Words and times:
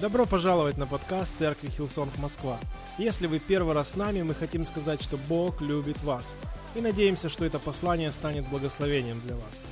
Добро 0.00 0.24
пожаловать 0.24 0.78
на 0.78 0.86
подкаст 0.86 1.30
Церкви 1.38 1.68
Hillsong 1.68 2.16
Москва. 2.16 2.58
Если 2.96 3.26
вы 3.26 3.38
первый 3.38 3.74
раз 3.74 3.90
с 3.90 3.96
нами, 3.96 4.22
мы 4.22 4.34
хотим 4.34 4.64
сказать, 4.64 5.02
что 5.02 5.18
Бог 5.28 5.60
любит 5.60 6.02
вас. 6.02 6.38
И 6.74 6.80
надеемся, 6.80 7.28
что 7.28 7.44
это 7.44 7.58
послание 7.58 8.10
станет 8.10 8.48
благословением 8.48 9.20
для 9.20 9.34
вас. 9.34 9.62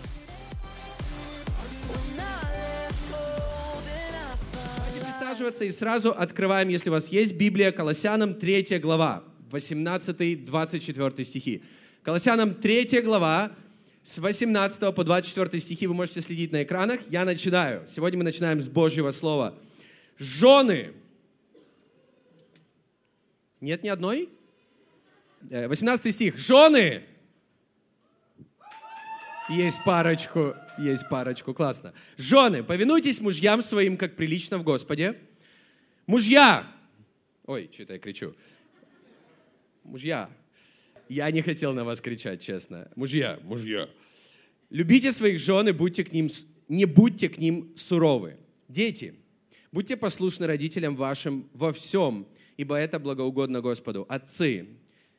Присаживаться 5.01 5.65
и 5.65 5.71
сразу 5.71 6.13
открываем, 6.13 6.69
если 6.69 6.91
у 6.91 6.93
вас 6.93 7.09
есть 7.09 7.35
Библия, 7.35 7.73
Колоссянам 7.73 8.35
3 8.35 8.81
глава, 8.81 9.25
18-24 9.51 11.25
стихи. 11.25 11.63
Колоссянам 12.03 12.55
3 12.55 13.01
глава, 13.01 13.53
с 14.09 14.17
18 14.17 14.95
по 14.95 15.05
24 15.05 15.61
стихи 15.61 15.87
вы 15.87 15.93
можете 15.93 16.23
следить 16.23 16.51
на 16.51 16.63
экранах. 16.63 16.99
Я 17.11 17.27
начинаю. 17.27 17.87
Сегодня 17.87 18.17
мы 18.17 18.25
начинаем 18.25 18.59
с 18.59 18.67
Божьего 18.67 19.11
Слова. 19.11 19.55
Жены. 20.17 20.95
Нет 23.61 23.83
ни 23.83 23.89
одной? 23.89 24.31
18 25.43 26.07
э, 26.07 26.13
стих. 26.13 26.39
Жены. 26.39 27.05
Есть 29.51 29.85
парочку, 29.85 30.55
есть 30.79 31.07
парочку, 31.11 31.53
классно. 31.53 31.93
Жены, 32.17 32.63
повинуйтесь 32.63 33.21
мужьям 33.21 33.61
своим, 33.61 33.99
как 33.99 34.17
прилично 34.17 34.57
в 34.57 34.63
Господе. 34.63 35.19
Мужья. 36.07 36.67
Ой, 37.45 37.69
что-то 37.71 37.93
я 37.93 37.99
кричу. 37.99 38.35
Мужья. 39.85 40.31
Я 41.09 41.31
не 41.31 41.43
хотел 41.43 41.73
на 41.73 41.85
вас 41.85 42.01
кричать, 42.01 42.43
честно. 42.43 42.91
Мужья, 42.95 43.39
мужья. 43.43 43.89
Любите 44.71 45.13
своих 45.13 45.41
жен 45.41 45.69
и 45.69 45.73
будьте 45.73 46.05
к 46.05 46.13
ним, 46.13 46.29
не 46.69 46.85
будьте 46.85 47.29
к 47.29 47.39
ним 47.39 47.73
суровы. 47.77 48.37
Дети, 48.69 49.15
будьте 49.73 49.97
послушны 49.97 50.47
родителям 50.47 50.97
вашим 50.97 51.49
во 51.55 51.73
всем, 51.73 52.27
ибо 52.59 52.77
это 52.77 52.99
благоугодно 52.99 53.63
Господу. 53.63 54.05
Отцы, 54.09 54.69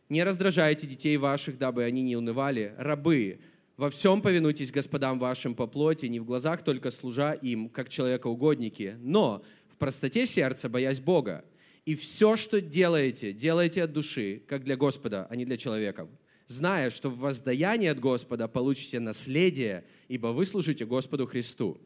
не 0.10 0.24
раздражайте 0.24 0.86
детей 0.86 1.18
ваших, 1.18 1.58
дабы 1.58 1.84
они 1.84 2.04
не 2.04 2.16
унывали. 2.16 2.76
Рабы, 2.78 3.40
во 3.76 3.90
всем 3.90 4.22
повинуйтесь 4.22 4.72
господам 4.72 5.18
вашим 5.18 5.56
по 5.56 5.66
плоти, 5.66 6.06
не 6.06 6.20
в 6.20 6.26
глазах 6.26 6.64
только 6.64 6.92
служа 6.92 7.34
им, 7.34 7.70
как 7.70 7.90
человекоугодники, 7.90 8.98
но 9.00 9.44
в 9.70 9.78
простоте 9.78 10.26
сердца, 10.26 10.70
боясь 10.70 11.00
Бога. 11.00 11.46
И 11.86 11.96
все, 11.96 12.36
что 12.36 12.62
делаете, 12.62 13.34
делайте 13.34 13.84
от 13.84 13.94
души, 13.94 14.42
как 14.48 14.64
для 14.64 14.78
Господа, 14.78 15.28
а 15.30 15.36
не 15.36 15.46
для 15.46 15.58
человеков 15.58 16.10
зная, 16.50 16.90
что 16.90 17.10
в 17.10 17.20
воздаянии 17.20 17.88
от 17.88 18.00
Господа 18.00 18.48
получите 18.48 19.00
наследие, 19.00 19.86
ибо 20.10 20.28
вы 20.28 20.46
служите 20.46 20.84
Господу 20.84 21.28
Христу. 21.28 21.80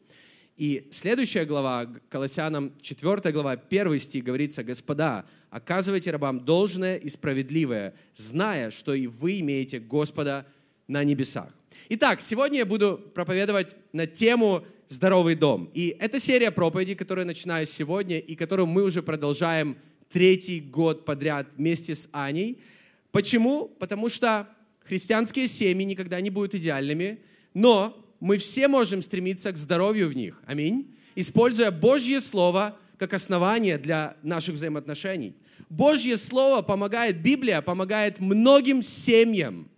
И 0.56 0.88
следующая 0.90 1.44
глава, 1.44 1.86
Колоссянам 2.08 2.72
4 2.80 3.32
глава, 3.32 3.52
1 3.52 3.98
стих 3.98 4.24
говорится, 4.24 4.64
«Господа, 4.64 5.26
оказывайте 5.50 6.10
рабам 6.10 6.44
должное 6.44 6.96
и 6.96 7.08
справедливое, 7.08 7.94
зная, 8.14 8.70
что 8.70 8.94
и 8.94 9.06
вы 9.06 9.40
имеете 9.40 9.80
Господа 9.80 10.46
на 10.88 11.04
небесах». 11.04 11.52
Итак, 11.90 12.20
сегодня 12.20 12.58
я 12.58 12.66
буду 12.66 12.98
проповедовать 13.14 13.76
на 13.92 14.06
тему 14.06 14.64
«Здоровый 14.88 15.34
дом». 15.34 15.70
И 15.74 15.96
это 15.98 16.20
серия 16.20 16.50
проповедей, 16.50 16.94
которую 16.94 17.22
я 17.22 17.26
начинаю 17.26 17.66
сегодня, 17.66 18.18
и 18.18 18.34
которую 18.34 18.66
мы 18.66 18.82
уже 18.82 19.02
продолжаем 19.02 19.76
третий 20.12 20.60
год 20.60 21.04
подряд 21.04 21.48
вместе 21.56 21.94
с 21.94 22.08
Аней. 22.12 22.62
Почему? 23.10 23.68
Потому 23.78 24.08
что 24.08 24.48
христианские 24.84 25.48
семьи 25.48 25.84
никогда 25.84 26.20
не 26.20 26.30
будут 26.30 26.54
идеальными, 26.54 27.20
но 27.52 27.96
мы 28.20 28.38
все 28.38 28.68
можем 28.68 29.02
стремиться 29.02 29.52
к 29.52 29.56
здоровью 29.56 30.08
в 30.08 30.14
них. 30.14 30.40
Аминь. 30.46 30.94
Используя 31.14 31.70
Божье 31.70 32.20
Слово 32.20 32.76
как 32.98 33.12
основание 33.12 33.76
для 33.78 34.16
наших 34.22 34.54
взаимоотношений. 34.54 35.34
Божье 35.68 36.16
Слово 36.16 36.62
помогает, 36.62 37.22
Библия 37.22 37.60
помогает 37.60 38.20
многим 38.20 38.82
семьям, 38.82 39.68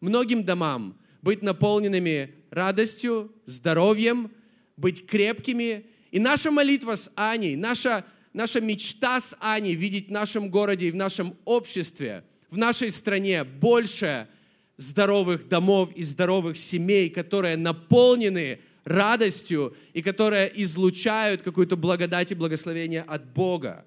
многим 0.00 0.44
домам 0.44 0.96
быть 1.22 1.42
наполненными 1.42 2.34
радостью, 2.50 3.32
здоровьем, 3.46 4.30
быть 4.76 5.06
крепкими. 5.06 5.86
И 6.10 6.18
наша 6.18 6.50
молитва 6.50 6.96
с 6.96 7.10
Аней, 7.14 7.56
наша, 7.56 8.04
наша 8.32 8.60
мечта 8.60 9.20
с 9.20 9.36
Аней 9.40 9.74
видеть 9.74 10.08
в 10.08 10.12
нашем 10.12 10.50
городе 10.50 10.88
и 10.88 10.90
в 10.90 10.96
нашем 10.96 11.36
обществе, 11.44 12.24
в 12.50 12.58
нашей 12.58 12.90
стране 12.90 13.44
больше 13.44 14.28
здоровых 14.76 15.48
домов 15.48 15.90
и 15.94 16.02
здоровых 16.02 16.56
семей, 16.56 17.10
которые 17.10 17.56
наполнены 17.56 18.60
радостью 18.84 19.76
и 19.92 20.02
которые 20.02 20.50
излучают 20.62 21.42
какую-то 21.42 21.76
благодать 21.76 22.30
и 22.30 22.34
благословение 22.34 23.02
от 23.02 23.32
Бога. 23.32 23.84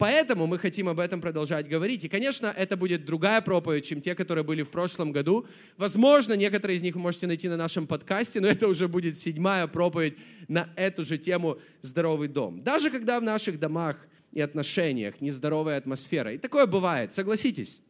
Поэтому 0.00 0.46
мы 0.46 0.58
хотим 0.58 0.88
об 0.88 0.98
этом 0.98 1.20
продолжать 1.20 1.68
говорить. 1.68 2.04
И, 2.04 2.08
конечно, 2.08 2.54
это 2.56 2.78
будет 2.78 3.04
другая 3.04 3.42
проповедь, 3.42 3.84
чем 3.84 4.00
те, 4.00 4.14
которые 4.14 4.44
были 4.44 4.62
в 4.62 4.70
прошлом 4.70 5.12
году. 5.12 5.46
Возможно, 5.76 6.32
некоторые 6.32 6.78
из 6.78 6.82
них 6.82 6.94
вы 6.94 7.02
можете 7.02 7.26
найти 7.26 7.48
на 7.48 7.58
нашем 7.58 7.86
подкасте, 7.86 8.40
но 8.40 8.48
это 8.48 8.66
уже 8.66 8.88
будет 8.88 9.18
седьмая 9.18 9.66
проповедь 9.66 10.16
на 10.48 10.70
эту 10.74 11.04
же 11.04 11.18
тему 11.18 11.58
«Здоровый 11.82 12.28
дом». 12.28 12.62
Даже 12.62 12.88
когда 12.88 13.20
в 13.20 13.22
наших 13.22 13.60
домах 13.60 13.98
и 14.32 14.40
отношениях 14.40 15.20
нездоровая 15.20 15.76
атмосфера. 15.76 16.32
И 16.32 16.38
такое 16.38 16.64
бывает, 16.64 17.12
согласитесь 17.12 17.82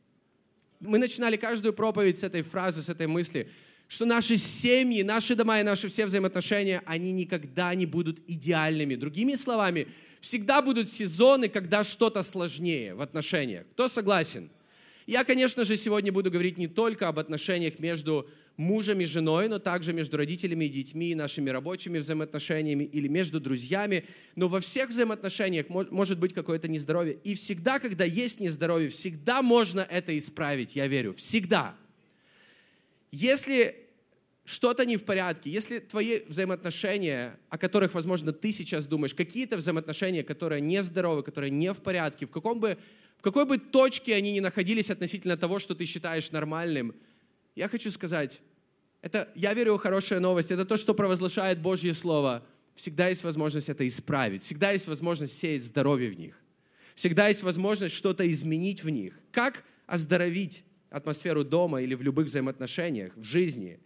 мы 0.81 0.99
начинали 0.99 1.37
каждую 1.37 1.75
проповедь 1.75 2.19
с 2.19 2.22
этой 2.22 2.43
фразы, 2.43 2.82
с 2.82 2.88
этой 2.88 3.06
мысли, 3.06 3.49
что 3.91 4.05
наши 4.05 4.37
семьи, 4.37 5.03
наши 5.03 5.34
дома 5.34 5.59
и 5.59 5.65
наши 5.65 5.89
все 5.89 6.06
взаимоотношения, 6.06 6.81
они 6.87 7.11
никогда 7.11 7.75
не 7.75 7.87
будут 7.87 8.21
идеальными. 8.28 8.95
Другими 8.95 9.34
словами, 9.34 9.89
всегда 10.21 10.62
будут 10.62 10.89
сезоны, 10.89 11.49
когда 11.49 11.83
что-то 11.83 12.23
сложнее 12.23 12.95
в 12.95 13.00
отношениях. 13.00 13.67
Кто 13.73 13.89
согласен? 13.89 14.49
Я, 15.09 15.25
конечно 15.25 15.65
же, 15.65 15.77
сегодня 15.77 16.12
буду 16.12 16.31
говорить 16.31 16.56
не 16.56 16.69
только 16.69 17.09
об 17.09 17.19
отношениях 17.19 17.81
между 17.81 18.31
мужем 18.56 19.00
и 19.00 19.06
женой, 19.06 19.49
но 19.49 19.59
также 19.59 19.93
между 19.93 20.19
родителями 20.19 20.67
и 20.67 20.69
детьми, 20.69 21.17
нашими 21.17 21.50
рабочими 21.50 21.99
взаимоотношениями 21.99 22.84
или 22.84 23.09
между 23.09 23.41
друзьями. 23.41 24.05
Но 24.37 24.47
во 24.47 24.61
всех 24.61 24.91
взаимоотношениях 24.91 25.67
может 25.69 26.17
быть 26.17 26.33
какое-то 26.33 26.69
нездоровье. 26.69 27.19
И 27.25 27.34
всегда, 27.34 27.81
когда 27.81 28.05
есть 28.05 28.39
нездоровье, 28.39 28.89
всегда 28.89 29.43
можно 29.43 29.81
это 29.81 30.17
исправить, 30.17 30.77
я 30.77 30.87
верю. 30.87 31.12
Всегда. 31.15 31.75
Если 33.11 33.80
что-то 34.50 34.84
не 34.84 34.97
в 34.97 35.05
порядке, 35.05 35.49
если 35.49 35.78
твои 35.78 36.21
взаимоотношения, 36.27 37.38
о 37.49 37.59
которых, 37.59 37.94
возможно, 37.94 38.33
ты 38.33 38.50
сейчас 38.50 38.87
думаешь, 38.87 39.15
какие-то 39.15 39.56
взаимоотношения, 39.56 40.25
которые 40.25 40.61
нездоровы, 40.61 41.22
которые 41.22 41.50
не 41.50 41.72
в 41.72 41.78
порядке, 41.78 42.27
в, 42.27 42.31
каком 42.31 42.59
бы, 42.59 42.77
в 43.19 43.22
какой 43.22 43.44
бы 43.44 43.59
точке 43.59 44.15
они 44.15 44.33
ни 44.33 44.41
находились 44.41 44.91
относительно 44.91 45.37
того, 45.37 45.59
что 45.61 45.75
ты 45.75 45.84
считаешь 45.84 46.33
нормальным, 46.33 46.94
я 47.55 47.69
хочу 47.69 47.91
сказать, 47.91 48.41
это, 49.03 49.28
я 49.34 49.55
верю 49.55 49.78
хорошая 49.78 50.19
новость, 50.19 50.50
это 50.50 50.65
то, 50.65 50.77
что 50.77 50.94
провозглашает 50.94 51.61
Божье 51.61 51.94
Слово. 51.94 52.43
Всегда 52.75 53.09
есть 53.09 53.22
возможность 53.22 53.69
это 53.69 53.87
исправить, 53.87 54.43
всегда 54.43 54.72
есть 54.72 54.87
возможность 54.87 55.38
сеять 55.38 55.65
здоровье 55.65 56.11
в 56.11 56.19
них. 56.19 56.41
Всегда 56.94 57.28
есть 57.28 57.43
возможность 57.43 57.94
что-то 57.94 58.31
изменить 58.31 58.82
в 58.82 58.91
них. 58.91 59.15
Как 59.31 59.65
оздоровить 59.87 60.65
атмосферу 60.91 61.44
дома 61.44 61.82
или 61.82 61.94
в 61.94 62.03
любых 62.03 62.27
взаимоотношениях, 62.27 63.12
в 63.17 63.25
жизни. 63.25 63.81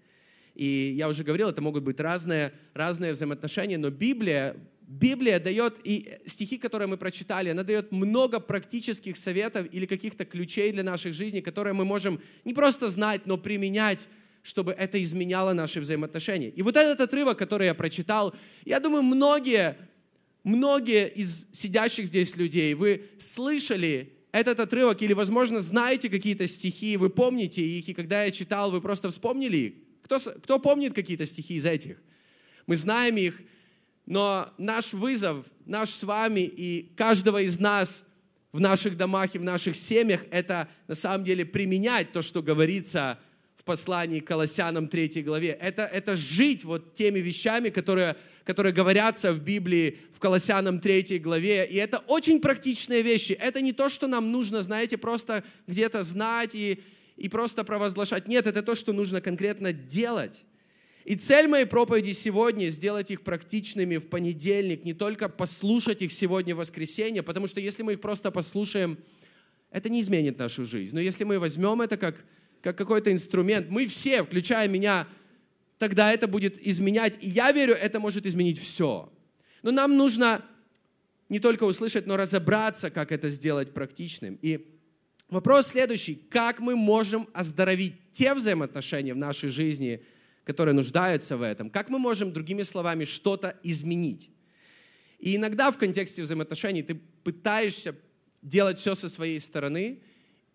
И 0.55 0.95
я 0.97 1.09
уже 1.09 1.25
говорил, 1.25 1.49
это 1.49 1.61
могут 1.63 1.83
быть 1.83 1.99
разные, 2.01 2.53
разные 2.75 3.13
взаимоотношения, 3.13 3.77
но 3.77 3.91
Библия, 3.91 4.57
Библия 4.83 5.41
дает, 5.41 5.79
и 5.85 6.19
стихи, 6.27 6.59
которые 6.59 6.89
мы 6.89 6.97
прочитали, 6.97 7.51
она 7.51 7.65
дает 7.65 7.91
много 7.91 8.39
практических 8.39 9.17
советов 9.17 9.67
или 9.73 9.87
каких-то 9.87 10.25
ключей 10.25 10.73
для 10.73 10.83
наших 10.83 11.15
жизней, 11.15 11.41
которые 11.41 11.75
мы 11.75 11.85
можем 11.85 12.21
не 12.45 12.55
просто 12.55 12.89
знать, 12.89 13.27
но 13.27 13.37
применять 13.37 14.09
чтобы 14.45 14.73
это 14.73 15.03
изменяло 15.03 15.55
наши 15.55 15.81
взаимоотношения. 15.81 16.51
И 16.51 16.61
вот 16.61 16.77
этот 16.77 17.01
отрывок, 17.01 17.39
который 17.39 17.67
я 17.67 17.75
прочитал, 17.75 18.35
я 18.67 18.79
думаю, 18.79 19.03
многие, 19.03 19.79
многие 20.45 21.09
из 21.09 21.47
сидящих 21.51 22.07
здесь 22.07 22.37
людей, 22.37 22.75
вы 22.75 23.05
слышали 23.19 24.13
этот 24.33 24.61
отрывок 24.61 25.01
или, 25.01 25.15
возможно, 25.15 25.63
знаете 25.63 26.11
какие-то 26.11 26.47
стихи, 26.47 26.99
вы 26.99 27.09
помните 27.09 27.63
их, 27.63 27.89
и 27.89 27.95
когда 27.95 28.25
я 28.25 28.31
читал, 28.31 28.71
вы 28.71 28.83
просто 28.83 29.11
вспомнили 29.11 29.57
их. 29.57 29.75
Кто, 30.05 30.19
кто 30.19 30.59
помнит 30.59 30.93
какие-то 30.93 31.25
стихи 31.25 31.55
из 31.55 31.65
этих? 31.65 31.97
Мы 32.67 32.77
знаем 32.77 33.17
их, 33.17 33.41
но 34.05 34.51
наш 34.59 34.93
вызов, 34.93 35.47
наш 35.65 35.89
с 35.89 36.03
вами 36.03 36.41
и 36.41 36.93
каждого 36.95 37.41
из 37.41 37.59
нас 37.59 38.05
в 38.53 38.61
наших 38.61 38.99
домах 38.99 39.35
и 39.35 39.39
в 39.39 39.43
наших 39.43 39.77
семьях, 39.77 40.25
это 40.31 40.69
на 40.89 40.95
самом 40.95 41.25
деле 41.25 41.47
применять 41.47 42.13
то, 42.13 42.21
что 42.21 42.43
говорится 42.43 43.19
в 43.57 43.65
послании 43.65 44.21
к 44.21 44.27
Колоссянам 44.27 44.89
3 44.89 45.23
главе. 45.23 45.53
Это, 45.59 45.85
это 45.85 46.17
жить 46.17 46.65
вот 46.65 46.93
теми 46.93 47.21
вещами, 47.21 47.71
которые, 47.71 48.17
которые 48.45 48.75
говорятся 48.75 49.33
в 49.33 49.41
Библии 49.43 49.99
в 50.13 50.19
Колоссянам 50.19 50.81
3 50.81 51.19
главе. 51.19 51.67
И 51.67 51.77
это 51.77 51.99
очень 52.07 52.41
практичные 52.41 53.01
вещи. 53.01 53.33
Это 53.33 53.63
не 53.63 53.73
то, 53.73 53.89
что 53.89 54.07
нам 54.07 54.31
нужно, 54.31 54.61
знаете, 54.61 54.99
просто 54.99 55.45
где-то 55.67 56.03
знать 56.03 56.55
и, 56.55 56.83
и 57.17 57.29
просто 57.29 57.65
провозглашать. 57.65 58.29
Нет, 58.29 58.47
это 58.47 58.63
то, 58.63 58.75
что 58.75 58.93
нужно 58.93 59.21
конкретно 59.21 59.73
делать. 59.73 60.45
И 61.05 61.17
цель 61.17 61.49
моей 61.49 61.67
проповеди 61.67 62.13
сегодня– 62.13 62.69
сделать 62.71 63.11
их 63.11 63.23
практичными 63.23 63.99
в 63.99 64.09
понедельник, 64.09 64.85
не 64.85 64.95
только 64.95 65.29
послушать 65.29 66.01
их 66.01 66.13
сегодня 66.13 66.55
в 66.55 66.59
воскресенье, 66.59 67.23
потому 67.23 67.47
что 67.47 67.61
если 67.61 67.83
мы 67.83 67.93
их 67.93 68.01
просто 68.01 68.31
послушаем, 68.31 68.99
это 69.71 69.91
не 69.91 70.01
изменит 70.01 70.39
нашу 70.39 70.65
жизнь. 70.65 70.95
Но 70.95 71.01
если 71.01 71.25
мы 71.25 71.39
возьмем 71.39 71.83
это 71.83 71.99
как, 71.99 72.25
как 72.63 72.79
какой-то 72.79 73.13
инструмент, 73.13 73.69
мы 73.69 73.87
все, 73.87 74.25
включая 74.25 74.67
меня, 74.67 75.07
тогда 75.79 76.11
это 76.11 76.27
будет 76.27 76.67
изменять. 76.67 77.19
И 77.21 77.29
я 77.29 77.53
верю, 77.53 77.75
это 77.75 78.01
может 78.01 78.25
изменить 78.25 78.59
все. 78.59 79.13
Но 79.63 79.73
нам 79.73 79.99
нужно 79.99 80.43
не 81.29 81.39
только 81.39 81.65
услышать, 81.65 82.07
но 82.07 82.17
разобраться, 82.17 82.91
как 82.91 83.13
это 83.13 83.29
сделать 83.29 83.75
практичным. 83.75 84.39
И 84.41 84.74
вопрос 85.29 85.69
следующий. 85.69 86.15
Как 86.15 86.61
мы 86.61 86.77
можем 86.77 87.29
оздоровить 87.33 88.13
те 88.13 88.35
взаимоотношения 88.35 89.15
в 89.15 89.19
нашей 89.19 89.49
жизни– 89.49 90.03
которые 90.45 90.75
нуждаются 90.75 91.37
в 91.37 91.43
этом, 91.43 91.71
как 91.71 91.89
мы 91.89 91.99
можем, 91.99 92.33
другими 92.33 92.63
словами, 92.63 93.05
что-то 93.05 93.59
изменить. 93.63 94.31
И 95.19 95.37
иногда 95.37 95.71
в 95.71 95.79
контексте 95.79 96.23
взаимоотношений 96.23 96.83
ты 96.83 96.95
пытаешься 96.95 97.97
делать 98.43 98.79
все 98.79 98.95
со 98.95 99.09
своей 99.09 99.41
стороны, 99.41 100.03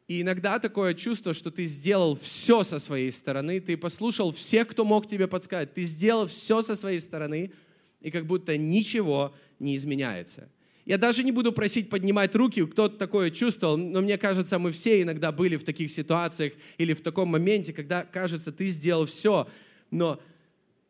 и 0.08 0.22
иногда 0.22 0.60
такое 0.60 0.94
чувство, 0.94 1.34
что 1.34 1.52
ты 1.52 1.66
сделал 1.66 2.16
все 2.16 2.64
со 2.64 2.80
своей 2.80 3.12
стороны, 3.12 3.60
ты 3.60 3.78
послушал 3.78 4.32
всех, 4.32 4.68
кто 4.68 4.86
мог 4.86 5.08
тебе 5.08 5.28
подсказать, 5.28 5.74
ты 5.74 5.84
сделал 5.84 6.28
все 6.28 6.62
со 6.62 6.76
своей 6.76 7.00
стороны, 7.00 7.52
и 8.00 8.12
как 8.12 8.26
будто 8.26 8.58
ничего 8.58 9.36
не 9.60 9.76
изменяется. 9.76 10.50
Я 10.90 10.98
даже 10.98 11.24
не 11.24 11.32
буду 11.32 11.52
просить 11.52 11.88
поднимать 11.88 12.36
руки, 12.36 12.66
кто-то 12.66 12.98
такое 12.98 13.30
чувствовал, 13.30 13.78
но 13.78 14.02
мне 14.02 14.18
кажется, 14.18 14.58
мы 14.58 14.72
все 14.72 15.04
иногда 15.04 15.32
были 15.32 15.56
в 15.56 15.64
таких 15.64 15.92
ситуациях 15.92 16.54
или 16.80 16.96
в 16.96 17.02
таком 17.02 17.30
моменте, 17.30 17.74
когда 17.74 18.02
кажется, 18.02 18.52
ты 18.52 18.70
сделал 18.70 19.06
все, 19.06 19.48
но, 19.92 20.20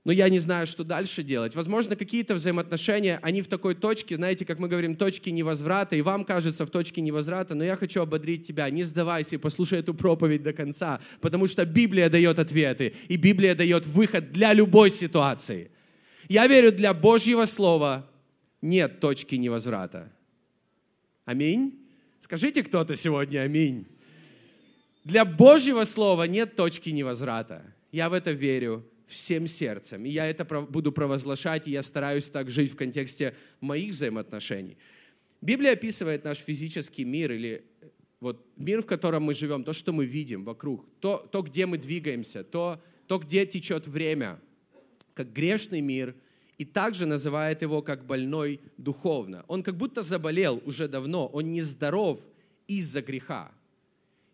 но 0.05 0.13
я 0.13 0.29
не 0.29 0.39
знаю, 0.39 0.67
что 0.67 0.85
дальше 0.85 1.21
делать. 1.21 1.53
Возможно, 1.53 1.97
какие-то 1.97 2.35
взаимоотношения, 2.35 3.19
они 3.21 3.41
в 3.41 3.49
такой 3.49 3.75
точке, 3.75 4.15
знаете, 4.15 4.45
как 4.45 4.57
мы 4.57 4.69
говорим, 4.69 4.95
точки 4.95 5.31
невозврата, 5.31 5.97
и 5.97 6.01
вам 6.01 6.23
кажется 6.23 6.65
в 6.65 6.69
точке 6.69 7.01
невозврата, 7.01 7.53
но 7.53 7.65
я 7.65 7.75
хочу 7.75 8.01
ободрить 8.01 8.47
тебя, 8.47 8.69
не 8.69 8.85
сдавайся 8.85 9.35
и 9.35 9.37
послушай 9.37 9.79
эту 9.79 9.93
проповедь 9.93 10.43
до 10.43 10.53
конца, 10.53 11.01
потому 11.19 11.45
что 11.45 11.65
Библия 11.65 12.09
дает 12.09 12.39
ответы, 12.39 12.95
и 13.09 13.17
Библия 13.17 13.53
дает 13.53 13.85
выход 13.85 14.31
для 14.31 14.53
любой 14.53 14.91
ситуации. 14.91 15.71
Я 16.29 16.47
верю, 16.47 16.71
для 16.71 16.93
Божьего 16.93 17.43
Слова 17.43 18.08
нет 18.61 18.99
точки 18.99 19.35
невозврата. 19.35 20.11
Аминь. 21.25 21.79
Скажите 22.19 22.63
кто-то 22.63 22.95
сегодня 22.95 23.39
аминь. 23.39 23.85
Для 25.03 25.25
Божьего 25.25 25.83
Слова 25.83 26.23
нет 26.23 26.55
точки 26.55 26.89
невозврата. 26.89 27.63
Я 27.91 28.09
в 28.09 28.13
это 28.13 28.31
верю 28.31 28.85
всем 29.07 29.47
сердцем. 29.47 30.05
И 30.05 30.09
я 30.09 30.27
это 30.27 30.45
буду 30.45 30.91
провозглашать, 30.91 31.67
и 31.67 31.71
я 31.71 31.81
стараюсь 31.81 32.25
так 32.25 32.49
жить 32.49 32.71
в 32.71 32.75
контексте 32.75 33.35
моих 33.59 33.91
взаимоотношений. 33.91 34.77
Библия 35.41 35.73
описывает 35.73 36.23
наш 36.23 36.37
физический 36.37 37.05
мир 37.05 37.31
или 37.31 37.65
вот 38.19 38.45
мир, 38.57 38.83
в 38.83 38.85
котором 38.85 39.23
мы 39.23 39.33
живем, 39.33 39.63
то, 39.63 39.73
что 39.73 39.93
мы 39.93 40.05
видим 40.05 40.43
вокруг, 40.43 40.85
то, 40.99 41.27
то 41.31 41.41
где 41.41 41.65
мы 41.65 41.77
двигаемся, 41.77 42.43
то, 42.43 42.81
то, 43.07 43.17
где 43.17 43.45
течет 43.45 43.87
время, 43.87 44.39
как 45.13 45.31
грешный 45.31 45.81
мир, 45.81 46.15
и 46.59 46.65
также 46.65 47.05
называет 47.05 47.61
его 47.61 47.81
как 47.81 48.05
больной 48.05 48.59
духовно. 48.77 49.45
Он 49.47 49.63
как 49.63 49.77
будто 49.77 50.03
заболел 50.03 50.61
уже 50.65 50.89
давно, 50.89 51.25
он 51.27 51.53
нездоров 51.53 52.19
из-за 52.67 53.01
греха. 53.01 53.51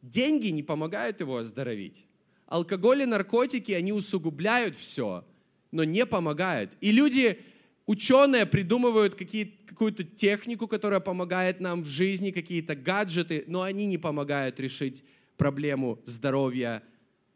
Деньги 0.02 0.48
не 0.48 0.64
помогают 0.64 1.20
его 1.20 1.38
оздоровить. 1.38 2.08
Алкоголь 2.48 3.04
и 3.04 3.06
наркотики, 3.06 3.72
они 3.74 3.94
усугубляют 3.94 4.76
все, 4.76 5.24
но 5.72 5.84
не 5.84 6.04
помогают. 6.06 6.76
И 6.82 6.92
люди, 6.92 7.40
ученые, 7.86 8.48
придумывают 8.48 9.14
какую-то 9.14 10.04
технику, 10.04 10.68
которая 10.68 11.02
помогает 11.02 11.60
нам 11.60 11.84
в 11.84 11.88
жизни, 11.88 12.32
какие-то 12.32 12.76
гаджеты, 12.76 13.44
но 13.46 13.62
они 13.62 13.86
не 13.86 14.00
помогают 14.00 14.60
решить 14.60 15.04
проблему 15.38 16.00
здоровья, 16.06 16.82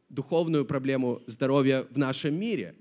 духовную 0.09 0.65
проблему 0.65 1.21
здоровья 1.27 1.85
в 1.91 1.97
нашем 1.97 2.39
мире. 2.39 2.75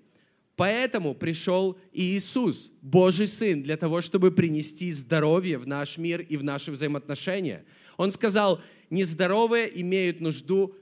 Поэтому 0.58 1.14
пришел 1.14 1.78
Иисус, 1.92 2.72
Божий 2.82 3.28
Сын, 3.28 3.62
для 3.62 3.76
того, 3.76 4.00
чтобы 4.00 4.32
принести 4.32 4.90
здоровье 4.90 5.56
в 5.56 5.68
наш 5.68 5.98
мир 5.98 6.20
и 6.20 6.36
в 6.36 6.42
наши 6.42 6.72
взаимоотношения. 6.72 7.64
Он 7.96 8.10
сказал, 8.10 8.60
нездоровые 8.90 9.70
имеют 9.80 10.20
нужду 10.20 10.74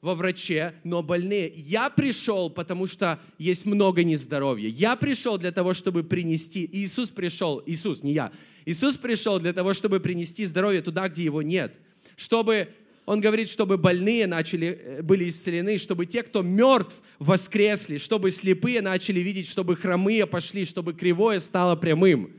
во 0.00 0.16
враче, 0.16 0.74
но 0.82 1.04
больные. 1.04 1.48
Я 1.54 1.90
пришел, 1.90 2.50
потому 2.50 2.88
что 2.88 3.20
есть 3.38 3.66
много 3.66 4.02
нездоровья. 4.02 4.68
Я 4.68 4.96
пришел 4.96 5.38
для 5.38 5.52
того, 5.52 5.74
чтобы 5.74 6.02
принести... 6.02 6.68
Иисус 6.72 7.10
пришел, 7.10 7.62
Иисус, 7.66 8.02
не 8.02 8.14
я. 8.14 8.32
Иисус 8.64 8.96
пришел 8.96 9.38
для 9.38 9.52
того, 9.52 9.74
чтобы 9.74 10.00
принести 10.00 10.44
здоровье 10.44 10.82
туда, 10.82 11.08
где 11.08 11.22
его 11.22 11.40
нет. 11.40 11.78
Чтобы, 12.16 12.68
он 13.10 13.20
говорит, 13.20 13.48
чтобы 13.48 13.76
больные 13.76 14.28
начали, 14.28 14.68
э, 14.68 15.02
были 15.02 15.28
исцелены, 15.28 15.78
чтобы 15.78 16.06
те, 16.06 16.22
кто 16.22 16.42
мертв, 16.42 16.94
воскресли, 17.18 17.98
чтобы 17.98 18.30
слепые 18.30 18.80
начали 18.82 19.18
видеть, 19.18 19.48
чтобы 19.48 19.74
хромые 19.74 20.28
пошли, 20.28 20.64
чтобы 20.64 20.94
кривое 20.94 21.40
стало 21.40 21.74
прямым. 21.74 22.32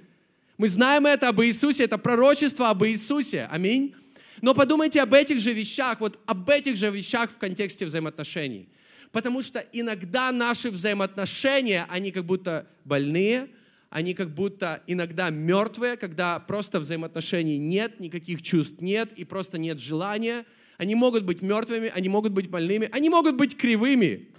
Мы 0.57 0.69
знаем 0.69 1.07
это 1.07 1.27
об 1.27 1.41
Иисусе, 1.41 1.83
это 1.83 1.97
пророчество 1.97 2.69
об 2.69 2.85
Иисусе. 2.85 3.50
Аминь. 3.51 3.94
Но 4.41 4.53
подумайте 4.53 5.01
об 5.01 5.13
этих 5.13 5.41
же 5.41 5.51
вещах, 5.51 6.00
вот 6.00 6.18
об 6.25 6.50
этих 6.50 6.77
же 6.77 6.89
вещах 6.89 7.31
в 7.31 7.38
контексте 7.38 7.85
взаимоотношений. 7.85 8.69
Потому 9.12 9.41
что 9.41 9.59
иногда 9.74 10.31
наши 10.31 10.71
взаимоотношения, 10.71 11.85
они 11.89 12.12
как 12.12 12.24
будто 12.24 12.65
больные, 12.85 13.50
они 13.89 14.13
как 14.13 14.33
будто 14.33 14.81
иногда 14.88 15.29
мертвые, 15.31 15.97
когда 15.97 16.39
просто 16.39 16.79
взаимоотношений 16.79 17.57
нет, 17.57 18.00
никаких 18.00 18.41
чувств 18.41 18.79
нет 18.79 19.12
и 19.17 19.25
просто 19.25 19.57
нет 19.57 19.81
желания. 19.81 20.45
Они 20.81 20.95
могут 20.95 21.25
быть 21.25 21.44
мертвыми, 21.44 21.92
они 21.94 22.10
могут 22.10 22.31
быть 22.31 22.50
больными, 22.50 22.89
они 22.92 23.07
могут 23.07 23.36
быть 23.36 23.56
кривыми. 23.56 24.30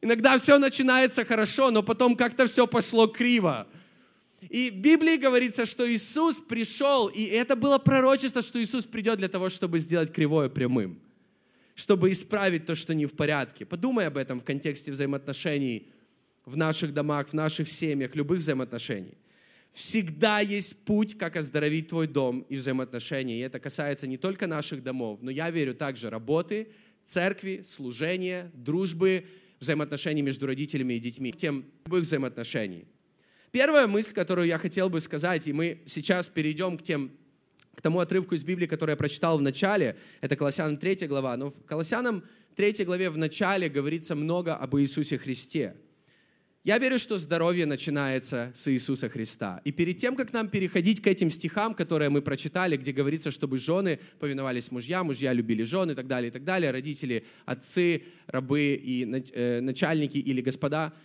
Иногда 0.00 0.36
все 0.36 0.58
начинается 0.58 1.24
хорошо, 1.24 1.70
но 1.70 1.80
потом 1.84 2.16
как-то 2.16 2.48
все 2.48 2.66
пошло 2.66 3.06
криво. 3.06 3.68
И 4.40 4.68
в 4.70 4.78
Библии 4.78 5.16
говорится, 5.16 5.64
что 5.64 5.88
Иисус 5.88 6.40
пришел, 6.40 7.06
и 7.06 7.22
это 7.22 7.54
было 7.54 7.78
пророчество, 7.78 8.42
что 8.42 8.60
Иисус 8.60 8.84
придет 8.84 9.18
для 9.18 9.28
того, 9.28 9.48
чтобы 9.48 9.78
сделать 9.78 10.12
кривое 10.12 10.48
прямым, 10.48 10.98
чтобы 11.76 12.10
исправить 12.10 12.66
то, 12.66 12.74
что 12.74 12.92
не 12.92 13.06
в 13.06 13.12
порядке. 13.12 13.64
Подумай 13.64 14.08
об 14.08 14.16
этом 14.16 14.40
в 14.40 14.44
контексте 14.44 14.90
взаимоотношений 14.90 15.92
в 16.44 16.56
наших 16.56 16.94
домах, 16.94 17.28
в 17.28 17.32
наших 17.32 17.68
семьях, 17.68 18.16
любых 18.16 18.40
взаимоотношений. 18.40 19.14
Всегда 19.76 20.40
есть 20.40 20.86
путь, 20.86 21.18
как 21.18 21.36
оздоровить 21.36 21.88
твой 21.88 22.06
дом 22.06 22.46
и 22.48 22.56
взаимоотношения. 22.56 23.36
И 23.36 23.40
это 23.40 23.60
касается 23.60 24.06
не 24.06 24.16
только 24.16 24.46
наших 24.46 24.82
домов, 24.82 25.18
но 25.20 25.30
я 25.30 25.50
верю 25.50 25.74
также 25.74 26.08
работы, 26.08 26.68
церкви, 27.04 27.60
служения, 27.62 28.50
дружбы, 28.54 29.26
взаимоотношений 29.60 30.22
между 30.22 30.46
родителями 30.46 30.94
и 30.94 30.98
детьми, 30.98 31.30
тем 31.30 31.66
любых 31.84 32.04
взаимоотношений. 32.04 32.86
Первая 33.50 33.86
мысль, 33.86 34.14
которую 34.14 34.46
я 34.46 34.56
хотел 34.56 34.88
бы 34.88 34.98
сказать, 34.98 35.46
и 35.46 35.52
мы 35.52 35.82
сейчас 35.84 36.26
перейдем 36.26 36.78
к, 36.78 36.82
тем, 36.82 37.10
к 37.74 37.82
тому 37.82 38.00
отрывку 38.00 38.34
из 38.34 38.44
Библии, 38.44 38.66
который 38.66 38.92
я 38.92 38.96
прочитал 38.96 39.36
в 39.36 39.42
начале, 39.42 39.98
это 40.22 40.36
Колоссянам 40.36 40.78
3 40.78 41.06
глава, 41.06 41.36
но 41.36 41.50
в 41.50 41.64
Колоссянам 41.66 42.24
3 42.54 42.86
главе 42.86 43.10
в 43.10 43.18
начале 43.18 43.68
говорится 43.68 44.14
много 44.14 44.56
об 44.56 44.74
Иисусе 44.78 45.18
Христе. 45.18 45.76
Я 46.66 46.78
верю, 46.78 46.98
что 46.98 47.16
здоровье 47.16 47.64
начинается 47.64 48.50
с 48.52 48.66
Иисуса 48.66 49.08
Христа. 49.08 49.60
И 49.64 49.70
перед 49.70 49.98
тем, 49.98 50.16
как 50.16 50.32
нам 50.32 50.48
переходить 50.48 51.00
к 51.00 51.06
этим 51.06 51.30
стихам, 51.30 51.74
которые 51.74 52.10
мы 52.10 52.22
прочитали, 52.22 52.76
где 52.76 52.90
говорится, 52.90 53.30
чтобы 53.30 53.58
жены 53.58 54.00
повиновались 54.18 54.72
мужьям, 54.72 55.06
мужья 55.06 55.32
любили 55.32 55.62
жены 55.62 55.92
и 55.92 55.94
так 55.94 56.08
далее, 56.08 56.30
и 56.30 56.32
так 56.32 56.42
далее, 56.42 56.72
родители, 56.72 57.24
отцы, 57.44 58.02
рабы 58.26 58.74
и 58.74 59.04
э, 59.32 59.60
начальники 59.60 60.18
или 60.18 60.40
господа– 60.40 60.92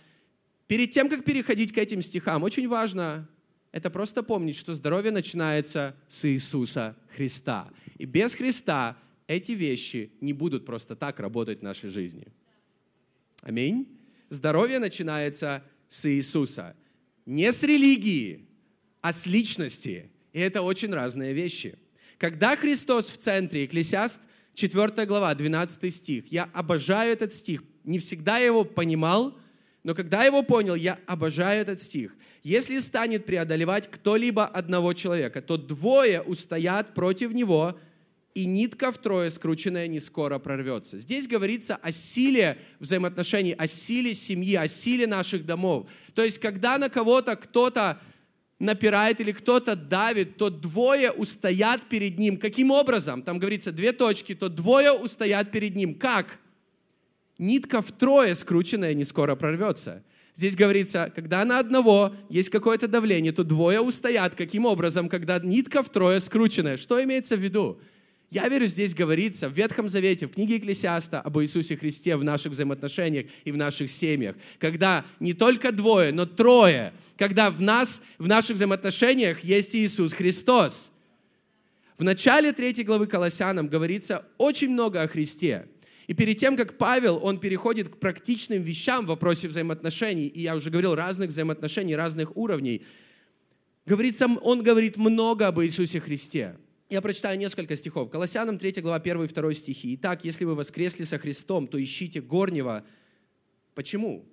перед 0.66 0.90
тем, 0.90 1.08
как 1.10 1.24
переходить 1.24 1.70
к 1.70 1.78
этим 1.78 2.00
стихам, 2.00 2.42
очень 2.42 2.66
важно 2.66 3.28
это 3.72 3.90
просто 3.90 4.22
помнить, 4.22 4.56
что 4.56 4.72
здоровье 4.72 5.12
начинается 5.12 5.94
с 6.08 6.24
Иисуса 6.24 6.96
Христа. 7.14 7.68
И 7.98 8.06
без 8.06 8.34
Христа 8.34 8.96
эти 9.26 9.52
вещи 9.52 10.12
не 10.22 10.32
будут 10.32 10.64
просто 10.64 10.96
так 10.96 11.20
работать 11.20 11.60
в 11.60 11.62
нашей 11.62 11.90
жизни. 11.90 12.26
Аминь. 13.42 13.86
Здоровье 14.32 14.78
начинается 14.78 15.62
с 15.90 16.10
Иисуса. 16.10 16.74
Не 17.26 17.52
с 17.52 17.62
религии, 17.62 18.48
а 19.02 19.12
с 19.12 19.26
личности. 19.26 20.10
И 20.32 20.40
это 20.40 20.62
очень 20.62 20.90
разные 20.90 21.34
вещи. 21.34 21.78
Когда 22.16 22.56
Христос 22.56 23.10
в 23.10 23.18
центре, 23.18 23.64
Екклесиаст 23.64 24.22
4 24.54 25.04
глава, 25.04 25.34
12 25.34 25.94
стих, 25.94 26.32
я 26.32 26.44
обожаю 26.54 27.12
этот 27.12 27.34
стих, 27.34 27.62
не 27.84 27.98
всегда 27.98 28.38
я 28.38 28.46
его 28.46 28.64
понимал, 28.64 29.36
но 29.82 29.94
когда 29.94 30.24
его 30.24 30.42
понял, 30.42 30.76
я 30.76 30.98
обожаю 31.06 31.60
этот 31.60 31.82
стих. 31.82 32.16
Если 32.42 32.78
станет 32.78 33.26
преодолевать 33.26 33.90
кто-либо 33.90 34.46
одного 34.46 34.94
человека, 34.94 35.42
то 35.42 35.58
двое 35.58 36.22
устоят 36.22 36.94
против 36.94 37.34
него, 37.34 37.78
и 38.34 38.46
нитка 38.46 38.90
втрое 38.90 39.30
скрученная 39.30 39.86
не 39.86 40.00
скоро 40.00 40.38
прорвется. 40.38 40.98
Здесь 40.98 41.28
говорится 41.28 41.76
о 41.76 41.92
силе 41.92 42.58
взаимоотношений, 42.80 43.52
о 43.52 43.66
силе 43.66 44.14
семьи, 44.14 44.54
о 44.54 44.68
силе 44.68 45.06
наших 45.06 45.44
домов. 45.44 45.90
То 46.14 46.22
есть, 46.22 46.38
когда 46.38 46.78
на 46.78 46.88
кого-то 46.88 47.36
кто-то 47.36 48.00
напирает 48.58 49.20
или 49.20 49.32
кто-то 49.32 49.76
давит, 49.76 50.36
то 50.36 50.48
двое 50.48 51.10
устоят 51.10 51.82
перед 51.88 52.18
ним. 52.18 52.38
Каким 52.38 52.70
образом? 52.70 53.22
Там 53.22 53.38
говорится 53.38 53.72
две 53.72 53.92
точки, 53.92 54.34
то 54.34 54.48
двое 54.48 54.92
устоят 54.92 55.50
перед 55.50 55.74
ним. 55.74 55.94
Как? 55.96 56.38
Нитка 57.38 57.82
втрое 57.82 58.34
скрученная 58.34 58.94
не 58.94 59.04
скоро 59.04 59.34
прорвется. 59.34 60.04
Здесь 60.34 60.56
говорится, 60.56 61.12
когда 61.14 61.44
на 61.44 61.58
одного 61.58 62.14
есть 62.30 62.48
какое-то 62.48 62.88
давление, 62.88 63.32
то 63.32 63.44
двое 63.44 63.80
устоят. 63.80 64.34
Каким 64.34 64.64
образом? 64.64 65.10
Когда 65.10 65.38
нитка 65.38 65.82
втрое 65.82 66.20
скрученная. 66.20 66.78
Что 66.78 67.02
имеется 67.02 67.36
в 67.36 67.40
виду? 67.40 67.80
Я 68.32 68.48
верю, 68.48 68.66
здесь 68.66 68.94
говорится 68.94 69.50
в 69.50 69.52
Ветхом 69.52 69.90
Завете, 69.90 70.26
в 70.26 70.30
книге 70.30 70.54
Екклесиаста 70.54 71.20
об 71.20 71.38
Иисусе 71.40 71.76
Христе 71.76 72.16
в 72.16 72.24
наших 72.24 72.52
взаимоотношениях 72.52 73.26
и 73.44 73.52
в 73.52 73.58
наших 73.58 73.90
семьях. 73.90 74.36
Когда 74.58 75.04
не 75.20 75.34
только 75.34 75.70
двое, 75.70 76.12
но 76.12 76.24
трое. 76.24 76.94
Когда 77.18 77.50
в 77.50 77.60
нас, 77.60 78.02
в 78.16 78.26
наших 78.26 78.56
взаимоотношениях 78.56 79.40
есть 79.40 79.76
Иисус 79.76 80.14
Христос. 80.14 80.92
В 81.98 82.04
начале 82.04 82.54
третьей 82.54 82.84
главы 82.84 83.06
Колоссянам 83.06 83.68
говорится 83.68 84.24
очень 84.38 84.70
много 84.70 85.02
о 85.02 85.08
Христе. 85.08 85.66
И 86.06 86.14
перед 86.14 86.38
тем, 86.38 86.56
как 86.56 86.78
Павел, 86.78 87.20
он 87.22 87.38
переходит 87.38 87.90
к 87.90 87.98
практичным 87.98 88.62
вещам 88.62 89.04
в 89.04 89.08
вопросе 89.08 89.46
взаимоотношений, 89.46 90.26
и 90.26 90.40
я 90.40 90.56
уже 90.56 90.70
говорил, 90.70 90.94
разных 90.94 91.28
взаимоотношений, 91.28 91.94
разных 91.94 92.34
уровней, 92.34 92.82
говорится, 93.84 94.26
он 94.40 94.62
говорит 94.62 94.96
много 94.96 95.48
об 95.48 95.60
Иисусе 95.60 96.00
Христе. 96.00 96.56
Я 96.92 97.00
прочитаю 97.00 97.38
несколько 97.38 97.74
стихов. 97.74 98.10
Колоссянам 98.10 98.58
3 98.58 98.82
глава 98.82 98.96
1 98.96 99.22
и 99.22 99.26
2 99.26 99.54
стихи. 99.54 99.94
«Итак, 99.94 100.26
если 100.26 100.44
вы 100.44 100.54
воскресли 100.54 101.04
со 101.04 101.16
Христом, 101.16 101.66
то 101.66 101.82
ищите 101.82 102.20
горнего». 102.20 102.84
Почему? 103.74 104.26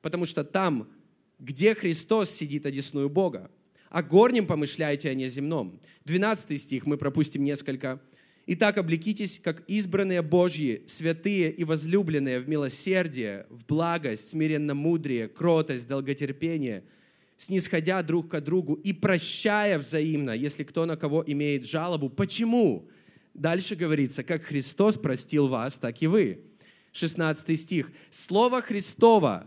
Потому 0.00 0.24
что 0.24 0.42
там, 0.42 0.90
где 1.38 1.74
Христос 1.74 2.30
сидит 2.30 2.64
одесную 2.64 3.10
Бога. 3.10 3.50
О 3.90 4.02
горнем 4.02 4.46
помышляйте, 4.46 5.10
а 5.10 5.14
не 5.14 5.28
земном. 5.28 5.82
12 6.06 6.62
стих, 6.62 6.86
мы 6.86 6.96
пропустим 6.96 7.44
несколько. 7.44 8.00
«Итак, 8.46 8.78
облекитесь, 8.78 9.38
как 9.38 9.62
избранные 9.68 10.22
Божьи, 10.22 10.84
святые 10.86 11.52
и 11.52 11.62
возлюбленные 11.62 12.40
в 12.40 12.48
милосердие, 12.48 13.44
в 13.50 13.66
благость, 13.66 14.30
смиренно 14.30 14.72
мудрее, 14.72 15.28
кротость, 15.28 15.86
долготерпение– 15.88 16.84
снисходя 17.42 18.02
друг 18.04 18.28
к 18.28 18.40
другу 18.40 18.74
и 18.74 18.92
прощая 18.92 19.76
взаимно, 19.78 20.30
если 20.30 20.62
кто 20.62 20.86
на 20.86 20.96
кого 20.96 21.24
имеет 21.26 21.66
жалобу. 21.66 22.08
Почему? 22.08 22.88
Дальше 23.34 23.74
говорится, 23.74 24.22
как 24.22 24.44
Христос 24.44 24.96
простил 24.96 25.48
вас, 25.48 25.76
так 25.76 26.00
и 26.02 26.06
вы. 26.06 26.44
16 26.92 27.60
стих. 27.60 27.90
Слово 28.10 28.62
Христово, 28.62 29.44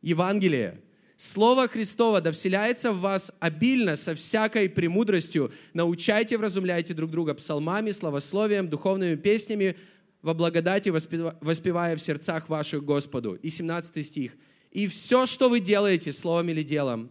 Евангелие, 0.00 0.80
Слово 1.16 1.68
Христово 1.68 2.22
да 2.22 2.32
вселяется 2.32 2.92
в 2.92 3.00
вас 3.00 3.30
обильно 3.40 3.96
со 3.96 4.14
всякой 4.14 4.70
премудростью. 4.70 5.52
Научайте, 5.74 6.38
вразумляйте 6.38 6.94
друг 6.94 7.10
друга 7.10 7.34
псалмами, 7.34 7.90
славословием, 7.90 8.68
духовными 8.68 9.16
песнями, 9.16 9.76
во 10.22 10.32
благодати 10.32 10.88
воспевая 10.88 11.96
в 11.96 12.00
сердцах 12.00 12.48
ваших 12.48 12.84
Господу. 12.84 13.34
И 13.34 13.50
17 13.50 14.06
стих. 14.06 14.32
И 14.76 14.88
все, 14.88 15.24
что 15.24 15.48
вы 15.48 15.60
делаете, 15.60 16.12
словом 16.12 16.50
или 16.50 16.62
делом, 16.62 17.08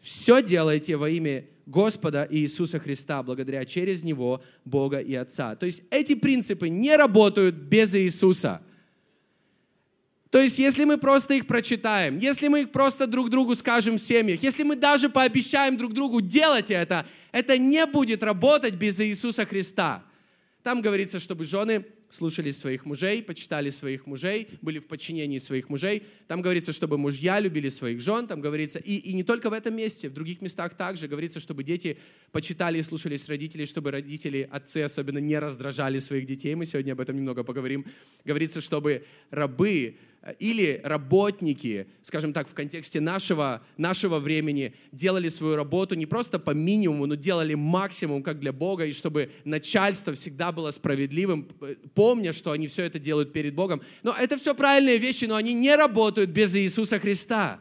все 0.00 0.40
делаете 0.40 0.94
во 0.94 1.10
имя 1.10 1.46
Господа 1.66 2.28
Иисуса 2.30 2.78
Христа, 2.78 3.24
благодаря 3.24 3.64
через 3.64 4.04
Него 4.04 4.40
Бога 4.64 5.00
и 5.00 5.16
Отца. 5.16 5.56
То 5.56 5.66
есть 5.66 5.82
эти 5.90 6.14
принципы 6.14 6.68
не 6.68 6.94
работают 6.94 7.56
без 7.56 7.92
Иисуса. 7.96 8.62
То 10.30 10.40
есть, 10.40 10.60
если 10.60 10.84
мы 10.84 10.96
просто 10.96 11.34
их 11.34 11.48
прочитаем, 11.48 12.18
если 12.18 12.46
мы 12.46 12.60
их 12.62 12.70
просто 12.70 13.08
друг 13.08 13.30
другу 13.30 13.56
скажем 13.56 13.96
в 13.96 14.00
семьях, 14.00 14.40
если 14.40 14.62
мы 14.62 14.76
даже 14.76 15.08
пообещаем 15.08 15.76
друг 15.76 15.94
другу 15.94 16.20
делать 16.20 16.70
это, 16.70 17.04
это 17.32 17.58
не 17.58 17.84
будет 17.86 18.22
работать 18.22 18.74
без 18.74 19.00
Иисуса 19.00 19.44
Христа. 19.44 20.04
Там 20.62 20.82
говорится, 20.82 21.18
чтобы 21.18 21.46
жены 21.46 21.84
слушались 22.10 22.58
своих 22.58 22.84
мужей, 22.86 23.22
почитали 23.22 23.70
своих 23.70 24.06
мужей, 24.06 24.48
были 24.62 24.78
в 24.78 24.86
подчинении 24.86 25.38
своих 25.38 25.68
мужей. 25.68 26.04
Там 26.26 26.42
говорится, 26.42 26.72
чтобы 26.72 26.98
мужья 26.98 27.40
любили 27.40 27.68
своих 27.68 28.00
жен, 28.00 28.26
там 28.26 28.40
говорится, 28.40 28.78
и, 28.78 28.96
и 28.96 29.12
не 29.12 29.24
только 29.24 29.50
в 29.50 29.52
этом 29.52 29.76
месте, 29.76 30.08
в 30.08 30.14
других 30.14 30.40
местах 30.40 30.74
также 30.74 31.08
говорится, 31.08 31.40
чтобы 31.40 31.64
дети 31.64 31.98
почитали 32.32 32.78
и 32.78 32.82
слушались 32.82 33.28
родителей, 33.28 33.66
чтобы 33.66 33.90
родители, 33.90 34.48
отцы 34.50 34.78
особенно 34.78 35.18
не 35.18 35.38
раздражали 35.38 35.98
своих 35.98 36.26
детей. 36.26 36.54
Мы 36.54 36.64
сегодня 36.64 36.92
об 36.92 37.00
этом 37.00 37.16
немного 37.16 37.44
поговорим. 37.44 37.84
Говорится, 38.24 38.60
чтобы 38.60 39.04
рабы 39.30 39.96
или 40.38 40.80
работники, 40.84 41.88
скажем 42.02 42.32
так, 42.32 42.48
в 42.48 42.54
контексте 42.54 43.00
нашего, 43.00 43.62
нашего 43.76 44.18
времени, 44.18 44.74
делали 44.92 45.28
свою 45.28 45.56
работу 45.56 45.94
не 45.94 46.06
просто 46.06 46.38
по 46.38 46.50
минимуму, 46.50 47.06
но 47.06 47.14
делали 47.14 47.54
максимум, 47.54 48.22
как 48.22 48.38
для 48.38 48.52
Бога, 48.52 48.86
и 48.86 48.92
чтобы 48.92 49.30
начальство 49.44 50.14
всегда 50.14 50.52
было 50.52 50.70
справедливым, 50.70 51.48
помня, 51.94 52.32
что 52.32 52.52
они 52.52 52.68
все 52.68 52.84
это 52.84 52.98
делают 52.98 53.32
перед 53.32 53.54
Богом. 53.54 53.80
Но 54.02 54.14
это 54.18 54.36
все 54.36 54.54
правильные 54.54 54.98
вещи, 54.98 55.24
но 55.24 55.36
они 55.36 55.54
не 55.54 55.74
работают 55.74 56.30
без 56.30 56.54
Иисуса 56.54 56.98
Христа. 56.98 57.60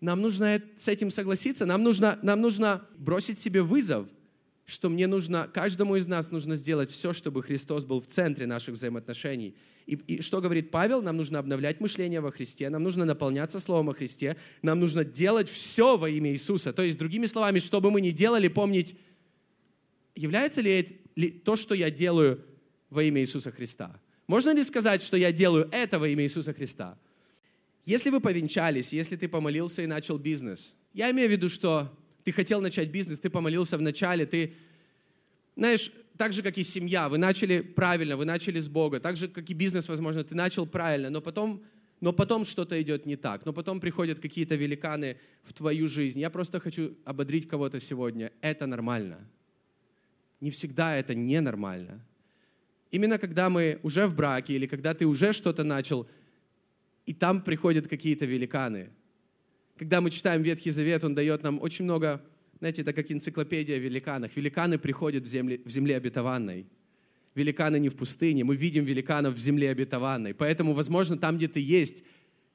Нам 0.00 0.20
нужно 0.20 0.60
с 0.74 0.88
этим 0.88 1.10
согласиться, 1.10 1.66
нам 1.66 1.82
нужно, 1.82 2.18
нам 2.22 2.40
нужно 2.40 2.86
бросить 2.96 3.38
себе 3.38 3.62
вызов– 3.62 4.06
что 4.64 4.88
мне 4.88 5.06
нужно, 5.06 5.50
каждому 5.52 5.96
из 5.96 6.06
нас 6.06 6.30
нужно 6.30 6.56
сделать 6.56 6.90
все, 6.90 7.12
чтобы 7.12 7.42
Христос 7.42 7.84
был 7.84 8.00
в 8.00 8.06
центре 8.06 8.46
наших 8.46 8.74
взаимоотношений. 8.74 9.56
И, 9.86 9.94
и 9.94 10.22
что 10.22 10.40
говорит 10.40 10.70
Павел? 10.70 11.02
Нам 11.02 11.16
нужно 11.16 11.40
обновлять 11.40 11.80
мышление 11.80 12.20
во 12.20 12.30
Христе, 12.30 12.68
нам 12.68 12.82
нужно 12.82 13.04
наполняться 13.04 13.58
Словом 13.58 13.90
о 13.90 13.94
Христе, 13.94 14.36
нам 14.62 14.78
нужно 14.78 15.04
делать 15.04 15.48
все 15.48 15.96
во 15.96 16.08
имя 16.08 16.30
Иисуса. 16.32 16.72
То 16.72 16.82
есть, 16.82 16.98
другими 16.98 17.26
словами, 17.26 17.58
что 17.58 17.80
бы 17.80 17.90
мы 17.90 18.00
ни 18.00 18.10
делали, 18.10 18.48
помнить, 18.48 18.96
является 20.14 20.60
ли, 20.60 21.00
ли 21.16 21.30
то, 21.30 21.56
что 21.56 21.74
я 21.74 21.90
делаю 21.90 22.44
во 22.88 23.02
имя 23.02 23.20
Иисуса 23.20 23.50
Христа? 23.50 24.00
Можно 24.28 24.54
ли 24.54 24.62
сказать, 24.62 25.02
что 25.02 25.16
я 25.16 25.32
делаю 25.32 25.68
это 25.72 25.98
во 25.98 26.08
имя 26.08 26.24
Иисуса 26.24 26.54
Христа? 26.54 26.96
Если 27.84 28.10
вы 28.10 28.20
повенчались, 28.20 28.92
если 28.92 29.16
ты 29.16 29.28
помолился 29.28 29.82
и 29.82 29.86
начал 29.86 30.16
бизнес, 30.16 30.76
я 30.94 31.10
имею 31.10 31.28
в 31.28 31.32
виду, 31.32 31.48
что 31.48 31.92
ты 32.24 32.32
хотел 32.32 32.60
начать 32.60 32.90
бизнес, 32.90 33.20
ты 33.20 33.30
помолился 33.30 33.76
в 33.76 33.82
начале, 33.82 34.26
ты, 34.26 34.54
знаешь, 35.56 35.92
так 36.16 36.32
же, 36.32 36.42
как 36.42 36.58
и 36.58 36.62
семья, 36.62 37.08
вы 37.08 37.18
начали 37.18 37.60
правильно, 37.60 38.16
вы 38.16 38.24
начали 38.24 38.60
с 38.60 38.68
Бога, 38.68 39.00
так 39.00 39.16
же, 39.16 39.28
как 39.28 39.48
и 39.50 39.54
бизнес, 39.54 39.88
возможно, 39.88 40.22
ты 40.22 40.34
начал 40.34 40.66
правильно, 40.66 41.10
но 41.10 41.20
потом, 41.20 41.62
но 42.00 42.12
потом 42.12 42.44
что-то 42.44 42.80
идет 42.80 43.06
не 43.06 43.16
так, 43.16 43.44
но 43.44 43.52
потом 43.52 43.80
приходят 43.80 44.20
какие-то 44.20 44.54
великаны 44.54 45.16
в 45.42 45.52
твою 45.52 45.88
жизнь. 45.88 46.20
Я 46.20 46.30
просто 46.30 46.60
хочу 46.60 46.96
ободрить 47.04 47.48
кого-то 47.48 47.80
сегодня. 47.80 48.30
Это 48.40 48.66
нормально. 48.66 49.18
Не 50.40 50.50
всегда 50.50 50.96
это 50.96 51.14
ненормально. 51.14 52.04
Именно 52.90 53.18
когда 53.18 53.48
мы 53.48 53.78
уже 53.82 54.06
в 54.06 54.14
браке 54.14 54.54
или 54.54 54.66
когда 54.66 54.92
ты 54.92 55.06
уже 55.06 55.32
что-то 55.32 55.64
начал, 55.64 56.06
и 57.06 57.14
там 57.14 57.42
приходят 57.42 57.88
какие-то 57.88 58.26
великаны– 58.26 58.90
когда 59.78 60.00
мы 60.00 60.10
читаем 60.10 60.42
Ветхий 60.42 60.70
Завет, 60.70 61.04
он 61.04 61.14
дает 61.14 61.42
нам 61.42 61.60
очень 61.60 61.84
много, 61.84 62.22
знаете, 62.58 62.82
это 62.82 62.92
как 62.92 63.10
энциклопедия 63.10 63.76
о 63.76 63.78
великанах. 63.78 64.36
Великаны 64.36 64.78
приходят 64.78 65.24
в 65.24 65.26
земле, 65.26 65.60
в 65.64 65.70
земле 65.70 65.96
обетованной. 65.96 66.66
Великаны 67.34 67.78
не 67.78 67.88
в 67.88 67.96
пустыне. 67.96 68.44
Мы 68.44 68.56
видим 68.56 68.84
великанов 68.84 69.34
в 69.34 69.38
земле 69.38 69.70
обетованной. 69.70 70.34
Поэтому, 70.34 70.74
возможно, 70.74 71.16
там, 71.16 71.38
где 71.38 71.48
ты 71.48 71.60
есть, 71.60 72.04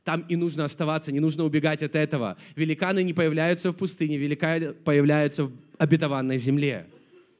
там 0.03 0.23
и 0.29 0.35
нужно 0.35 0.63
оставаться, 0.63 1.11
не 1.11 1.19
нужно 1.19 1.43
убегать 1.43 1.83
от 1.83 1.95
этого. 1.95 2.37
Великаны 2.55 3.03
не 3.03 3.13
появляются 3.13 3.71
в 3.71 3.75
пустыне, 3.75 4.17
великаны 4.17 4.73
появляются 4.73 5.45
в 5.45 5.51
обетованной 5.77 6.37
земле. 6.37 6.87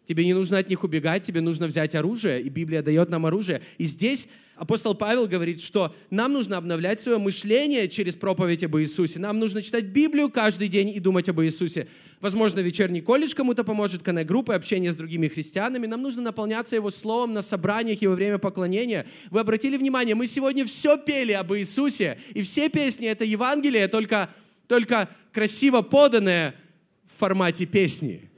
Тебе 0.08 0.24
не 0.24 0.34
нужно 0.34 0.58
от 0.58 0.70
них 0.70 0.86
убегать, 0.86 1.24
тебе 1.24 1.42
нужно 1.42 1.68
взять 1.68 1.94
оружие, 1.94 2.42
и 2.42 2.48
Библия 2.48 2.82
дает 2.82 3.10
нам 3.10 3.26
оружие. 3.26 3.62
И 3.78 3.84
здесь 3.84 4.30
апостол 4.56 4.96
Павел 4.96 5.28
говорит, 5.28 5.60
что 5.60 5.94
нам 6.10 6.32
нужно 6.32 6.56
обновлять 6.56 7.02
свое 7.02 7.18
мышление 7.18 7.90
через 7.90 8.16
проповедь 8.16 8.64
об 8.64 8.78
Иисусе. 8.78 9.20
Нам 9.20 9.38
нужно 9.38 9.62
читать 9.62 9.84
Библию 9.84 10.30
каждый 10.30 10.70
день 10.70 10.92
и 10.92 11.02
думать 11.02 11.28
об 11.28 11.42
Иисусе. 11.42 11.90
Возможно, 12.22 12.62
вечерний 12.62 13.02
колледж 13.02 13.36
кому-то 13.36 13.66
поможет, 13.66 14.02
коннект-группы, 14.02 14.54
общение 14.54 14.94
с 14.94 14.96
другими 14.96 15.28
христианами. 15.28 15.88
Нам 15.88 16.02
нужно 16.02 16.22
наполняться 16.22 16.78
Его 16.78 16.90
Словом 16.90 17.34
на 17.34 17.42
собраниях 17.42 18.02
и 18.02 18.08
во 18.08 18.16
время 18.16 18.38
поклонения. 18.38 19.06
Вы 19.30 19.42
обратили 19.42 19.76
внимание, 19.76 20.16
мы 20.16 20.28
сегодня 20.28 20.66
все 20.66 20.98
пели 20.98 21.34
об 21.34 21.54
Иисусе, 21.54 22.18
и 22.34 22.44
все 22.44 22.70
песни— 22.70 23.08
это 23.10 23.26
Евангелие, 23.26 23.90
только, 23.90 24.30
только 24.70 25.10
красиво 25.34 25.82
поданное 25.82 26.56
в 27.14 27.20
формате 27.20 27.66
песни. 27.66 28.32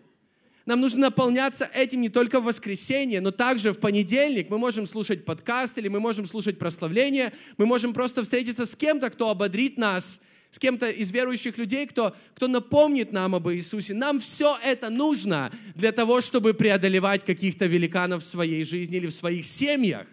Нам 0.69 0.81
нужно 0.81 1.07
наполняться 1.07 1.67
этим 1.73 1.99
не 1.99 2.09
только 2.09 2.39
в 2.39 2.43
воскресенье, 2.43 3.21
но 3.21 3.31
также 3.31 3.73
в 3.73 3.79
понедельник. 3.79 4.51
Мы 4.51 4.59
можем 4.59 4.85
слушать 4.85 5.25
подкаст 5.25 5.79
или 5.79 5.87
мы 5.87 5.99
можем 5.99 6.27
слушать 6.27 6.59
прославление. 6.59 7.33
Мы 7.57 7.65
можем 7.65 7.91
просто 7.91 8.21
встретиться 8.21 8.67
с 8.67 8.75
кем-то, 8.75 9.09
кто 9.09 9.31
ободрит 9.31 9.79
нас 9.79 10.21
с 10.51 10.59
кем-то 10.59 10.91
из 10.91 11.09
верующих 11.09 11.57
людей, 11.57 11.87
кто, 11.87 12.15
кто 12.35 12.47
напомнит 12.47 13.11
нам 13.11 13.33
об 13.33 13.49
Иисусе. 13.49 13.95
Нам 13.95 14.19
все 14.19 14.59
это 14.63 14.91
нужно 14.91 15.51
для 15.73 15.91
того, 15.91 16.21
чтобы 16.21 16.53
преодолевать 16.53 17.25
каких-то 17.25 17.65
великанов 17.65 18.23
в 18.23 18.27
своей 18.27 18.63
жизни 18.63 18.97
или 18.97 19.07
в 19.07 19.13
своих 19.13 19.47
семьях, 19.47 20.05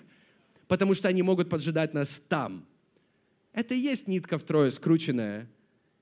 потому 0.68 0.94
что 0.94 1.08
они 1.08 1.20
могут 1.20 1.50
поджидать 1.50 1.92
нас 1.92 2.18
там. 2.30 2.66
Это 3.52 3.74
и 3.74 3.78
есть 3.78 4.08
нитка 4.08 4.38
втрое 4.38 4.70
скрученная, 4.70 5.50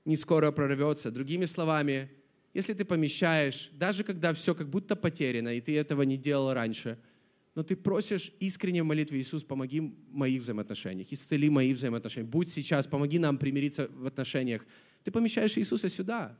не 0.05 0.15
скоро 0.15 0.51
прорвется. 0.51 1.11
Другими 1.11 1.43
словами, 1.43 2.09
если 2.55 2.73
ты 2.73 2.85
помещаешь, 2.85 3.69
даже 3.73 4.03
когда 4.03 4.33
все 4.33 4.55
как 4.55 4.69
будто 4.69 4.95
потеряно, 4.95 5.55
и 5.55 5.61
ты 5.61 5.77
этого 5.77 6.01
не 6.01 6.17
делал 6.17 6.53
раньше– 6.53 6.97
но 7.55 7.63
ты 7.63 7.77
просишь 7.77 8.33
искренне 8.41 8.83
в 8.83 8.85
молитве, 8.85 9.19
Иисус, 9.19 9.43
помоги 9.43 9.79
в 9.79 9.93
моих 10.13 10.41
взаимоотношениях, 10.41 11.11
исцели 11.11 11.49
мои 11.49 11.73
взаимоотношения, 11.73 12.27
будь 12.27 12.49
сейчас, 12.49 12.85
помоги 12.85 13.17
нам 13.17 13.37
примириться 13.37 13.89
в 13.93 14.05
отношениях. 14.05 14.65
Ты 15.05 15.11
помещаешь 15.11 15.57
Иисуса 15.57 15.87
сюда. 15.87 16.37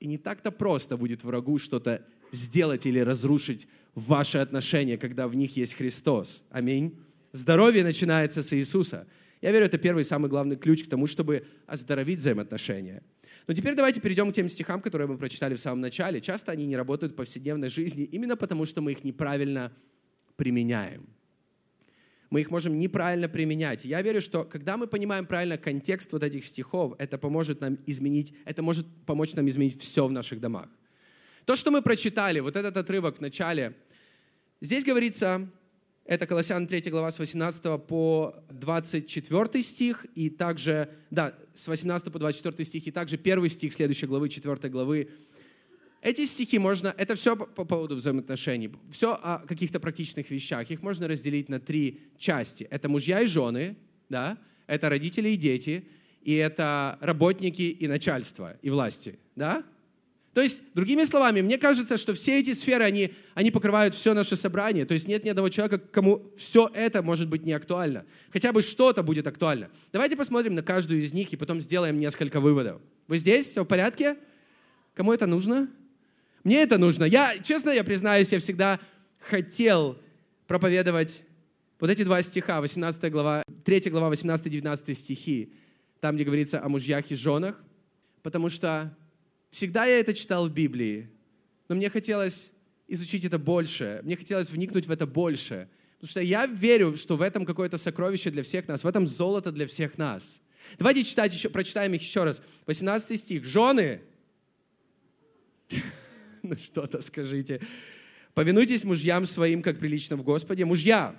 И 0.00 0.06
не 0.08 0.18
так-то 0.18 0.50
просто 0.50 0.96
будет 0.96 1.22
врагу 1.22 1.58
что-то 1.58 2.04
сделать 2.32 2.86
или 2.86 2.98
разрушить 2.98 3.68
ваши 3.94 4.38
отношения, 4.38 4.98
когда 4.98 5.28
в 5.28 5.34
них 5.36 5.56
есть 5.56 5.74
Христос. 5.74 6.42
Аминь. 6.50 6.98
Здоровье 7.32 7.84
начинается 7.84 8.42
с 8.42 8.52
Иисуса. 8.52 9.06
Я 9.40 9.52
верю, 9.52 9.66
это 9.66 9.78
первый 9.78 10.04
самый 10.04 10.28
главный 10.28 10.56
ключ 10.56 10.84
к 10.84 10.88
тому, 10.88 11.06
чтобы 11.06 11.46
оздоровить 11.66 12.18
взаимоотношения. 12.18 13.04
Но 13.46 13.54
теперь 13.54 13.74
давайте 13.74 14.00
перейдем 14.00 14.32
к 14.32 14.34
тем 14.34 14.48
стихам, 14.48 14.80
которые 14.80 15.06
мы 15.06 15.16
прочитали 15.16 15.54
в 15.54 15.60
самом 15.60 15.80
начале. 15.80 16.20
Часто 16.20 16.52
они 16.52 16.66
не 16.66 16.76
работают 16.76 17.12
в 17.12 17.16
повседневной 17.16 17.68
жизни 17.68 18.04
именно 18.04 18.36
потому, 18.36 18.66
что 18.66 18.80
мы 18.80 18.92
их 18.92 19.04
неправильно 19.04 19.72
применяем. 20.36 21.06
Мы 22.30 22.40
их 22.40 22.50
можем 22.50 22.78
неправильно 22.78 23.28
применять. 23.28 23.84
Я 23.84 24.02
верю, 24.02 24.20
что 24.20 24.44
когда 24.44 24.76
мы 24.76 24.88
понимаем 24.88 25.26
правильно 25.26 25.58
контекст 25.58 26.12
вот 26.12 26.24
этих 26.24 26.44
стихов, 26.44 26.94
это 26.98 27.18
поможет 27.18 27.60
нам 27.60 27.78
изменить, 27.86 28.34
это 28.44 28.62
может 28.62 28.86
помочь 29.06 29.34
нам 29.34 29.48
изменить 29.48 29.80
все 29.80 30.06
в 30.06 30.12
наших 30.12 30.40
домах. 30.40 30.68
То, 31.44 31.54
что 31.54 31.70
мы 31.70 31.82
прочитали, 31.82 32.40
вот 32.40 32.56
этот 32.56 32.76
отрывок 32.76 33.18
в 33.18 33.20
начале, 33.20 33.76
здесь 34.60 34.84
говорится, 34.84 35.48
это 36.06 36.26
Колоссян 36.26 36.66
3 36.66 36.90
глава 36.90 37.10
с 37.10 37.18
18 37.18 37.62
по 37.86 38.34
24 38.50 39.62
стих, 39.62 40.06
и 40.14 40.30
также, 40.30 40.88
да, 41.10 41.34
с 41.54 41.68
18 41.68 42.12
по 42.12 42.18
24 42.18 42.64
стих, 42.64 42.86
и 42.86 42.90
также 42.90 43.16
первый 43.16 43.48
стих 43.48 43.74
следующей 43.74 44.06
главы, 44.06 44.28
4 44.28 44.68
главы 44.68 45.08
эти 46.06 46.24
стихи 46.24 46.60
можно, 46.60 46.94
это 46.96 47.16
все 47.16 47.34
по, 47.36 47.64
поводу 47.64 47.96
взаимоотношений, 47.96 48.70
все 48.92 49.14
о 49.14 49.40
каких-то 49.40 49.80
практичных 49.80 50.30
вещах. 50.30 50.70
Их 50.70 50.80
можно 50.80 51.08
разделить 51.08 51.48
на 51.48 51.58
три 51.58 52.00
части. 52.16 52.68
Это 52.70 52.88
мужья 52.88 53.22
и 53.22 53.26
жены, 53.26 53.76
да, 54.08 54.38
это 54.68 54.88
родители 54.88 55.30
и 55.30 55.36
дети, 55.36 55.88
и 56.22 56.34
это 56.34 56.96
работники 57.00 57.62
и 57.62 57.88
начальство, 57.88 58.56
и 58.62 58.70
власти, 58.70 59.18
да? 59.34 59.64
То 60.36 60.42
есть, 60.42 60.64
другими 60.74 61.04
словами, 61.04 61.40
мне 61.40 61.56
кажется, 61.56 61.96
что 61.96 62.12
все 62.12 62.38
эти 62.38 62.52
сферы, 62.52 62.84
они, 62.84 63.14
они 63.32 63.50
покрывают 63.50 63.94
все 63.94 64.12
наше 64.12 64.36
собрание. 64.36 64.84
То 64.84 64.92
есть 64.92 65.08
нет 65.08 65.24
ни 65.24 65.30
одного 65.30 65.48
человека, 65.48 65.78
кому 65.78 66.30
все 66.36 66.70
это 66.74 67.02
может 67.02 67.26
быть 67.26 67.42
не 67.46 67.54
актуально. 67.54 68.04
Хотя 68.30 68.52
бы 68.52 68.60
что-то 68.60 69.02
будет 69.02 69.26
актуально. 69.26 69.70
Давайте 69.94 70.14
посмотрим 70.14 70.54
на 70.54 70.62
каждую 70.62 71.00
из 71.00 71.14
них 71.14 71.32
и 71.32 71.36
потом 71.36 71.62
сделаем 71.62 71.98
несколько 71.98 72.38
выводов. 72.38 72.82
Вы 73.08 73.16
здесь? 73.16 73.46
Все 73.46 73.64
в 73.64 73.66
порядке? 73.66 74.18
Кому 74.94 75.14
это 75.14 75.26
нужно? 75.26 75.70
Мне 76.44 76.62
это 76.62 76.76
нужно. 76.76 77.04
Я, 77.04 77.38
честно, 77.38 77.70
я 77.70 77.82
признаюсь, 77.82 78.30
я 78.30 78.38
всегда 78.38 78.78
хотел 79.30 79.96
проповедовать 80.46 81.22
вот 81.80 81.88
эти 81.88 82.02
два 82.02 82.20
стиха, 82.20 82.60
18 82.60 83.10
глава, 83.10 83.42
3 83.64 83.88
глава, 83.88 84.12
18-19 84.12 84.92
стихи, 84.92 85.54
там, 86.00 86.14
где 86.16 86.24
говорится 86.24 86.62
о 86.62 86.68
мужьях 86.68 87.10
и 87.10 87.14
женах, 87.14 87.58
потому 88.22 88.50
что 88.50 88.94
всегда 89.50 89.86
я 89.86 90.00
это 90.00 90.14
читал 90.14 90.48
в 90.48 90.52
Библии, 90.52 91.10
но 91.68 91.74
мне 91.74 91.90
хотелось 91.90 92.50
изучить 92.88 93.24
это 93.24 93.38
больше, 93.38 94.00
мне 94.04 94.16
хотелось 94.16 94.50
вникнуть 94.50 94.86
в 94.86 94.90
это 94.90 95.06
больше, 95.06 95.68
потому 95.94 96.10
что 96.10 96.20
я 96.20 96.46
верю, 96.46 96.96
что 96.96 97.16
в 97.16 97.22
этом 97.22 97.44
какое-то 97.44 97.78
сокровище 97.78 98.30
для 98.30 98.42
всех 98.42 98.68
нас, 98.68 98.84
в 98.84 98.86
этом 98.86 99.06
золото 99.06 99.52
для 99.52 99.66
всех 99.66 99.98
нас. 99.98 100.40
Давайте 100.78 101.04
читать 101.04 101.32
еще, 101.32 101.48
прочитаем 101.48 101.94
их 101.94 102.02
еще 102.02 102.24
раз. 102.24 102.42
18 102.66 103.20
стих. 103.20 103.44
Жены, 103.44 104.02
ну 106.42 106.56
что-то 106.56 107.00
скажите. 107.00 107.60
Повинуйтесь 108.34 108.84
мужьям 108.84 109.26
своим, 109.26 109.62
как 109.62 109.78
прилично 109.78 110.16
в 110.16 110.22
Господе. 110.22 110.64
Мужья, 110.64 111.16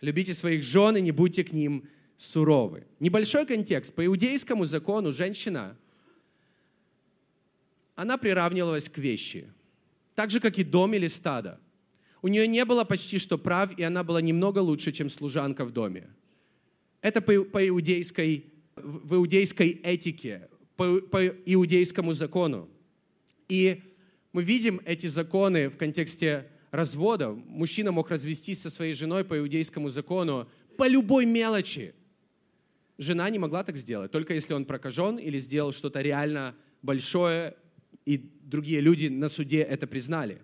любите 0.00 0.34
своих 0.34 0.62
жен 0.62 0.96
и 0.96 1.00
не 1.00 1.12
будьте 1.12 1.44
к 1.44 1.52
ним 1.52 1.88
суровы. 2.16 2.86
Небольшой 3.00 3.46
контекст. 3.46 3.94
По 3.94 4.04
иудейскому 4.04 4.64
закону 4.64 5.12
женщина, 5.12 5.76
она 7.94 8.16
приравнивалась 8.18 8.88
к 8.88 8.98
вещи. 8.98 9.52
Так 10.14 10.30
же, 10.30 10.40
как 10.40 10.58
и 10.58 10.64
дом 10.64 10.94
или 10.94 11.08
стадо. 11.08 11.60
У 12.22 12.28
нее 12.28 12.46
не 12.46 12.64
было 12.64 12.84
почти 12.84 13.18
что 13.18 13.36
прав, 13.36 13.76
и 13.78 13.82
она 13.82 14.02
была 14.02 14.20
немного 14.20 14.58
лучше, 14.60 14.92
чем 14.92 15.10
служанка 15.10 15.64
в 15.64 15.72
доме. 15.72 16.08
Это 17.02 17.20
по, 17.20 17.44
по 17.44 17.68
иудейской, 17.68 18.46
в 18.76 19.16
иудейской 19.16 19.68
этике, 19.82 20.48
по, 20.76 21.00
по 21.00 21.26
иудейскому 21.26 22.14
закону. 22.14 22.68
И 23.48 23.82
мы 24.32 24.42
видим 24.42 24.80
эти 24.84 25.06
законы 25.06 25.68
в 25.68 25.76
контексте 25.76 26.50
развода. 26.70 27.30
Мужчина 27.30 27.92
мог 27.92 28.10
развестись 28.10 28.62
со 28.62 28.70
своей 28.70 28.94
женой 28.94 29.24
по 29.24 29.38
иудейскому 29.38 29.90
закону 29.90 30.48
по 30.76 30.88
любой 30.88 31.26
мелочи. 31.26 31.94
Жена 32.96 33.28
не 33.28 33.38
могла 33.38 33.64
так 33.64 33.76
сделать, 33.76 34.10
только 34.10 34.34
если 34.34 34.54
он 34.54 34.64
прокажен 34.64 35.18
или 35.18 35.38
сделал 35.38 35.72
что-то 35.72 36.00
реально 36.00 36.54
большое, 36.82 37.54
и 38.06 38.30
другие 38.42 38.80
люди 38.80 39.08
на 39.08 39.28
суде 39.28 39.60
это 39.60 39.86
признали. 39.86 40.42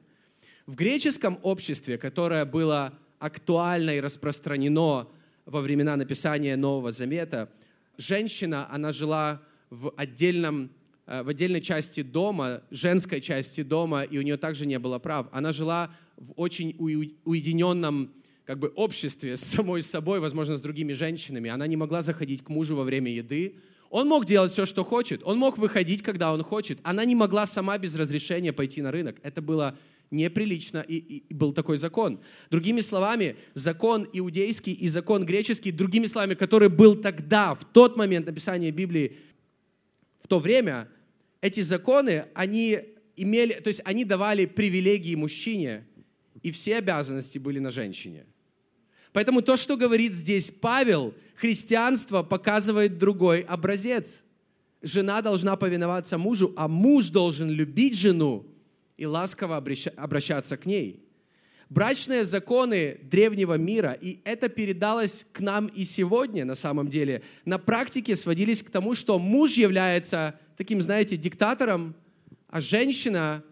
В 0.67 0.75
греческом 0.75 1.39
обществе, 1.43 1.99
которое 1.99 2.45
было 2.45 2.99
актуально 3.19 3.97
и 3.97 4.01
распространено 4.01 5.09
во 5.45 5.61
времена 5.61 5.97
написания 5.97 6.57
Нового 6.57 6.93
Завета, 6.93 7.51
женщина, 7.97 8.67
она 8.71 8.93
жила 8.93 9.43
в 9.71 9.93
отдельном 9.97 10.71
Э, 11.11 11.25
в 11.25 11.29
отдельной 11.29 11.61
части 11.61 12.03
дома, 12.03 12.63
женской 12.71 13.21
части 13.21 13.63
дома, 13.65 14.03
и 14.03 14.17
у 14.17 14.23
нее 14.23 14.37
также 14.37 14.65
не 14.65 14.79
было 14.79 15.01
прав. 15.01 15.27
Она 15.33 15.51
жила 15.51 15.91
в 16.17 16.33
очень 16.37 16.77
уединенном 16.79 18.13
как 18.45 18.61
бы 18.61 18.69
обществе 18.69 19.37
с 19.37 19.41
самой 19.41 19.83
собой, 19.83 20.21
возможно, 20.21 20.57
с 20.57 20.61
другими 20.61 20.93
женщинами. 20.93 21.51
Она 21.51 21.67
не 21.67 21.77
могла 21.77 22.03
заходить 22.03 22.45
к 22.45 22.49
мужу 22.49 22.77
во 22.77 22.85
время 22.85 23.13
еды. 23.13 23.57
Он 23.91 24.09
мог 24.09 24.25
делать 24.25 24.53
все, 24.53 24.67
что 24.67 24.85
хочет. 24.85 25.21
Он 25.25 25.37
мог 25.37 25.59
выходить, 25.59 26.03
когда 26.03 26.33
он 26.33 26.45
хочет. 26.45 26.79
Она 26.85 27.05
не 27.05 27.17
могла 27.17 27.45
сама 27.45 27.77
без 27.77 27.97
разрешения 27.97 28.53
пойти 28.53 28.81
на 28.81 28.93
рынок. 28.93 29.17
Это 29.23 29.43
было 29.43 29.77
неприлично, 30.13 30.79
и, 30.79 30.97
и 30.97 31.35
был 31.35 31.53
такой 31.53 31.77
закон. 31.77 32.21
Другими 32.51 32.81
словами, 32.81 33.37
закон 33.55 34.09
иудейский 34.13 34.73
и 34.73 34.89
закон 34.89 35.25
греческий, 35.25 35.73
другими 35.73 36.07
словами, 36.07 36.35
который 36.35 36.69
был 36.69 36.97
тогда, 36.97 37.55
в 37.55 37.65
тот 37.65 37.97
момент 37.97 38.27
написания 38.27 38.71
Библии, 38.71 39.17
в 40.23 40.29
то 40.29 40.39
время, 40.39 40.89
эти 41.41 41.61
законы, 41.61 42.27
они 42.35 42.81
имели, 43.17 43.55
то 43.55 43.69
есть 43.69 43.83
они 43.85 44.05
давали 44.05 44.47
привилегии 44.47 45.15
мужчине, 45.15 45.87
и 46.43 46.51
все 46.53 46.77
обязанности 46.77 47.39
были 47.39 47.59
на 47.59 47.71
женщине. 47.71 48.27
Поэтому 49.13 49.43
то, 49.43 49.57
что 49.57 49.77
говорит 49.77 50.15
здесь 50.15 50.51
Павел, 50.51 51.15
христианство 51.35 52.23
показывает 52.23 52.99
другой 52.99 53.41
образец. 53.41 54.23
Жена 54.83 55.21
должна 55.21 55.57
повиноваться 55.57 56.17
мужу, 56.17 56.55
а 56.57 56.69
муж 56.69 57.09
должен 57.09 57.51
любить 57.51 57.97
жену 57.97 58.47
и 58.97 59.07
ласково 59.07 59.57
обращаться 59.57 60.57
к 60.57 60.67
ней. 60.67 61.05
Брачные 61.69 62.25
законы 62.25 62.99
древнего 63.03 63.55
мира, 63.55 63.93
и 63.93 64.21
это 64.25 64.49
передалось 64.49 65.25
к 65.33 65.41
нам 65.41 65.67
и 65.69 65.85
сегодня 65.85 66.45
на 66.45 66.57
самом 66.57 66.89
деле, 66.89 67.23
на 67.45 67.59
практике 67.59 68.17
сводились 68.17 68.63
к 68.63 68.71
тому, 68.71 68.97
что 68.97 69.21
муж 69.21 69.53
является 69.53 70.39
таким, 70.57 70.83
знаете, 70.83 71.17
диктатором, 71.17 71.95
а 72.49 72.61
женщина, 72.61 73.45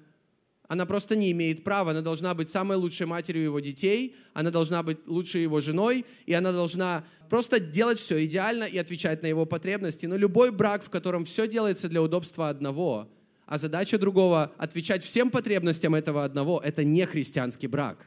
она 0.69 0.85
просто 0.85 1.17
не 1.17 1.33
имеет 1.33 1.65
права. 1.65 1.91
Она 1.91 2.03
должна 2.03 2.35
быть 2.35 2.51
самой 2.51 2.77
лучшей 2.77 3.07
матерью 3.07 3.45
его 3.45 3.59
детей, 3.59 4.15
она 4.35 4.51
должна 4.51 4.83
быть 4.83 4.99
лучшей 5.07 5.43
его 5.43 5.61
женой, 5.61 6.05
и 6.27 6.35
она 6.35 6.53
должна 6.53 7.05
просто 7.31 7.59
делать 7.59 7.99
все 7.99 8.25
идеально 8.27 8.65
и 8.65 8.77
отвечать 8.77 9.23
на 9.23 9.27
его 9.27 9.47
потребности. 9.47 10.05
Но 10.05 10.17
любой 10.17 10.53
брак, 10.53 10.85
в 10.85 10.91
котором 10.91 11.25
все 11.25 11.49
делается 11.49 11.89
для 11.89 12.03
удобства 12.03 12.51
одного, 12.51 13.09
а 13.47 13.57
задача 13.57 13.99
другого— 13.99 14.53
отвечать 14.59 15.03
всем 15.03 15.31
потребностям 15.31 15.95
этого 15.95 16.23
одного, 16.23 16.61
это 16.63 16.85
не 16.85 17.07
христианский 17.07 17.67
брак. 17.67 18.07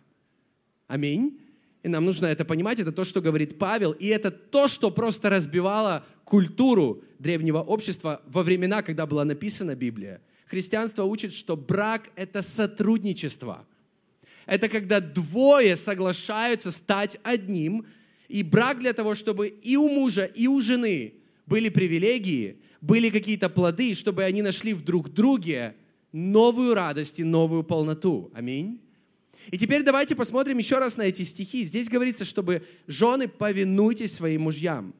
Аминь. 0.87 1.39
И 1.81 1.87
нам 1.87 2.05
нужно 2.05 2.27
это 2.27 2.45
понимать, 2.45 2.79
это 2.79 2.91
то, 2.91 3.03
что 3.03 3.21
говорит 3.21 3.57
Павел, 3.57 3.93
и 3.93 4.05
это 4.05 4.29
то, 4.29 4.67
что 4.67 4.91
просто 4.91 5.31
разбивало 5.31 6.05
культуру 6.25 7.03
древнего 7.17 7.57
общества 7.57 8.21
во 8.27 8.43
времена, 8.43 8.83
когда 8.83 9.07
была 9.07 9.25
написана 9.25 9.73
Библия. 9.73 10.21
Христианство 10.51 11.05
учит, 11.05 11.33
что 11.33 11.55
брак— 11.55 12.09
это 12.17 12.41
сотрудничество. 12.41 13.65
Это 14.45 14.67
когда 14.67 14.99
двое 14.99 15.77
соглашаются 15.77 16.71
стать 16.71 17.17
одним, 17.23 17.85
и 18.27 18.43
брак 18.43 18.79
для 18.79 18.91
того, 18.91 19.15
чтобы 19.15 19.47
и 19.47 19.77
у 19.77 19.87
мужа, 19.87 20.25
и 20.25 20.47
у 20.47 20.59
жены 20.59 21.13
были 21.45 21.69
привилегии, 21.69 22.57
были 22.81 23.09
какие-то 23.09 23.47
плоды, 23.47 23.95
чтобы 23.95 24.25
они 24.25 24.41
нашли 24.41 24.73
в 24.73 24.81
друг 24.81 25.13
друге 25.13 25.77
новую 26.11 26.73
радость 26.73 27.21
и 27.21 27.23
новую 27.23 27.63
полноту. 27.63 28.29
Аминь. 28.33 28.81
И 29.51 29.57
теперь 29.57 29.83
давайте 29.83 30.17
посмотрим 30.17 30.57
еще 30.57 30.79
раз 30.79 30.97
на 30.97 31.03
эти 31.03 31.21
стихи. 31.21 31.63
Здесь 31.63 31.87
говорится, 31.87 32.25
чтобы 32.25 32.67
жены 32.87 33.29
повинуйтесь 33.29 34.13
своим 34.15 34.41
мужьям. 34.41 34.93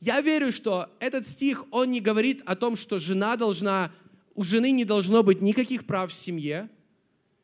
Я 0.00 0.20
верю, 0.20 0.52
что 0.52 0.90
этот 1.00 1.26
стих, 1.26 1.64
он 1.70 1.92
не 1.92 2.00
говорит 2.02 2.42
о 2.44 2.56
том, 2.56 2.76
что 2.76 2.98
жена 2.98 3.36
должна, 3.36 3.90
у 4.38 4.44
жены 4.44 4.70
не 4.70 4.84
должно 4.84 5.24
быть 5.24 5.42
никаких 5.42 5.84
прав 5.84 6.12
в 6.12 6.14
семье, 6.14 6.68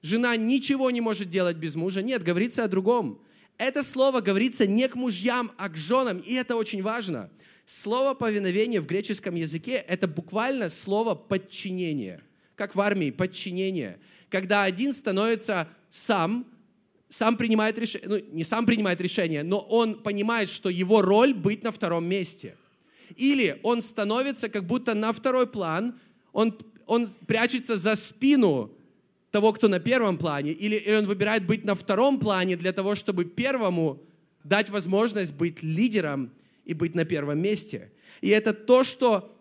жена 0.01 0.37
ничего 0.37 0.93
не 0.93 1.01
может 1.01 1.29
делать 1.29 1.57
без 1.57 1.75
мужа. 1.75 2.03
Нет, 2.03 2.23
говорится 2.23 2.63
о 2.63 2.69
другом. 2.69 3.21
Это 3.59 3.83
слово 3.83 4.21
говорится 4.21 4.65
не 4.65 4.87
к 4.87 4.95
мужьям, 4.95 5.51
а 5.59 5.71
к 5.71 5.77
женам, 5.77 6.19
и 6.19 6.35
это 6.35 6.55
очень 6.55 6.83
важно. 6.83 7.31
Слово 7.65 8.15
повиновение 8.15 8.81
в 8.81 8.87
греческом 8.87 9.35
языке– 9.35 9.73
это 9.89 10.07
буквально 10.07 10.69
слово 10.69 11.17
подчинение, 11.17 12.21
как 12.55 12.77
в 12.77 12.81
армии 12.81 13.11
подчинение, 13.11 13.99
когда 14.29 14.63
один 14.63 14.93
становится 14.93 15.69
сам, 15.91 16.47
сам 17.09 17.37
принимает 17.37 17.77
решение, 17.77 18.09
ну 18.09 18.21
не 18.31 18.45
сам 18.45 18.67
принимает 18.67 19.01
решение, 19.01 19.43
но 19.43 19.59
он 19.59 20.01
понимает, 20.01 20.49
что 20.49 20.69
его 20.69 21.03
роль 21.03 21.35
быть 21.35 21.65
на 21.65 21.73
втором 21.73 22.05
месте. 22.05 22.57
Или 23.17 23.59
он 23.65 23.83
становится 23.83 24.49
как 24.49 24.65
будто 24.65 24.95
на 24.95 25.13
второй 25.13 25.49
план, 25.49 25.99
он, 26.35 26.59
он 26.87 27.09
прячется 27.27 27.77
за 27.77 27.95
спину 27.97 28.71
того, 29.31 29.53
кто 29.53 29.69
на 29.69 29.81
первом 29.81 30.17
плане, 30.17 30.53
или, 30.53 30.77
или 30.77 30.95
он 30.95 31.07
выбирает 31.07 31.47
быть 31.47 31.65
на 31.65 31.75
втором 31.75 32.21
плане 32.21 32.57
для 32.57 32.73
того, 32.73 32.95
чтобы 32.95 33.25
первому 33.25 34.01
дать 34.45 34.71
возможность 34.71 35.35
быть 35.35 35.63
лидером 35.63 36.31
и 36.65 36.75
быть 36.75 36.95
на 36.95 37.05
первом 37.05 37.41
месте. 37.41 37.91
И 38.21 38.29
это 38.29 38.53
то, 38.53 38.85
что 38.85 39.35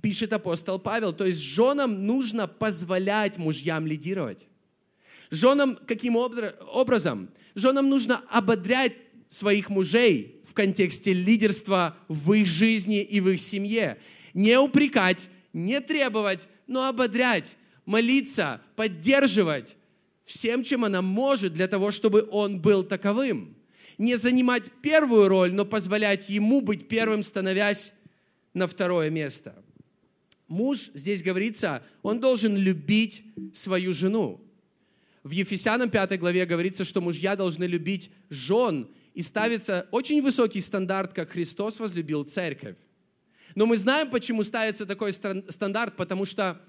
пишет 0.00 0.32
апостол 0.32 0.78
Павел. 0.78 1.12
То 1.12 1.26
есть 1.26 1.40
женам 1.40 2.06
нужно 2.06 2.46
позволять 2.46 3.38
мужьям 3.38 3.86
лидировать. 3.86 4.46
Женам 5.30 5.78
каким 5.86 6.16
образом? 6.16 7.30
Женам 7.54 7.88
нужно 7.88 8.22
ободрять 8.30 8.92
своих 9.28 9.70
мужей 9.70 10.42
в 10.48 10.54
контексте 10.54 11.14
лидерства 11.14 11.96
в 12.08 12.34
их 12.34 12.46
жизни 12.46 13.02
и 13.02 13.20
в 13.20 13.28
их 13.30 13.40
семье. 13.40 13.98
Не 14.34 14.58
упрекать, 14.58 15.28
не 15.52 15.80
требовать, 15.80 16.48
но 16.66 16.88
ободрять 16.88 17.56
молиться, 17.84 18.60
поддерживать 18.76 19.76
всем, 20.24 20.62
чем 20.62 20.84
она 20.84 21.02
может 21.02 21.52
для 21.52 21.68
того, 21.68 21.90
чтобы 21.90 22.28
он 22.30 22.60
был 22.60 22.82
таковым. 22.84 23.56
Не 23.98 24.16
занимать 24.16 24.70
первую 24.80 25.28
роль, 25.28 25.52
но 25.52 25.64
позволять 25.64 26.28
ему 26.28 26.60
быть 26.60 26.88
первым, 26.88 27.22
становясь 27.22 27.92
на 28.54 28.66
второе 28.66 29.10
место. 29.10 29.62
Муж, 30.48 30.90
здесь 30.94 31.22
говорится, 31.22 31.82
он 32.02 32.20
должен 32.20 32.56
любить 32.56 33.24
свою 33.54 33.94
жену. 33.94 34.40
В 35.22 35.30
Ефесянам 35.30 35.88
5 35.88 36.18
главе 36.18 36.46
говорится, 36.46 36.84
что 36.84 37.00
мужья 37.00 37.36
должны 37.36 37.64
любить 37.64 38.10
жен, 38.28 38.88
и 39.14 39.22
ставится 39.22 39.88
очень 39.90 40.22
высокий 40.22 40.60
стандарт, 40.60 41.12
как 41.12 41.30
Христос 41.30 41.78
возлюбил 41.78 42.24
церковь. 42.24 42.76
Но 43.54 43.66
мы 43.66 43.76
знаем, 43.76 44.10
почему 44.10 44.42
ставится 44.42 44.86
такой 44.86 45.12
стандарт, 45.12 45.96
потому 45.96 46.24
что 46.24 46.60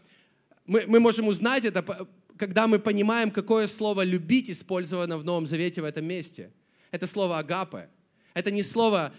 мы, 0.65 0.83
мы 0.87 0.99
можем 0.99 1.27
узнать 1.27 1.65
это, 1.65 2.07
когда 2.37 2.67
мы 2.67 2.79
понимаем, 2.79 3.31
какое 3.31 3.67
слово 3.67 4.03
«любить» 4.03 4.49
использовано 4.49 5.17
в 5.17 5.23
Новом 5.23 5.47
Завете 5.47 5.81
в 5.81 5.85
этом 5.85 6.05
месте. 6.05 6.51
Это 6.91 7.07
слово 7.07 7.39
«агапе». 7.39 7.89
Это 8.33 8.51
не 8.51 8.63
слово 8.63 9.13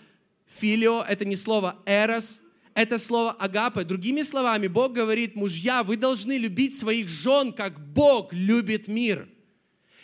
«филио», 0.59 1.03
это 1.03 1.25
не 1.25 1.37
слово 1.37 1.77
«эрос», 1.87 2.41
это 2.75 2.99
слово 2.99 3.33
«агапе». 3.33 3.85
Другими 3.85 4.23
словами, 4.23 4.67
Бог 4.67 4.93
говорит, 4.93 5.37
мужья, 5.37 5.83
вы 5.83 5.97
должны 5.97 6.39
любить 6.39 6.79
своих 6.79 7.09
жен, 7.09 7.53
как 7.53 7.81
Бог 7.81 8.33
любит 8.33 8.89
мир– 8.89 9.29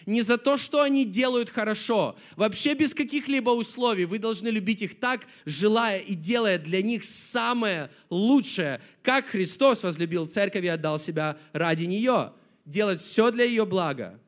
не 0.07 0.23
за 0.23 0.39
то, 0.39 0.57
что 0.57 0.83
они 0.83 1.05
делают 1.05 1.51
хорошо, 1.51 2.17
вообще 2.37 2.75
без 2.75 2.95
каких-либо 2.95 3.51
условий. 3.51 4.05
Вы 4.05 4.19
должны 4.19 4.49
любить 4.49 4.83
их 4.83 4.99
так, 4.99 5.27
желая 5.45 6.01
и 6.01 6.15
делая 6.15 6.59
для 6.59 6.83
них 6.83 7.05
самое 7.05 7.91
лучшее, 8.09 8.81
как 9.03 9.27
Христос 9.27 9.83
возлюбил 9.83 10.27
церковь 10.27 10.65
и 10.65 10.69
отдал 10.69 10.99
себя 10.99 11.39
ради 11.53 11.85
нее. 11.85 12.33
Делать 12.65 13.01
все 13.01 13.31
для 13.31 13.45
ее 13.45 13.67
блага. 13.67 14.21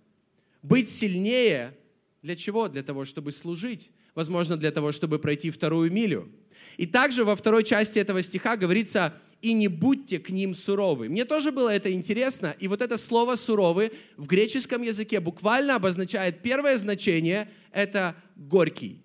Быть 0.62 0.90
сильнее 0.90 1.76
для 2.22 2.36
чего? 2.36 2.68
Для 2.68 2.82
того, 2.82 3.04
чтобы 3.04 3.32
служить. 3.32 3.90
Возможно, 4.14 4.56
для 4.56 4.70
того, 4.70 4.92
чтобы 4.92 5.18
пройти 5.18 5.50
вторую 5.50 5.90
милю. 5.90 6.30
И 6.76 6.86
также 6.86 7.24
во 7.24 7.34
второй 7.34 7.64
части 7.64 7.98
этого 7.98 8.22
стиха 8.22 8.56
говорится 8.56 9.14
и 9.42 9.52
не 9.54 9.68
будьте 9.68 10.20
к 10.20 10.30
ним 10.30 10.54
суровы. 10.54 11.08
Мне 11.08 11.24
тоже 11.24 11.50
было 11.50 11.68
это 11.68 11.92
интересно, 11.92 12.54
и 12.60 12.68
вот 12.68 12.80
это 12.80 12.96
слово 12.96 13.34
суровый 13.34 13.90
в 14.16 14.26
греческом 14.26 14.82
языке 14.82 15.20
буквально 15.20 15.74
обозначает 15.74 16.42
первое 16.42 16.78
значение– 16.78 17.50
это 17.72 18.16
горький. 18.36 19.02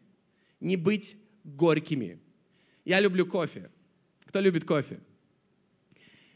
Не 0.60 0.78
быть 0.78 1.17
горькими. 1.43 2.19
Я 2.86 3.00
люблю 3.00 3.26
кофе. 3.26 3.71
Кто 4.26 4.39
любит 4.39 4.63
кофе? 4.63 5.00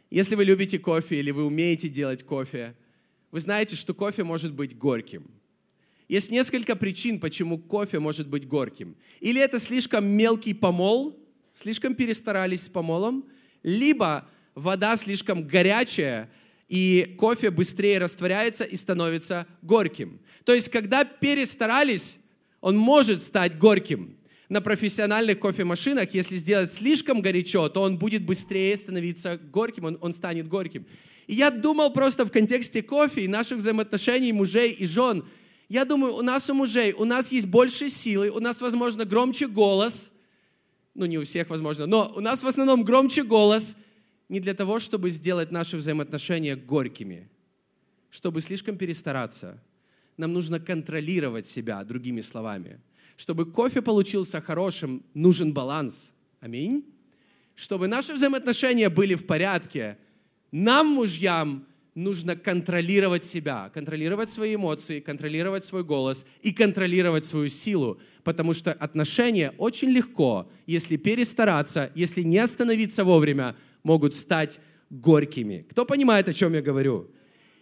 Если 0.09 0.35
вы 0.35 0.45
любите 0.45 0.79
кофе 0.79 1.19
или 1.19 1.29
вы 1.29 1.45
умеете 1.45 1.87
делать 1.87 2.23
кофе, 2.23 2.75
вы 3.29 3.39
знаете, 3.39 3.75
что 3.75 3.93
кофе 3.93 4.23
может 4.23 4.53
быть 4.53 4.75
горьким. 4.77 5.29
Есть 6.09 6.31
несколько 6.31 6.75
причин, 6.75 7.19
почему 7.19 7.59
кофе 7.59 7.99
может 7.99 8.27
быть 8.27 8.47
горьким. 8.47 8.97
Или 9.19 9.39
это 9.39 9.59
слишком 9.59 10.05
мелкий 10.05 10.53
помол, 10.53 11.17
слишком 11.53 11.93
перестарались 11.93 12.63
с 12.63 12.69
помолом– 12.69 13.25
либо 13.63 14.27
вода 14.55 14.97
слишком 14.97 15.47
горячая, 15.47 16.29
и 16.67 17.15
кофе 17.17 17.51
быстрее 17.51 17.97
растворяется 17.99 18.63
и 18.63 18.77
становится 18.77 19.45
горьким. 19.61 20.21
То 20.45 20.53
есть, 20.53 20.69
когда 20.69 21.03
перестарались, 21.03 22.17
он 22.61 22.77
может 22.77 23.21
стать 23.21 23.57
горьким. 23.57 24.15
На 24.47 24.61
профессиональных 24.61 25.39
кофемашинах, 25.39 26.13
если 26.13 26.37
сделать 26.37 26.73
слишком 26.73 27.21
горячо, 27.21 27.67
то 27.69 27.81
он 27.81 27.97
будет 27.97 28.23
быстрее 28.23 28.75
становиться 28.77 29.37
горьким, 29.37 29.85
он, 29.85 29.97
он 30.01 30.13
станет 30.13 30.47
горьким. 30.47 30.85
И 31.27 31.35
я 31.35 31.51
думал 31.51 31.91
просто 31.91 32.25
в 32.25 32.31
контексте 32.31 32.81
кофе 32.81 33.25
и 33.25 33.27
наших 33.27 33.57
взаимоотношений 33.59 34.31
мужей 34.31 34.71
и 34.71 34.85
жен. 34.85 35.25
Я 35.67 35.85
думаю, 35.85 36.15
у 36.15 36.21
нас 36.21 36.49
у 36.49 36.53
мужей, 36.53 36.93
у 36.93 37.05
нас 37.05 37.31
есть 37.31 37.47
больше 37.47 37.89
силы, 37.89 38.29
у 38.29 38.39
нас, 38.39 38.61
возможно, 38.61 39.03
громче 39.03 39.47
голос– 39.47 40.11
ну 40.93 41.05
не 41.05 41.17
у 41.17 41.23
всех, 41.23 41.49
возможно, 41.49 41.85
но 41.85 42.11
у 42.15 42.19
нас 42.19 42.43
в 42.43 42.47
основном 42.47 42.83
громче 42.83 43.23
голос 43.23 43.75
не 44.29 44.39
для 44.39 44.53
того, 44.53 44.79
чтобы 44.79 45.09
сделать 45.11 45.51
наши 45.51 45.77
взаимоотношения 45.77 46.55
горькими, 46.55 47.29
чтобы 48.09 48.41
слишком 48.41 48.77
перестараться. 48.77 49.61
Нам 50.17 50.33
нужно 50.33 50.59
контролировать 50.59 51.45
себя, 51.45 51.83
другими 51.83 52.21
словами. 52.21 52.79
Чтобы 53.17 53.45
кофе 53.45 53.81
получился 53.81 54.41
хорошим, 54.41 55.03
нужен 55.13 55.53
баланс. 55.53 56.11
Аминь. 56.39 56.85
Чтобы 57.55 57.87
наши 57.87 58.13
взаимоотношения 58.13 58.89
были 58.89 59.15
в 59.15 59.25
порядке, 59.25 59.97
нам, 60.51 60.87
мужьям, 60.87 61.65
нужно 61.95 62.35
контролировать 62.35 63.23
себя, 63.23 63.69
контролировать 63.73 64.29
свои 64.29 64.55
эмоции, 64.55 64.99
контролировать 64.99 65.65
свой 65.65 65.83
голос 65.83 66.25
и 66.41 66.53
контролировать 66.53 67.25
свою 67.25 67.49
силу, 67.49 67.99
потому 68.23 68.53
что 68.53 68.71
отношения 68.71 69.53
очень 69.57 69.89
легко, 69.89 70.49
если 70.65 70.95
перестараться, 70.95 71.91
если 71.95 72.21
не 72.21 72.37
остановиться 72.37 73.03
вовремя, 73.03 73.55
могут 73.83 74.13
стать 74.13 74.59
горькими. 74.89 75.65
Кто 75.69 75.85
понимает, 75.85 76.29
о 76.29 76.33
чем 76.33 76.53
я 76.53 76.61
говорю? 76.61 77.11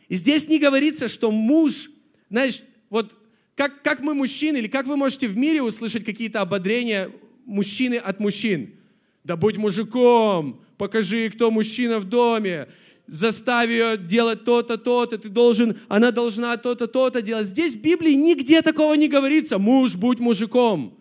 И 0.10 0.16
здесь 0.16 0.48
не 0.48 0.60
говорится, 0.60 1.08
что 1.08 1.32
муж, 1.32 1.90
знаешь, 2.30 2.62
вот 2.90 3.16
как, 3.56 3.82
как 3.82 4.00
мы 4.00 4.14
мужчины, 4.14 4.58
или 4.58 4.68
как 4.68 4.88
вы 4.88 4.96
можете 4.96 5.28
в 5.28 5.38
мире 5.38 5.62
услышать 5.62 6.06
какие-то 6.06 6.42
ободрения 6.42 7.12
мужчины 7.46 7.96
от 7.96 8.20
мужчин? 8.20 8.76
Да 9.24 9.36
будь 9.36 9.58
мужиком, 9.58 10.64
покажи, 10.78 11.30
кто 11.30 11.52
мужчина 11.52 12.00
в 12.00 12.06
доме, 12.06 12.70
заставь 13.12 13.70
ее 13.70 13.98
делать 13.98 14.44
то-то, 14.44 14.78
то-то, 14.78 15.18
ты 15.18 15.30
должен, 15.30 15.78
она 15.88 16.12
должна 16.12 16.56
то-то, 16.58 16.88
то-то 16.88 17.22
делать. 17.22 17.48
Здесь 17.48 17.76
в 17.76 17.82
Библии 17.82 18.14
нигде 18.14 18.62
такого 18.62 18.94
не 18.94 19.08
говорится. 19.08 19.58
Муж, 19.58 19.96
будь 19.96 20.20
мужиком. 20.20 20.98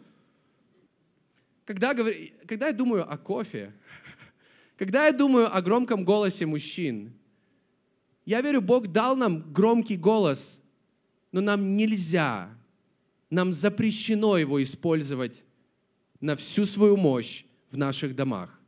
Когда, 1.65 1.95
когда 2.47 2.69
я 2.69 2.73
думаю 2.73 3.11
о 3.11 3.17
кофе, 3.19 3.75
когда 4.77 5.07
я 5.07 5.13
думаю 5.13 5.55
о 5.55 5.61
громком 5.61 6.05
голосе 6.05 6.47
мужчин, 6.47 7.13
я 8.25 8.41
верю, 8.41 8.61
Бог 8.61 8.89
дал 8.89 9.17
нам 9.17 9.53
громкий 9.53 9.97
голос, 9.97 10.61
но 11.33 11.41
нам 11.41 11.77
нельзя, 11.77 12.51
нам 13.31 13.53
запрещено 13.53 14.39
его 14.39 14.63
использовать 14.63 15.45
на 16.21 16.37
всю 16.37 16.65
свою 16.65 16.97
мощь 16.97 17.45
в 17.71 17.77
наших 17.77 18.15
домах. 18.15 18.59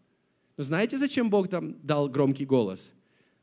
Но 0.57 0.65
знаете, 0.65 0.99
зачем 0.99 1.31
Бог 1.31 1.51
нам 1.51 1.75
дал 1.83 2.09
громкий 2.09 2.45
голос? 2.45 2.93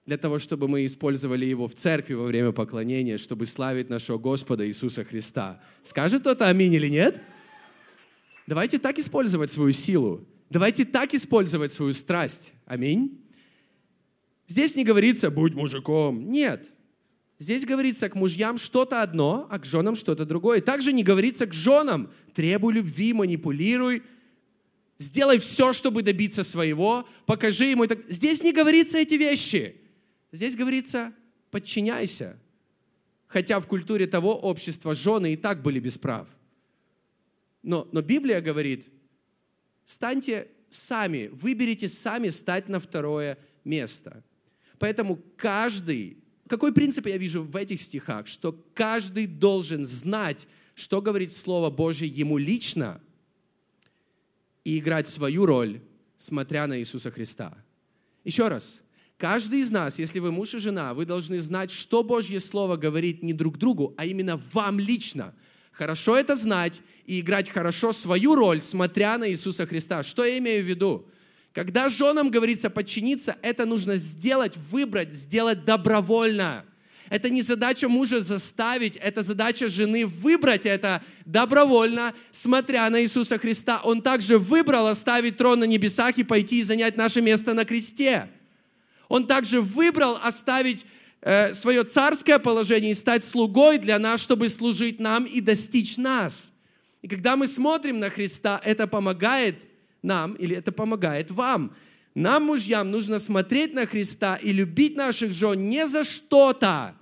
Для 0.08 0.18
того, 0.18 0.40
чтобы 0.40 0.70
мы 0.70 0.86
использовали 0.86 1.46
его 1.46 1.68
в 1.68 1.76
церкви 1.76 2.14
во 2.14 2.24
время 2.24 2.54
поклонения, 2.54 3.18
чтобы 3.18 3.46
славить 3.46 3.90
нашего 3.90 4.18
Господа 4.18 4.66
Иисуса 4.66 5.04
Христа. 5.04 5.62
Скажет 5.84 6.22
кто-то 6.22 6.48
аминь 6.48 6.74
или 6.74 6.88
нет? 6.88 7.22
Давайте 8.48 8.80
так 8.80 8.98
использовать 9.00 9.52
свою 9.52 9.74
силу. 9.74 10.26
Давайте 10.50 10.86
так 10.86 11.14
использовать 11.14 11.74
свою 11.74 11.92
страсть. 11.92 12.54
Аминь. 12.66 13.22
Здесь 14.48 14.78
не 14.78 14.86
говорится 14.86 15.30
«будь 15.30 15.54
мужиком». 15.54 16.32
Нет. 16.32 16.74
Здесь 17.38 17.66
говорится 17.66 18.08
к 18.08 18.16
мужьям 18.16 18.58
что-то 18.58 19.02
одно, 19.02 19.46
а 19.52 19.60
к 19.60 19.66
женам 19.66 19.98
что-то 19.98 20.24
другое. 20.24 20.62
Также 20.62 20.94
не 20.94 21.04
говорится 21.04 21.46
к 21.48 21.54
женам 21.54 22.10
«требуй 22.34 22.76
любви, 22.76 23.12
манипулируй», 23.12 24.04
сделай 25.00 25.40
все, 25.40 25.74
чтобы 25.74 26.02
добиться 26.02 26.46
своего, 26.46 27.06
покажи 27.26 27.66
ему. 27.66 27.86
Здесь 28.08 28.42
не 28.42 28.54
говорится 28.54 28.98
эти 29.00 29.16
вещи. 29.16 29.82
Здесь 30.38 30.56
говорится 30.56 31.14
«подчиняйся». 31.50 32.40
Хотя 33.26 33.60
в 33.60 33.66
культуре 33.66 34.06
того 34.06 34.38
общества 34.38 34.94
жены 34.94 35.34
и 35.34 35.36
так 35.36 35.64
были 35.64 35.80
без 35.80 35.98
прав. 35.98 36.28
Но, 37.64 37.90
но 37.92 38.04
Библия 38.04 38.40
говорит, 38.40 38.88
станьте 39.84 40.48
сами, 40.70 41.28
выберите 41.34 41.88
сами 41.88 42.30
стать 42.30 42.70
на 42.70 42.80
второе 42.80 43.40
место. 43.64 44.24
Поэтому 44.78 45.20
каждый, 45.38 46.20
какой 46.48 46.72
принцип 46.72 47.08
я 47.08 47.18
вижу 47.18 47.44
в 47.44 47.56
этих 47.56 47.82
стихах, 47.82 48.28
что 48.28 48.54
каждый 48.76 49.26
должен 49.26 49.88
знать, 49.88 50.48
что 50.76 51.02
говорит 51.02 51.32
Слово 51.32 51.72
Божье 51.72 52.08
ему 52.08 52.38
лично 52.38 53.02
и 54.64 54.78
играть 54.78 55.08
свою 55.08 55.48
роль, 55.48 55.82
смотря 56.16 56.68
на 56.68 56.78
Иисуса 56.78 57.10
Христа. 57.10 57.58
Еще 58.24 58.48
раз, 58.50 58.84
каждый 59.18 59.60
из 59.60 59.72
нас, 59.72 60.00
если 60.00 60.20
вы 60.20 60.32
муж 60.32 60.54
и 60.54 60.60
жена, 60.60 60.94
вы 60.94 61.06
должны 61.06 61.40
знать, 61.40 61.72
что 61.72 62.04
Божье 62.04 62.40
Слово 62.40 62.78
говорит 62.78 63.24
не 63.24 63.34
друг 63.34 63.58
другу, 63.58 63.94
а 63.98 64.06
именно 64.06 64.42
вам 64.54 64.80
лично. 64.80 65.34
Хорошо 65.72 66.18
это 66.18 66.36
знать 66.36 66.82
и 67.06 67.20
играть 67.20 67.50
хорошо 67.50 67.94
свою 67.94 68.36
роль, 68.36 68.62
смотря 68.62 69.18
на 69.18 69.30
Иисуса 69.30 69.68
Христа. 69.68 70.02
Что 70.02 70.26
я 70.26 70.40
имею 70.40 70.64
в 70.64 70.68
виду? 70.68 71.08
Когда 71.54 71.90
женам 71.90 72.30
говорится 72.30 72.70
подчиниться, 72.70 73.36
это 73.42 73.66
нужно 73.66 73.98
сделать, 73.98 74.58
выбрать, 74.72 75.14
сделать 75.14 75.66
добровольно. 75.66 76.66
Это 77.10 77.30
не 77.30 77.42
задача 77.42 77.88
мужа 77.88 78.22
заставить, 78.22 78.98
это 78.98 79.24
задача 79.24 79.70
жены 79.70 80.06
выбрать 80.06 80.66
это 80.66 81.02
добровольно, 81.26 82.14
смотря 82.32 82.90
на 82.90 83.02
Иисуса 83.02 83.40
Христа. 83.40 83.80
Он 83.84 84.02
также 84.02 84.38
выбрал 84.38 84.88
оставить 84.88 85.38
трон 85.38 85.60
на 85.60 85.64
небесах 85.64 86.18
и 86.18 86.24
пойти 86.24 86.60
и 86.60 86.64
занять 86.64 86.98
наше 86.98 87.22
место 87.22 87.54
на 87.54 87.66
кресте. 87.66 88.30
Он 89.10 89.26
также 89.28 89.62
выбрал 89.62 90.20
оставить 90.22 90.86
э, 91.22 91.54
свое 91.54 91.84
царское 91.84 92.40
положение 92.40 92.92
и 92.92 92.96
стать 92.96 93.24
слугой 93.24 93.78
для 93.78 94.00
нас, 94.00 94.22
чтобы 94.22 94.50
служить 94.50 95.00
нам 95.00 95.26
и 95.26 95.42
достичь 95.42 95.98
нас. 95.98 96.52
И 97.02 97.08
когда 97.08 97.36
мы 97.36 97.48
смотрим 97.48 98.00
на 98.00 98.10
Христа, 98.10 98.60
это 98.64 98.88
помогает 98.88 99.66
нам 100.02 100.34
или 100.34 100.56
это 100.56 100.72
помогает 100.72 101.32
вам. 101.32 101.76
Нам, 102.16 102.46
мужьям, 102.46 102.90
нужно 102.90 103.20
смотреть 103.20 103.74
на 103.74 103.86
Христа 103.86 104.36
и 104.36 104.52
любить 104.52 104.96
наших 104.96 105.34
жен 105.34 105.70
не 105.70 105.86
за 105.86 106.04
что-то. 106.04 106.96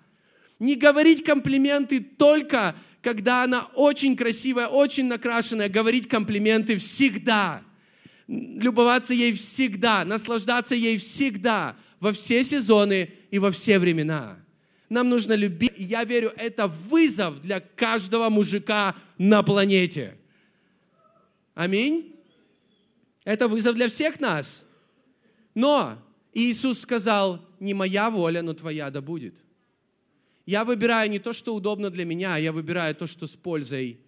Не 0.59 0.75
говорить 0.75 1.23
комплименты 1.23 2.01
только, 2.01 2.75
когда 3.01 3.43
она 3.43 3.67
очень 3.75 4.17
красивая, 4.17 4.67
очень 4.67 5.05
накрашенная. 5.05 5.69
Говорить 5.69 6.09
комплименты 6.09 6.77
всегда. 6.77 7.61
Любоваться 8.27 9.13
ей 9.13 9.33
всегда, 9.33 10.03
наслаждаться 10.03 10.75
ей 10.75 10.97
всегда, 10.97 11.75
во 12.05 12.13
все 12.13 12.43
сезоны 12.43 13.09
и 13.31 13.39
во 13.39 13.49
все 13.49 13.79
времена. 13.79 14.37
Нам 14.89 15.09
нужно 15.09 15.33
любить. 15.33 15.73
Я 15.75 16.03
верю, 16.03 16.31
это 16.37 16.67
вызов 16.67 17.41
для 17.41 17.59
каждого 17.59 18.29
мужика 18.29 18.95
на 19.17 19.41
планете. 19.41 20.15
Аминь. 21.55 22.15
Это 23.23 23.47
вызов 23.47 23.73
для 23.73 23.87
всех 23.87 24.19
нас. 24.19 24.67
Но 25.55 25.97
Иисус 26.31 26.81
сказал, 26.81 27.43
не 27.59 27.73
моя 27.73 28.11
воля, 28.11 28.43
но 28.43 28.53
твоя 28.53 28.91
да 28.91 29.01
будет. 29.01 29.41
Я 30.45 30.63
выбираю 30.63 31.09
не 31.09 31.17
то, 31.17 31.33
что 31.33 31.55
удобно 31.55 31.89
для 31.89 32.05
меня, 32.05 32.35
а 32.35 32.39
я 32.39 32.51
выбираю 32.51 32.93
то, 32.93 33.07
что 33.07 33.25
с 33.25 33.35
пользой, 33.35 33.99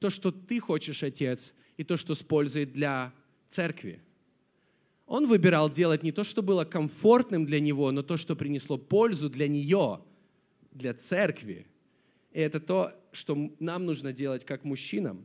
то, 0.00 0.10
что 0.10 0.32
ты 0.32 0.60
хочешь, 0.60 1.02
Отец, 1.02 1.54
и 1.78 1.82
то, 1.82 1.96
что 1.96 2.14
с 2.14 2.22
пользой 2.22 2.66
для 2.66 3.10
церкви. 3.48 4.02
Он 5.08 5.26
выбирал 5.26 5.70
делать 5.70 6.02
не 6.02 6.12
то, 6.12 6.22
что 6.22 6.42
было 6.42 6.66
комфортным 6.66 7.46
для 7.46 7.60
него, 7.60 7.90
но 7.92 8.02
то, 8.02 8.18
что 8.18 8.36
принесло 8.36 8.76
пользу 8.76 9.30
для 9.30 9.48
нее, 9.48 10.00
для 10.70 10.92
церкви. 10.92 11.66
И 12.30 12.40
это 12.40 12.60
то, 12.60 12.92
что 13.10 13.50
нам 13.58 13.86
нужно 13.86 14.12
делать 14.12 14.44
как 14.44 14.64
мужчинам. 14.64 15.24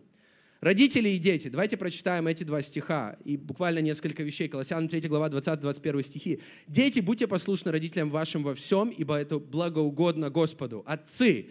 Родители 0.62 1.10
и 1.10 1.18
дети. 1.18 1.50
Давайте 1.50 1.76
прочитаем 1.76 2.28
эти 2.28 2.46
два 2.46 2.62
стиха 2.62 3.18
и 3.26 3.36
буквально 3.36 3.80
несколько 3.80 4.24
вещей. 4.24 4.48
Колоссянам 4.48 4.88
3 4.88 5.02
глава 5.10 5.28
20-21 5.28 6.02
стихи. 6.02 6.40
«Дети, 6.68 7.02
будьте 7.02 7.28
послушны 7.28 7.70
родителям 7.70 8.10
вашим 8.10 8.44
во 8.44 8.56
всем, 8.56 8.88
ибо 8.88 9.18
это 9.18 9.38
благоугодно 9.38 10.30
Господу. 10.30 10.84
Отцы, 10.86 11.48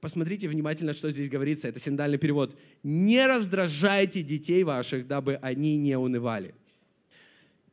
посмотрите 0.00 0.46
внимательно, 0.46 0.94
что 0.94 1.10
здесь 1.10 1.28
говорится. 1.28 1.66
Это 1.66 1.80
синдальный 1.80 2.18
перевод. 2.18 2.56
Не 2.84 3.26
раздражайте 3.26 4.22
детей 4.22 4.62
ваших, 4.62 5.08
дабы 5.08 5.34
они 5.42 5.74
не 5.74 5.98
унывали». 5.98 6.54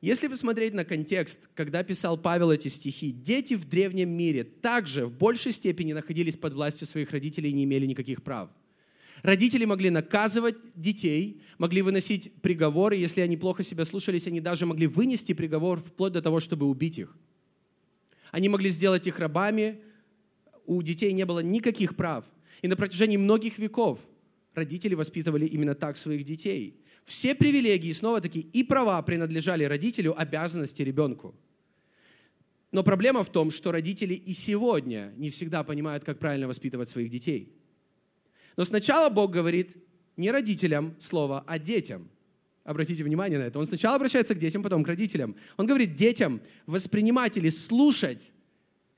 Если 0.02 0.30
посмотреть 0.30 0.74
на 0.74 0.86
контекст, 0.86 1.50
когда 1.56 1.84
писал 1.84 2.18
Павел 2.18 2.52
эти 2.52 2.70
стихи, 2.70 3.12
дети 3.12 3.56
в 3.56 3.66
древнем 3.66 4.10
мире 4.10 4.46
также 4.46 5.06
в 5.06 5.12
большей 5.12 5.52
степени 5.52 5.92
находились 5.92 6.38
под 6.38 6.54
властью 6.54 6.88
своих 6.88 7.12
родителей 7.12 7.50
и 7.50 7.54
не 7.54 7.66
имели 7.66 7.86
никаких 7.86 8.24
прав. 8.24 8.50
Родители 9.24 9.66
могли 9.66 9.90
наказывать 9.90 10.56
детей, 10.76 11.42
могли 11.58 11.82
выносить 11.82 12.32
приговоры. 12.42 12.96
Если 12.96 13.20
они 13.20 13.36
плохо 13.36 13.64
себя 13.64 13.84
слушались, 13.84 14.28
они 14.28 14.40
даже 14.40 14.66
могли 14.66 14.88
вынести 14.88 15.34
приговор 15.34 15.82
вплоть 15.82 16.14
до 16.14 16.22
того, 16.22 16.40
чтобы 16.40 16.68
убить 16.68 17.00
их. 17.00 17.18
Они 18.32 18.48
могли 18.48 18.70
сделать 18.70 19.06
их 19.06 19.20
рабами. 19.20 19.82
У 20.66 20.82
детей 20.82 21.12
не 21.12 21.26
было 21.26 21.42
никаких 21.42 21.98
прав. 21.98 22.24
И 22.62 22.70
на 22.70 22.78
протяжении 22.78 23.18
многих 23.18 23.58
веков 23.58 24.00
родители 24.54 24.96
воспитывали 24.96 25.46
именно 25.46 25.76
так 25.76 25.98
своих 25.98 26.24
детей. 26.24 26.80
Все 27.06 27.36
привилегии, 27.36 27.92
снова-таки, 27.92 28.40
и 28.40 28.64
права 28.64 29.02
принадлежали 29.02 29.64
родителю, 29.64 30.20
обязанности 30.20 30.82
ребенку. 30.82 31.36
Но 32.72 32.84
проблема 32.84 33.24
в 33.24 33.32
том, 33.32 33.50
что 33.50 33.72
родители 33.72 34.14
и 34.14 34.34
сегодня 34.34 35.14
не 35.18 35.30
всегда 35.30 35.64
понимают, 35.64 36.04
как 36.04 36.20
правильно 36.20 36.48
воспитывать 36.48 36.90
своих 36.90 37.10
детей– 37.10 37.56
но 38.60 38.66
сначала 38.66 39.10
Бог 39.10 39.32
говорит 39.32 39.78
не 40.18 40.32
родителям 40.32 40.94
слова, 41.00 41.46
а 41.48 41.58
детям. 41.58 42.10
Обратите 42.66 43.06
внимание 43.06 43.40
на 43.40 43.44
это. 43.44 43.58
Он 43.58 43.66
сначала 43.66 43.96
обращается 43.96 44.36
к 44.36 44.38
детям, 44.38 44.62
потом 44.64 44.84
к 44.84 44.88
родителям. 44.90 45.38
Он 45.56 45.66
говорит 45.66 45.96
детям 45.96 46.42
воспринимать 46.66 47.38
или 47.38 47.48
слушать 47.48 48.34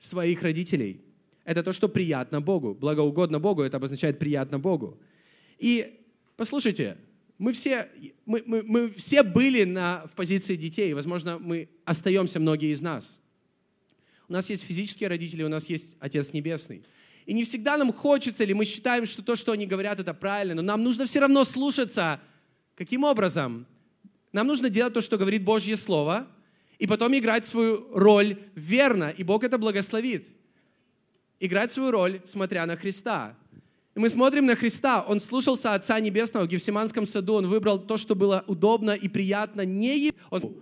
своих 0.00 0.42
родителей. 0.42 1.00
Это 1.44 1.62
то, 1.62 1.72
что 1.72 1.88
приятно 1.88 2.40
Богу. 2.40 2.74
Благоугодно 2.74 3.38
Богу, 3.38 3.62
это 3.62 3.76
обозначает 3.76 4.18
приятно 4.18 4.58
Богу. 4.58 5.00
И 5.60 6.00
послушайте, 6.36 6.96
мы 7.42 7.52
все, 7.52 7.88
мы, 8.24 8.40
мы, 8.46 8.62
мы 8.62 8.90
все 8.90 9.24
были 9.24 9.64
на, 9.64 10.06
в 10.06 10.12
позиции 10.12 10.54
детей. 10.54 10.94
Возможно, 10.94 11.40
мы 11.40 11.68
остаемся, 11.84 12.38
многие 12.38 12.72
из 12.72 12.80
нас. 12.80 13.18
У 14.28 14.32
нас 14.32 14.48
есть 14.48 14.62
физические 14.62 15.08
родители, 15.08 15.42
у 15.42 15.48
нас 15.48 15.68
есть 15.68 15.96
Отец 15.98 16.32
Небесный. 16.32 16.84
И 17.26 17.32
не 17.32 17.42
всегда 17.42 17.76
нам 17.76 17.92
хочется, 17.92 18.44
или 18.44 18.52
мы 18.52 18.64
считаем, 18.64 19.06
что 19.06 19.24
то, 19.24 19.34
что 19.34 19.50
они 19.50 19.66
говорят, 19.66 19.98
это 19.98 20.14
правильно, 20.14 20.54
но 20.54 20.62
нам 20.62 20.84
нужно 20.84 21.04
все 21.04 21.18
равно 21.18 21.42
слушаться. 21.42 22.20
Каким 22.76 23.02
образом? 23.02 23.66
Нам 24.30 24.46
нужно 24.46 24.70
делать 24.70 24.94
то, 24.94 25.00
что 25.00 25.18
говорит 25.18 25.42
Божье 25.42 25.76
Слово, 25.76 26.28
и 26.78 26.86
потом 26.86 27.12
играть 27.12 27.44
свою 27.44 27.88
роль 27.92 28.38
верно, 28.54 29.08
и 29.10 29.24
Бог 29.24 29.42
это 29.42 29.58
благословит. 29.58 30.28
Играть 31.40 31.72
свою 31.72 31.90
роль, 31.90 32.22
смотря 32.24 32.66
на 32.66 32.76
Христа. 32.76 33.36
И 33.94 34.00
мы 34.00 34.08
смотрим 34.08 34.46
на 34.46 34.56
Христа. 34.56 35.04
Он 35.06 35.20
слушался 35.20 35.74
Отца 35.74 36.00
Небесного 36.00 36.44
в 36.44 36.48
Гефсиманском 36.48 37.06
саду. 37.06 37.34
Он 37.34 37.46
выбрал 37.46 37.78
то, 37.78 37.98
что 37.98 38.14
было 38.14 38.42
удобно 38.46 38.92
и 38.92 39.08
приятно 39.08 39.62
не 39.62 40.12
он, 40.30 40.56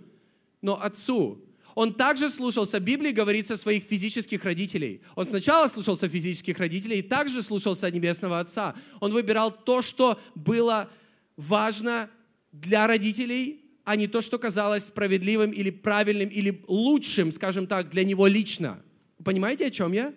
но 0.61 0.81
Отцу. 0.81 1.39
Он 1.73 1.93
также 1.93 2.29
слушался, 2.29 2.81
Библии 2.81 3.11
говорится, 3.11 3.55
своих 3.55 3.83
физических 3.83 4.43
родителей. 4.43 5.01
Он 5.15 5.25
сначала 5.25 5.69
слушался 5.69 6.09
физических 6.09 6.59
родителей 6.59 6.99
и 6.99 7.01
также 7.01 7.41
слушался 7.41 7.89
Небесного 7.89 8.39
Отца. 8.39 8.75
Он 8.99 9.11
выбирал 9.13 9.51
то, 9.51 9.81
что 9.81 10.19
было 10.35 10.89
важно 11.37 12.09
для 12.51 12.87
родителей, 12.87 13.61
а 13.85 13.95
не 13.95 14.07
то, 14.07 14.19
что 14.19 14.37
казалось 14.37 14.85
справедливым 14.85 15.51
или 15.51 15.69
правильным 15.69 16.27
или 16.27 16.61
лучшим, 16.67 17.31
скажем 17.31 17.67
так, 17.67 17.89
для 17.89 18.03
него 18.03 18.27
лично. 18.27 18.81
понимаете, 19.23 19.67
о 19.67 19.71
чем 19.71 19.93
я? 19.93 20.13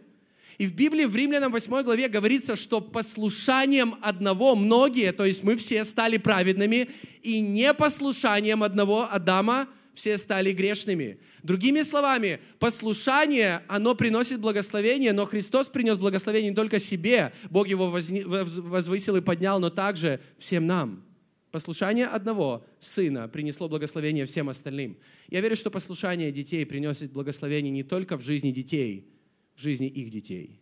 И 0.58 0.66
в 0.66 0.74
Библии 0.74 1.04
в 1.04 1.14
Римлянам 1.14 1.52
8 1.52 1.82
главе 1.82 2.08
говорится, 2.08 2.56
что 2.56 2.80
послушанием 2.80 3.96
одного 4.02 4.54
многие, 4.56 5.12
то 5.12 5.24
есть 5.24 5.42
мы 5.42 5.56
все 5.56 5.84
стали 5.84 6.16
праведными, 6.16 6.90
и 7.22 7.40
непослушанием 7.40 8.62
одного 8.62 9.08
Адама– 9.10 9.68
все 9.94 10.18
стали 10.18 10.52
грешными. 10.52 11.18
Другими 11.42 11.82
словами, 11.82 12.40
послушание, 12.58 13.62
оно 13.68 13.94
приносит 13.94 14.40
благословение, 14.40 15.12
но 15.12 15.24
Христос 15.26 15.68
принес 15.68 15.96
благословение 15.96 16.50
не 16.50 16.56
только 16.56 16.78
себе, 16.78 17.32
Бог 17.50 17.68
его 17.68 17.90
возвысил 17.90 19.16
и 19.16 19.20
поднял, 19.20 19.60
но 19.60 19.70
также 19.70 20.20
всем 20.38 20.66
нам. 20.66 21.04
Послушание 21.50 22.06
одного 22.06 22.66
сына 22.80 23.28
принесло 23.28 23.68
благословение 23.68 24.26
всем 24.26 24.48
остальным. 24.48 24.96
Я 25.30 25.40
верю, 25.40 25.54
что 25.54 25.70
послушание 25.70 26.32
детей 26.32 26.66
приносит 26.66 27.12
благословение 27.12 27.70
не 27.70 27.84
только 27.84 28.18
в 28.18 28.22
жизни 28.22 28.50
детей, 28.50 29.06
в 29.54 29.60
жизни 29.60 29.88
их 29.88 30.10
детей. 30.10 30.60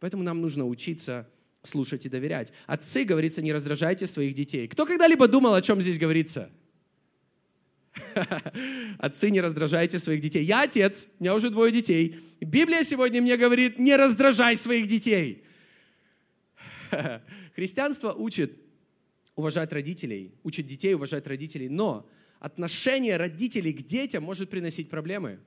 Поэтому 0.00 0.22
нам 0.22 0.40
нужно 0.40 0.66
учиться 0.66 1.28
слушать 1.62 2.06
и 2.06 2.08
доверять. 2.08 2.52
Отцы, 2.66 3.04
говорится, 3.04 3.42
не 3.42 3.52
раздражайте 3.52 4.06
своих 4.06 4.34
детей. 4.34 4.68
Кто 4.68 4.86
когда-либо 4.86 5.28
думал, 5.28 5.54
о 5.54 5.62
чем 5.62 5.82
здесь 5.82 5.98
говорится? 5.98 6.50
Отцы, 8.98 9.30
не 9.30 9.40
раздражайте 9.40 9.98
своих 9.98 10.20
детей. 10.20 10.44
Я 10.44 10.62
отец, 10.62 11.06
у 11.18 11.24
меня 11.24 11.34
уже 11.34 11.50
двое 11.50 11.72
детей. 11.72 12.20
Библия 12.40 12.82
сегодня 12.82 13.20
мне 13.20 13.36
говорит, 13.36 13.78
не 13.78 13.96
раздражай 13.96 14.56
своих 14.56 14.86
детей. 14.86 15.44
Христианство 17.54 18.12
учит 18.12 18.58
уважать 19.34 19.72
родителей, 19.72 20.34
учит 20.42 20.66
детей 20.66 20.94
уважать 20.94 21.26
родителей, 21.26 21.68
но 21.68 22.08
отношение 22.40 23.16
родителей 23.16 23.72
к 23.72 23.86
детям 23.86 24.22
может 24.24 24.50
приносить 24.50 24.88
проблемы. 24.88 25.40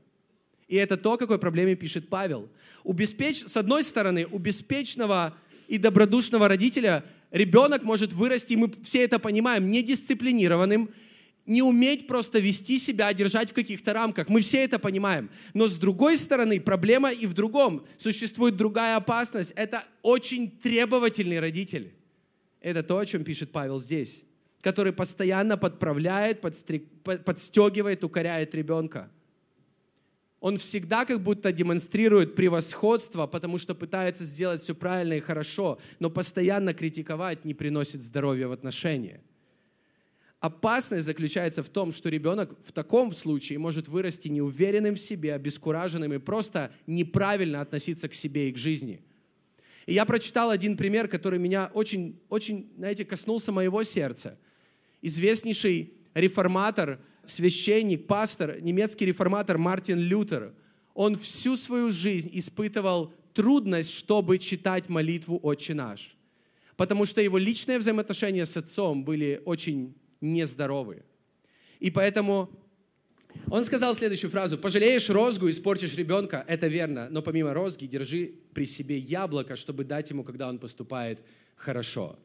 И 0.72 0.76
это 0.78 0.96
то, 0.96 1.14
о 1.14 1.18
какой 1.18 1.38
проблеме 1.38 1.76
пишет 1.76 2.08
Павел. 2.08 2.50
У 2.86 2.94
беспеч... 2.94 3.44
С 3.46 3.58
одной 3.58 3.84
стороны, 3.84 4.26
у 4.32 4.40
беспечного 4.40 5.36
и 5.68 5.78
добродушного 5.78 6.48
родителя 6.48 7.04
ребенок 7.30 7.84
может 7.84 8.14
вырасти, 8.14 8.54
и 8.54 8.56
мы 8.56 8.72
все 8.82 9.04
это 9.04 9.20
понимаем, 9.20 9.70
недисциплинированным, 9.70 10.90
не 11.46 11.62
уметь 11.62 12.08
просто 12.08 12.40
вести 12.40 12.80
себя, 12.80 13.12
держать 13.12 13.50
в 13.52 13.54
каких-то 13.54 13.92
рамках. 13.92 14.30
Мы 14.30 14.40
все 14.40 14.64
это 14.64 14.80
понимаем. 14.80 15.30
Но 15.54 15.68
с 15.68 15.76
другой 15.76 16.16
стороны, 16.16 16.62
проблема 16.62 17.12
и 17.12 17.26
в 17.26 17.34
другом. 17.34 17.86
Существует 17.98 18.56
другая 18.56 18.96
опасность. 18.96 19.52
Это 19.58 19.84
очень 20.04 20.50
требовательный 20.50 21.42
родитель. 21.42 21.94
Это 22.62 22.82
то, 22.82 22.98
о 22.98 23.06
чем 23.06 23.26
пишет 23.26 23.52
Павел 23.52 23.82
здесь. 23.82 24.24
Который 24.62 24.94
постоянно 24.94 25.58
подправляет, 25.58 26.40
подстриг, 26.40 26.88
подстегивает, 27.04 28.06
укоряет 28.06 28.56
ребенка. 28.56 29.12
Он 30.42 30.58
всегда 30.58 31.06
как 31.06 31.22
будто 31.22 31.52
демонстрирует 31.52 32.36
превосходство, 32.36 33.28
потому 33.28 33.60
что 33.60 33.76
пытается 33.76 34.26
сделать 34.26 34.60
все 34.60 34.74
правильно 34.74 35.14
и 35.14 35.20
хорошо, 35.20 35.80
но 36.00 36.10
постоянно 36.10 36.74
критиковать 36.74 37.46
не 37.46 37.54
приносит 37.54 38.02
здоровья 38.02 38.48
в 38.48 38.52
отношениях. 38.52 39.22
Опасность 40.40 41.06
заключается 41.06 41.62
в 41.62 41.70
том, 41.70 41.94
что 41.94 42.10
ребенок 42.10 42.58
в 42.66 42.72
таком 42.72 43.14
случае 43.14 43.60
может 43.60 43.88
вырасти 43.88 44.30
неуверенным 44.30 44.96
в 44.96 45.00
себе, 45.00 45.36
обескураженным 45.36 46.12
и 46.12 46.18
просто 46.18 46.72
неправильно 46.88 47.62
относиться 47.62 48.10
к 48.10 48.16
себе 48.16 48.50
и 48.50 48.52
к 48.52 48.58
жизни. 48.58 49.04
И 49.86 49.94
я 49.94 50.06
прочитал 50.06 50.50
один 50.50 50.76
пример, 50.76 51.08
который 51.08 51.38
меня 51.38 51.70
очень, 51.76 52.20
очень, 52.30 52.72
знаете, 52.78 53.06
коснулся 53.06 53.52
моего 53.52 53.84
сердца. 53.84 54.40
Известнейший 55.04 55.94
реформатор, 56.16 57.00
священник, 57.26 58.08
пастор, 58.08 58.62
немецкий 58.62 59.06
реформатор 59.06 59.58
Мартин 59.58 60.00
Лютер, 60.00 60.54
он 60.94 61.18
всю 61.18 61.56
свою 61.56 61.92
жизнь 61.92 62.30
испытывал 62.34 63.14
трудность, 63.34 63.94
чтобы 63.94 64.40
читать 64.40 64.90
молитву 64.90 65.40
«Отче 65.42 65.74
наш». 65.74 66.16
Потому 66.76 67.06
что 67.06 67.22
его 67.22 67.38
личные 67.38 67.80
взаимоотношения 67.80 68.46
с 68.46 68.58
отцом 68.58 69.04
были 69.04 69.42
очень 69.46 69.96
нездоровы. 70.20 71.04
И 71.80 71.92
поэтому 71.92 72.50
он 73.48 73.64
сказал 73.64 73.96
следующую 73.96 74.32
фразу. 74.32 74.58
«Пожалеешь 74.58 75.10
розгу, 75.10 75.50
испортишь 75.50 75.96
ребенка, 75.96 76.44
это 76.48 76.68
верно, 76.68 77.08
но 77.10 77.22
помимо 77.22 77.54
розги 77.54 77.86
держи 77.86 78.34
при 78.54 78.66
себе 78.66 78.98
яблоко, 78.98 79.56
чтобы 79.56 79.84
дать 79.84 80.10
ему, 80.10 80.24
когда 80.24 80.50
он 80.50 80.60
поступает 80.60 81.24
хорошо». 81.56 82.20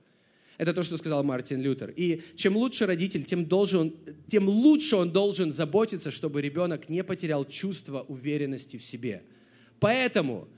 Это 0.59 0.73
то, 0.73 0.83
что 0.83 0.97
сказал 0.97 1.23
Мартин 1.23 1.61
Лютер. 1.61 1.93
И 1.97 2.23
чем 2.37 2.57
лучше 2.57 2.87
родитель, 2.87 3.25
тем, 3.25 3.45
должен, 3.45 3.95
тем 4.29 4.49
лучше 4.49 4.97
он 4.97 5.11
должен 5.11 5.53
заботиться, 5.53 6.11
чтобы 6.11 6.41
ребенок 6.41 6.89
не 6.89 7.05
потерял 7.05 7.45
чувство 7.45 8.01
уверенности 8.09 8.77
в 8.77 8.85
себе. 8.85 9.23
Поэтому 9.81 10.49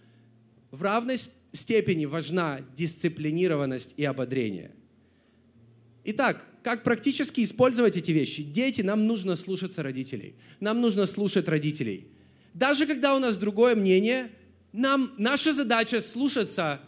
в 0.70 0.82
равной 0.82 1.16
степени 1.52 2.04
важна 2.04 2.60
дисциплинированность 2.76 3.94
и 3.96 4.04
ободрение. 4.04 4.72
Итак, 6.04 6.44
как 6.62 6.84
практически 6.84 7.42
использовать 7.42 7.96
эти 7.96 8.10
вещи? 8.12 8.42
Дети, 8.42 8.82
нам 8.82 9.06
нужно 9.06 9.36
слушаться 9.36 9.82
родителей. 9.82 10.34
Нам 10.60 10.80
нужно 10.80 11.06
слушать 11.06 11.48
родителей. 11.48 12.08
Даже 12.54 12.86
когда 12.86 13.14
у 13.16 13.18
нас 13.18 13.36
другое 13.36 13.74
мнение, 13.74 14.30
нам, 14.72 15.12
наша 15.18 15.52
задача 15.52 16.00
слушаться. 16.00 16.80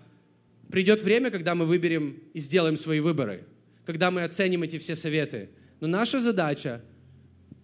Придет 0.70 1.02
время, 1.02 1.30
когда 1.30 1.54
мы 1.54 1.66
выберем 1.66 2.18
и 2.32 2.38
сделаем 2.38 2.76
свои 2.76 3.00
выборы, 3.00 3.44
когда 3.84 4.10
мы 4.10 4.22
оценим 4.22 4.62
эти 4.62 4.78
все 4.78 4.94
советы. 4.94 5.50
Но 5.80 5.88
наша 5.88 6.20
задача, 6.20 6.80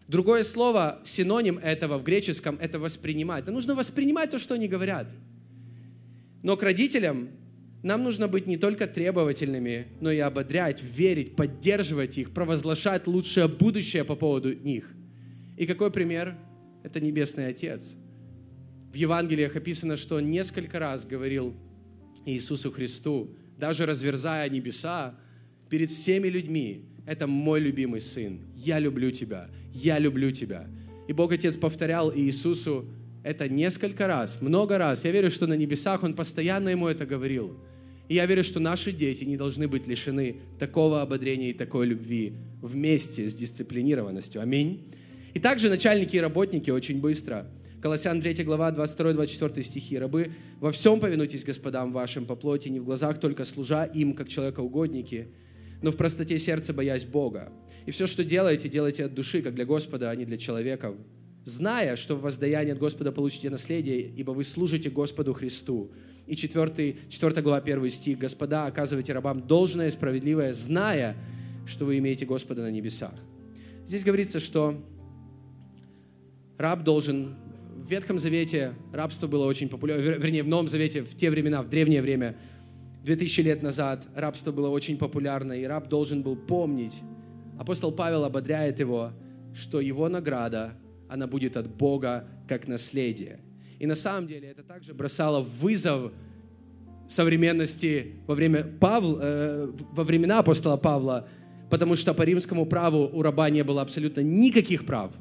другое 0.08 0.42
слово, 0.42 1.00
синоним 1.04 1.58
этого 1.58 1.98
в 1.98 2.02
греческом, 2.02 2.58
это 2.60 2.78
воспринимать. 2.80 3.46
Нам 3.46 3.54
нужно 3.54 3.74
воспринимать 3.74 4.30
то, 4.30 4.38
что 4.38 4.54
они 4.54 4.66
говорят. 4.66 5.08
Но 6.42 6.56
к 6.56 6.62
родителям 6.62 7.28
нам 7.82 8.02
нужно 8.02 8.26
быть 8.26 8.48
не 8.48 8.56
только 8.56 8.88
требовательными, 8.88 9.86
но 10.00 10.10
и 10.10 10.18
ободрять, 10.18 10.82
верить, 10.82 11.36
поддерживать 11.36 12.18
их, 12.18 12.32
провозглашать 12.32 13.06
лучшее 13.06 13.46
будущее 13.46 14.04
по 14.04 14.16
поводу 14.16 14.52
них. 14.52 14.90
И 15.56 15.66
какой 15.66 15.92
пример? 15.92 16.36
Это 16.82 17.00
Небесный 17.00 17.46
Отец. 17.46 17.94
В 18.92 18.96
Евангелиях 18.96 19.54
описано, 19.54 19.96
что 19.96 20.16
он 20.16 20.30
несколько 20.30 20.78
раз 20.78 21.04
говорил 21.04 21.54
Иисусу 22.26 22.70
Христу, 22.70 23.34
даже 23.58 23.86
разверзая 23.86 24.50
небеса 24.50 25.14
перед 25.70 25.90
всеми 25.90 26.28
людьми, 26.28 26.84
это 27.06 27.26
мой 27.26 27.60
любимый 27.60 28.00
сын, 28.00 28.40
я 28.54 28.78
люблю 28.78 29.10
тебя, 29.10 29.48
я 29.72 29.98
люблю 29.98 30.30
тебя. 30.32 30.66
И 31.08 31.12
Бог 31.12 31.32
Отец 31.32 31.56
повторял 31.56 32.14
Иисусу 32.14 32.86
это 33.26 33.48
несколько 33.48 34.06
раз, 34.06 34.40
много 34.40 34.78
раз. 34.78 35.04
Я 35.04 35.10
верю, 35.10 35.32
что 35.32 35.48
на 35.48 35.54
небесах 35.54 36.04
Он 36.04 36.14
постоянно 36.14 36.68
ему 36.68 36.86
это 36.86 37.06
говорил. 37.06 37.58
И 38.08 38.14
я 38.14 38.26
верю, 38.26 38.44
что 38.44 38.60
наши 38.60 38.92
дети 38.92 39.24
не 39.24 39.36
должны 39.36 39.66
быть 39.66 39.88
лишены 39.88 40.36
такого 40.60 41.02
ободрения 41.02 41.50
и 41.50 41.52
такой 41.52 41.86
любви 41.86 42.34
вместе 42.62 43.28
с 43.28 43.34
дисциплинированностью. 43.34 44.40
Аминь. 44.40 44.92
И 45.34 45.40
также 45.40 45.68
начальники 45.68 46.14
и 46.14 46.20
работники 46.20 46.70
очень 46.70 47.00
быстро. 47.00 47.48
Колоссян 47.86 48.20
3 48.20 48.42
глава 48.42 48.72
22-24 48.72 49.62
стихи. 49.62 49.96
«Рабы, 49.96 50.32
во 50.58 50.72
всем 50.72 50.98
повинуйтесь 50.98 51.44
господам 51.44 51.92
вашим 51.92 52.26
по 52.26 52.34
плоти, 52.34 52.68
не 52.68 52.80
в 52.80 52.84
глазах 52.84 53.20
только 53.20 53.44
служа 53.44 53.84
им, 53.84 54.14
как 54.14 54.28
человека-угодники, 54.28 55.28
но 55.82 55.92
в 55.92 55.96
простоте 55.96 56.36
сердца 56.40 56.72
боясь 56.72 57.04
Бога. 57.04 57.52
И 57.86 57.92
все, 57.92 58.08
что 58.08 58.24
делаете, 58.24 58.68
делайте 58.68 59.04
от 59.04 59.14
души, 59.14 59.40
как 59.40 59.54
для 59.54 59.64
Господа, 59.64 60.10
а 60.10 60.16
не 60.16 60.24
для 60.24 60.36
человеков, 60.36 60.96
зная, 61.44 61.94
что 61.94 62.16
в 62.16 62.22
воздаянии 62.22 62.72
от 62.72 62.80
Господа 62.80 63.12
получите 63.12 63.50
наследие, 63.50 64.00
ибо 64.00 64.32
вы 64.32 64.42
служите 64.42 64.90
Господу 64.90 65.32
Христу. 65.32 65.92
И 66.26 66.34
4, 66.34 66.96
4 67.08 67.40
глава 67.40 67.58
1 67.58 67.90
стих. 67.90 68.18
«Господа, 68.18 68.66
оказывайте 68.66 69.12
рабам 69.12 69.46
должное, 69.46 69.92
справедливое, 69.92 70.54
зная, 70.54 71.16
что 71.66 71.84
вы 71.84 71.98
имеете 71.98 72.26
Господа 72.26 72.62
на 72.62 72.70
небесах». 72.72 73.14
Здесь 73.84 74.02
говорится, 74.02 74.40
что 74.40 74.74
раб 76.58 76.82
должен... 76.82 77.45
Ветхом 77.88 78.18
Завете 78.18 78.74
рабство 78.92 79.28
было 79.28 79.46
очень 79.46 79.68
популярно, 79.68 80.02
вернее, 80.02 80.42
в 80.42 80.48
Новом 80.48 80.66
Завете, 80.66 81.02
в 81.02 81.14
те 81.14 81.30
времена, 81.30 81.62
в 81.62 81.68
древнее 81.68 82.02
время, 82.02 82.36
2000 83.04 83.40
лет 83.42 83.62
назад, 83.62 84.04
рабство 84.16 84.50
было 84.50 84.68
очень 84.68 84.98
популярно, 84.98 85.52
и 85.52 85.64
раб 85.64 85.88
должен 85.88 86.22
был 86.22 86.34
помнить. 86.34 87.00
Апостол 87.58 87.92
Павел 87.92 88.24
ободряет 88.24 88.80
его, 88.80 89.12
что 89.54 89.80
его 89.80 90.08
награда, 90.08 90.72
она 91.08 91.28
будет 91.28 91.56
от 91.56 91.68
Бога 91.68 92.28
как 92.48 92.66
наследие. 92.66 93.38
И 93.78 93.86
на 93.86 93.94
самом 93.94 94.26
деле 94.26 94.48
это 94.48 94.64
также 94.64 94.92
бросало 94.92 95.40
вызов 95.40 96.12
современности 97.06 98.16
во, 98.26 98.34
время 98.34 98.64
Павла, 98.64 99.20
э, 99.22 99.72
во 99.92 100.02
времена 100.02 100.40
апостола 100.40 100.76
Павла, 100.76 101.28
потому 101.70 101.94
что 101.94 102.14
по 102.14 102.22
римскому 102.22 102.66
праву 102.66 103.08
у 103.12 103.22
раба 103.22 103.48
не 103.50 103.62
было 103.62 103.82
абсолютно 103.82 104.20
никаких 104.22 104.84
прав. 104.86 105.12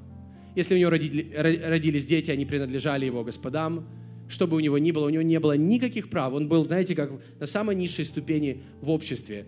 Если 0.56 0.76
у 0.76 0.78
него 0.78 0.89
родили, 0.89 1.34
родились 1.34 2.06
дети, 2.06 2.32
они 2.32 2.46
принадлежали 2.46 3.06
его 3.06 3.24
господам, 3.24 3.88
что 4.28 4.48
бы 4.48 4.58
у 4.58 4.60
него 4.60 4.78
ни 4.78 4.91
было, 4.91 5.06
у 5.06 5.10
него 5.10 5.24
не 5.24 5.39
было 5.39 5.58
никаких 5.58 6.10
прав. 6.10 6.34
Он 6.34 6.48
был, 6.48 6.65
знаете, 6.65 6.96
как 6.96 7.12
на 7.39 7.46
самой 7.46 7.76
низшей 7.76 8.06
ступени 8.06 8.63
в 8.82 8.89
обществе. 8.89 9.46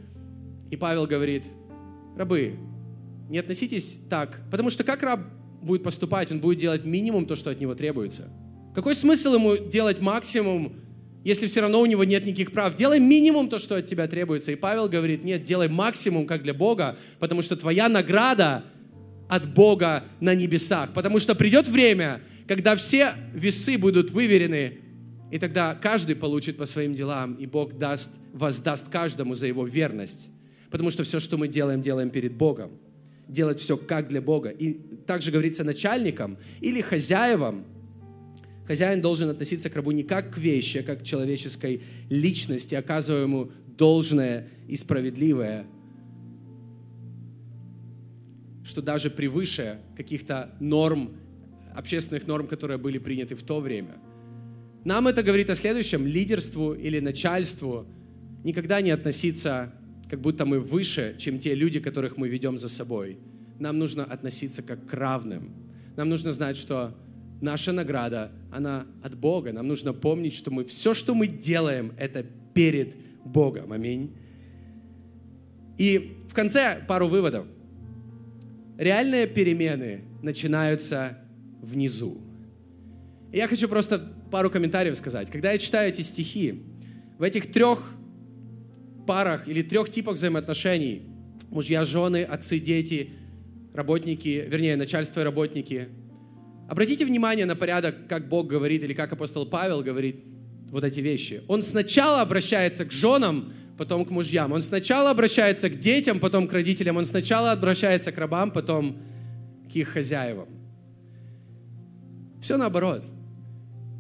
И 0.70 0.76
Павел 0.76 1.08
говорит, 1.08 1.46
рабы, 2.16 2.56
не 3.30 3.40
относитесь 3.40 4.00
так, 4.10 4.42
потому 4.52 4.70
что 4.70 4.84
как 4.84 5.02
раб 5.04 5.22
будет 5.62 5.84
поступать, 5.84 6.32
он 6.32 6.40
будет 6.40 6.60
делать 6.60 6.86
минимум 6.86 7.26
то, 7.26 7.36
что 7.36 7.50
от 7.50 7.60
него 7.60 7.74
требуется– 7.74 8.30
какой 8.78 8.94
смысл 8.94 9.34
ему 9.34 9.58
делать 9.58 10.02
максимум, 10.02 10.76
если 11.24 11.48
все 11.48 11.62
равно 11.62 11.82
у 11.82 11.88
него 11.88 12.04
нет 12.04 12.28
никаких 12.28 12.52
прав? 12.52 12.76
Делай 12.76 13.00
минимум 13.00 13.50
то, 13.50 13.58
что 13.58 13.78
от 13.78 13.88
тебя 13.88 14.08
требуется. 14.08 14.52
И 14.52 14.56
Павел 14.56 14.88
говорит, 14.88 15.24
нет, 15.24 15.44
делай 15.44 15.68
максимум, 15.68 16.28
как 16.28 16.44
для 16.44 16.54
Бога, 16.54 16.96
потому 17.18 17.42
что 17.42 17.56
твоя 17.56 17.90
награда 17.90 18.66
от 19.28 19.54
Бога 19.54 20.04
на 20.20 20.36
небесах. 20.36 20.94
Потому 20.94 21.20
что 21.20 21.36
придет 21.36 21.68
время, 21.68 22.22
когда 22.48 22.76
все 22.76 23.14
весы 23.34 23.78
будут 23.78 24.12
выверены, 24.12 24.80
и 25.32 25.40
тогда 25.40 25.76
каждый 25.76 26.16
получит 26.16 26.58
по 26.58 26.66
своим 26.66 26.94
делам, 26.94 27.34
и 27.34 27.46
Бог 27.46 27.78
даст, 27.78 28.12
воздаст 28.34 28.90
каждому 28.90 29.36
за 29.36 29.48
его 29.48 29.66
верность. 29.66 30.30
Потому 30.70 30.92
что 30.92 31.04
все, 31.04 31.20
что 31.20 31.38
мы 31.38 31.48
делаем, 31.48 31.82
делаем 31.82 32.10
перед 32.10 32.34
Богом. 32.34 32.72
Делать 33.28 33.60
все 33.60 33.76
как 33.76 34.08
для 34.08 34.22
Бога. 34.22 34.50
И 34.50 34.74
также 35.06 35.32
говорится 35.32 35.64
начальникам 35.64 36.38
или 36.62 36.82
хозяевам. 36.82 37.66
Хозяин 38.66 39.02
должен 39.02 39.30
относиться 39.30 39.70
к 39.70 39.76
рабу 39.76 39.92
не 39.92 40.04
как 40.04 40.34
к 40.34 40.38
вещи, 40.38 40.78
а 40.78 40.84
как 40.84 41.02
к 41.02 41.04
человеческой 41.04 41.82
личности, 42.10 42.76
оказывая 42.76 43.24
ему 43.24 43.52
должное 43.78 44.48
и 44.68 44.76
справедливое, 44.76 45.66
что 48.68 48.82
даже 48.82 49.10
превыше 49.10 49.80
каких-то 49.96 50.54
норм, 50.60 51.16
общественных 51.74 52.28
норм, 52.28 52.48
которые 52.48 52.78
были 52.78 52.98
приняты 52.98 53.36
в 53.36 53.44
то 53.44 53.62
время. 53.62 53.96
Нам 54.84 55.08
это 55.08 55.24
говорит 55.24 55.50
о 55.50 55.56
следующем. 55.56 56.06
Лидерству 56.06 56.74
или 56.74 57.00
начальству 57.00 57.88
никогда 58.44 58.82
не 58.82 58.92
относиться 58.92 59.74
как 60.10 60.22
будто 60.22 60.46
мы 60.46 60.60
выше, 60.60 61.16
чем 61.18 61.40
те 61.40 61.56
люди, 61.56 61.80
которых 61.80 62.18
мы 62.18 62.28
ведем 62.28 62.58
за 62.58 62.68
собой. 62.68 63.20
Нам 63.58 63.80
нужно 63.80 64.04
относиться 64.04 64.62
как 64.62 64.86
к 64.86 64.94
равным. 64.94 65.54
Нам 65.96 66.10
нужно 66.10 66.34
знать, 66.34 66.58
что 66.58 66.94
наша 67.42 67.72
награда, 67.72 68.32
она 68.52 68.86
от 69.02 69.16
Бога. 69.16 69.54
Нам 69.54 69.68
нужно 69.68 69.94
помнить, 69.94 70.34
что 70.34 70.52
мы 70.52 70.66
все, 70.66 70.94
что 70.94 71.16
мы 71.16 71.28
делаем, 71.28 71.94
это 71.98 72.24
перед 72.54 72.96
Богом. 73.24 73.72
Аминь. 73.72 74.16
И 75.78 76.18
в 76.30 76.34
конце 76.34 76.84
пару 76.86 77.08
выводов. 77.08 77.48
Реальные 78.78 79.28
перемены 79.28 80.04
начинаются 80.22 81.18
внизу. 81.62 82.22
И 83.32 83.38
я 83.38 83.48
хочу 83.48 83.68
просто 83.68 84.00
пару 84.32 84.50
комментариев 84.50 84.98
сказать. 84.98 85.32
Когда 85.32 85.52
я 85.52 85.58
читаю 85.58 85.90
эти 85.90 86.02
стихи, 86.02 86.64
в 87.18 87.24
этих 87.24 87.52
трех 87.52 87.92
парах 89.08 89.48
или 89.48 89.64
трех 89.64 89.90
типах 89.90 90.16
взаимоотношений, 90.16 91.04
мужья, 91.50 91.86
жены, 91.86 92.24
отцы, 92.24 92.60
дети, 92.60 93.10
работники, 93.74 94.46
вернее, 94.48 94.76
начальство 94.76 95.22
и 95.22 95.24
работники, 95.24 95.88
обратите 96.70 97.06
внимание 97.06 97.46
на 97.46 97.56
порядок, 97.56 98.08
как 98.08 98.28
Бог 98.30 98.48
говорит 98.48 98.84
или 98.84 98.94
как 98.94 99.12
апостол 99.12 99.46
Павел 99.46 99.82
говорит 99.82 100.24
вот 100.70 100.84
эти 100.84 101.00
вещи. 101.00 101.42
Он 101.48 101.64
сначала 101.64 102.22
обращается 102.22 102.86
к 102.86 102.92
женам, 102.92 103.54
потом 103.78 104.06
к 104.06 104.10
мужьям. 104.10 104.52
Он 104.52 104.62
сначала 104.62 105.12
обращается 105.12 105.70
к 105.70 105.78
детям, 105.78 106.20
потом 106.20 106.48
к 106.48 106.54
родителям. 106.54 106.98
Он 106.98 107.06
сначала 107.06 107.52
обращается 107.52 108.12
к 108.12 108.18
рабам, 108.18 108.52
потом 108.52 108.98
к 109.72 109.76
их 109.76 109.90
хозяевам. 109.90 110.48
Все 112.42 112.58
наоборот. 112.58 113.04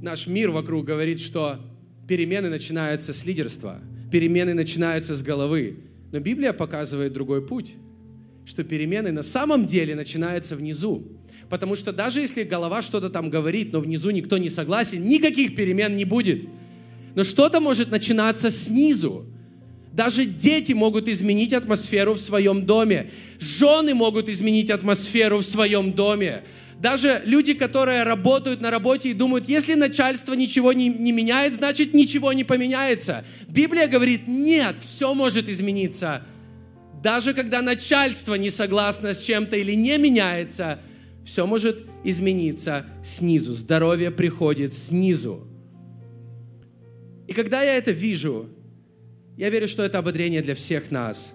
Наш 0.01 0.27
мир 0.27 0.51
вокруг 0.51 0.85
говорит, 0.85 1.19
что 1.19 1.59
перемены 2.07 2.49
начинаются 2.49 3.13
с 3.13 3.25
лидерства– 3.25 3.79
перемены 4.11 4.53
начинаются 4.53 5.15
с 5.15 5.21
головы. 5.21 5.79
Но 6.11 6.19
Библия 6.19 6.53
показывает 6.53 7.13
другой 7.13 7.45
путь, 7.45 7.75
что 8.45 8.63
перемены 8.63 9.11
на 9.11 9.23
самом 9.23 9.65
деле 9.65 9.95
начинаются 9.95 10.55
внизу. 10.55 11.19
Потому 11.49 11.75
что 11.75 11.91
даже 11.91 12.21
если 12.21 12.43
голова 12.43 12.81
что-то 12.81 13.09
там 13.09 13.29
говорит, 13.29 13.73
но 13.73 13.79
внизу 13.79 14.11
никто 14.11 14.37
не 14.37 14.49
согласен, 14.49 15.03
никаких 15.03 15.55
перемен 15.55 15.95
не 15.95 16.05
будет. 16.05 16.45
Но 17.15 17.23
что-то 17.23 17.59
может 17.59 17.91
начинаться 17.91 18.51
снизу. 18.51 19.25
Даже 19.97 20.25
дети 20.25 20.73
могут 20.73 21.07
изменить 21.07 21.53
атмосферу 21.53 22.13
в 22.13 22.19
своем 22.19 22.67
доме. 22.67 23.09
Жены 23.39 23.95
могут 23.95 24.29
изменить 24.29 24.69
атмосферу 24.69 25.39
в 25.39 25.43
своем 25.43 25.91
доме. 25.91 26.43
Даже 26.79 27.23
люди, 27.25 27.55
которые 27.55 28.03
работают 28.03 28.61
на 28.61 28.69
работе 28.69 29.09
и 29.09 29.15
думают, 29.15 29.49
если 29.49 29.73
начальство 29.73 30.33
ничего 30.33 30.71
не, 30.71 30.87
не 30.89 31.11
меняет, 31.11 31.55
значит 31.55 31.95
ничего 31.95 32.31
не 32.31 32.43
поменяется. 32.43 33.25
Библия 33.47 33.87
говорит, 33.87 34.27
нет, 34.27 34.75
все 34.79 35.15
может 35.15 35.49
измениться. 35.49 36.21
Даже 37.01 37.33
когда 37.33 37.63
начальство 37.63 38.35
не 38.35 38.51
согласно 38.51 39.15
с 39.15 39.23
чем-то 39.23 39.55
или 39.55 39.71
не 39.71 39.97
меняется, 39.97 40.79
все 41.25 41.47
может 41.47 41.83
измениться 42.03 42.85
снизу. 43.03 43.53
Здоровье 43.53 44.11
приходит 44.11 44.75
снизу. 44.75 45.47
И 47.27 47.33
когда 47.33 47.63
я 47.63 47.77
это 47.77 47.89
вижу, 47.89 48.47
я 49.37 49.49
верю, 49.49 49.67
что 49.67 49.83
это 49.83 49.99
ободрение 49.99 50.41
для 50.41 50.55
всех 50.55 50.91
нас, 50.91 51.33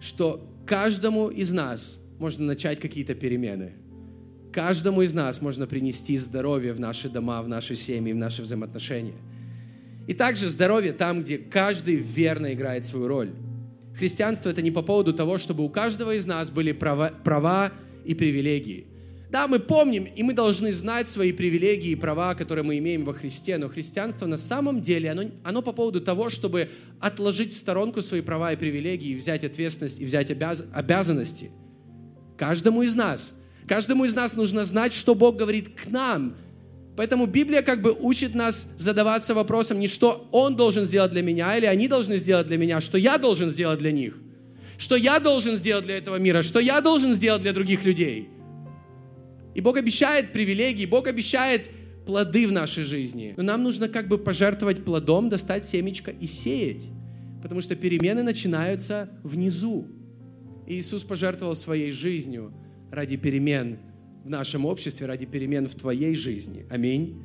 что 0.00 0.46
каждому 0.66 1.28
из 1.28 1.52
нас 1.52 2.00
можно 2.18 2.44
начать 2.44 2.80
какие-то 2.80 3.14
перемены– 3.14 3.72
Каждому 4.52 5.00
из 5.00 5.14
нас 5.14 5.40
можно 5.40 5.66
принести 5.66 6.18
здоровье 6.18 6.74
в 6.74 6.80
наши 6.80 7.08
дома, 7.08 7.40
в 7.42 7.48
наши 7.48 7.74
семьи, 7.74 8.12
в 8.12 8.16
наши 8.16 8.42
взаимоотношения. 8.42 9.14
И 10.06 10.12
также 10.12 10.48
здоровье 10.48 10.92
там, 10.92 11.22
где 11.22 11.38
каждый 11.38 11.96
верно 11.96 12.52
играет 12.52 12.84
свою 12.84 13.08
роль. 13.08 13.30
Христианство 13.96 14.50
это 14.50 14.60
не 14.60 14.70
по 14.70 14.82
поводу 14.82 15.14
того, 15.14 15.38
чтобы 15.38 15.64
у 15.64 15.70
каждого 15.70 16.14
из 16.14 16.26
нас 16.26 16.50
были 16.50 16.72
права, 16.72 17.12
права 17.24 17.72
и 18.04 18.14
привилегии. 18.14 18.86
Да, 19.32 19.48
мы 19.48 19.58
помним, 19.58 20.04
и 20.04 20.22
мы 20.22 20.32
должны 20.32 20.72
знать 20.72 21.08
свои 21.08 21.32
привилегии 21.32 21.90
и 21.90 21.96
права, 21.96 22.34
которые 22.34 22.64
мы 22.64 22.78
имеем 22.78 23.04
во 23.04 23.14
Христе, 23.14 23.58
но 23.58 23.68
христианство 23.68 24.26
на 24.26 24.36
самом 24.36 24.80
деле, 24.80 25.10
оно, 25.10 25.22
оно 25.42 25.62
по 25.62 25.72
поводу 25.72 26.00
того, 26.00 26.28
чтобы 26.28 26.70
отложить 27.00 27.52
в 27.52 27.58
сторонку 27.58 28.02
свои 28.02 28.20
права 28.20 28.52
и 28.52 28.56
привилегии, 28.56 29.16
взять 29.16 29.42
ответственность 29.42 29.98
и 29.98 30.04
взять 30.04 30.30
обяз, 30.30 30.62
обязанности. 30.72 31.50
Каждому 32.36 32.82
из 32.82 32.94
нас– 32.94 33.34
Каждому 33.66 34.04
из 34.04 34.14
нас 34.14 34.34
нужно 34.34 34.64
знать, 34.64 34.92
что 34.92 35.14
Бог 35.14 35.36
говорит 35.36 35.70
к 35.80 35.86
нам. 35.86 36.36
Поэтому 36.96 37.26
Библия 37.26 37.62
как 37.62 37.80
бы 37.80 37.92
учит 37.92 38.34
нас 38.34 38.68
задаваться 38.76 39.34
вопросом 39.34 39.78
не 39.80 39.88
что 39.88 40.28
Он 40.30 40.56
должен 40.56 40.84
сделать 40.84 41.12
для 41.12 41.22
меня, 41.22 41.56
или 41.56 41.66
они 41.66 41.88
должны 41.88 42.18
сделать 42.18 42.46
для 42.46 42.58
меня, 42.58 42.80
что 42.80 42.98
я 42.98 43.18
должен 43.18 43.50
сделать 43.50 43.78
для 43.78 43.92
них. 43.92 44.14
Что 44.76 44.96
я 44.96 45.20
должен 45.20 45.56
сделать 45.56 45.84
для 45.84 45.98
этого 45.98 46.16
мира, 46.16 46.42
что 46.42 46.58
я 46.58 46.80
должен 46.80 47.14
сделать 47.14 47.42
для 47.42 47.52
других 47.52 47.84
людей. 47.84 48.28
И 49.54 49.60
Бог 49.60 49.76
обещает 49.76 50.32
привилегии, 50.32 50.86
Бог 50.86 51.06
обещает 51.06 51.68
плоды 52.06 52.48
в 52.48 52.52
нашей 52.52 52.84
жизни. 52.84 53.34
Но 53.36 53.42
нам 53.42 53.62
нужно 53.62 53.88
как 53.88 54.08
бы 54.08 54.18
пожертвовать 54.18 54.84
плодом, 54.84 55.28
достать 55.28 55.64
семечко 55.64 56.10
и 56.10 56.26
сеять. 56.26 56.88
Потому 57.42 57.60
что 57.60 57.76
перемены 57.76 58.22
начинаются 58.22 59.10
внизу. 59.22 59.88
И 60.66 60.74
Иисус 60.74 61.04
пожертвовал 61.04 61.54
своей 61.54 61.92
жизнью 61.92 62.54
ради 62.90 63.16
перемен 63.16 63.78
в 64.24 64.30
нашем 64.30 64.64
обществе, 64.64 65.06
ради 65.06 65.26
перемен 65.26 65.66
в 65.66 65.74
твоей 65.74 66.14
жизни. 66.14 66.66
Аминь. 66.70 67.22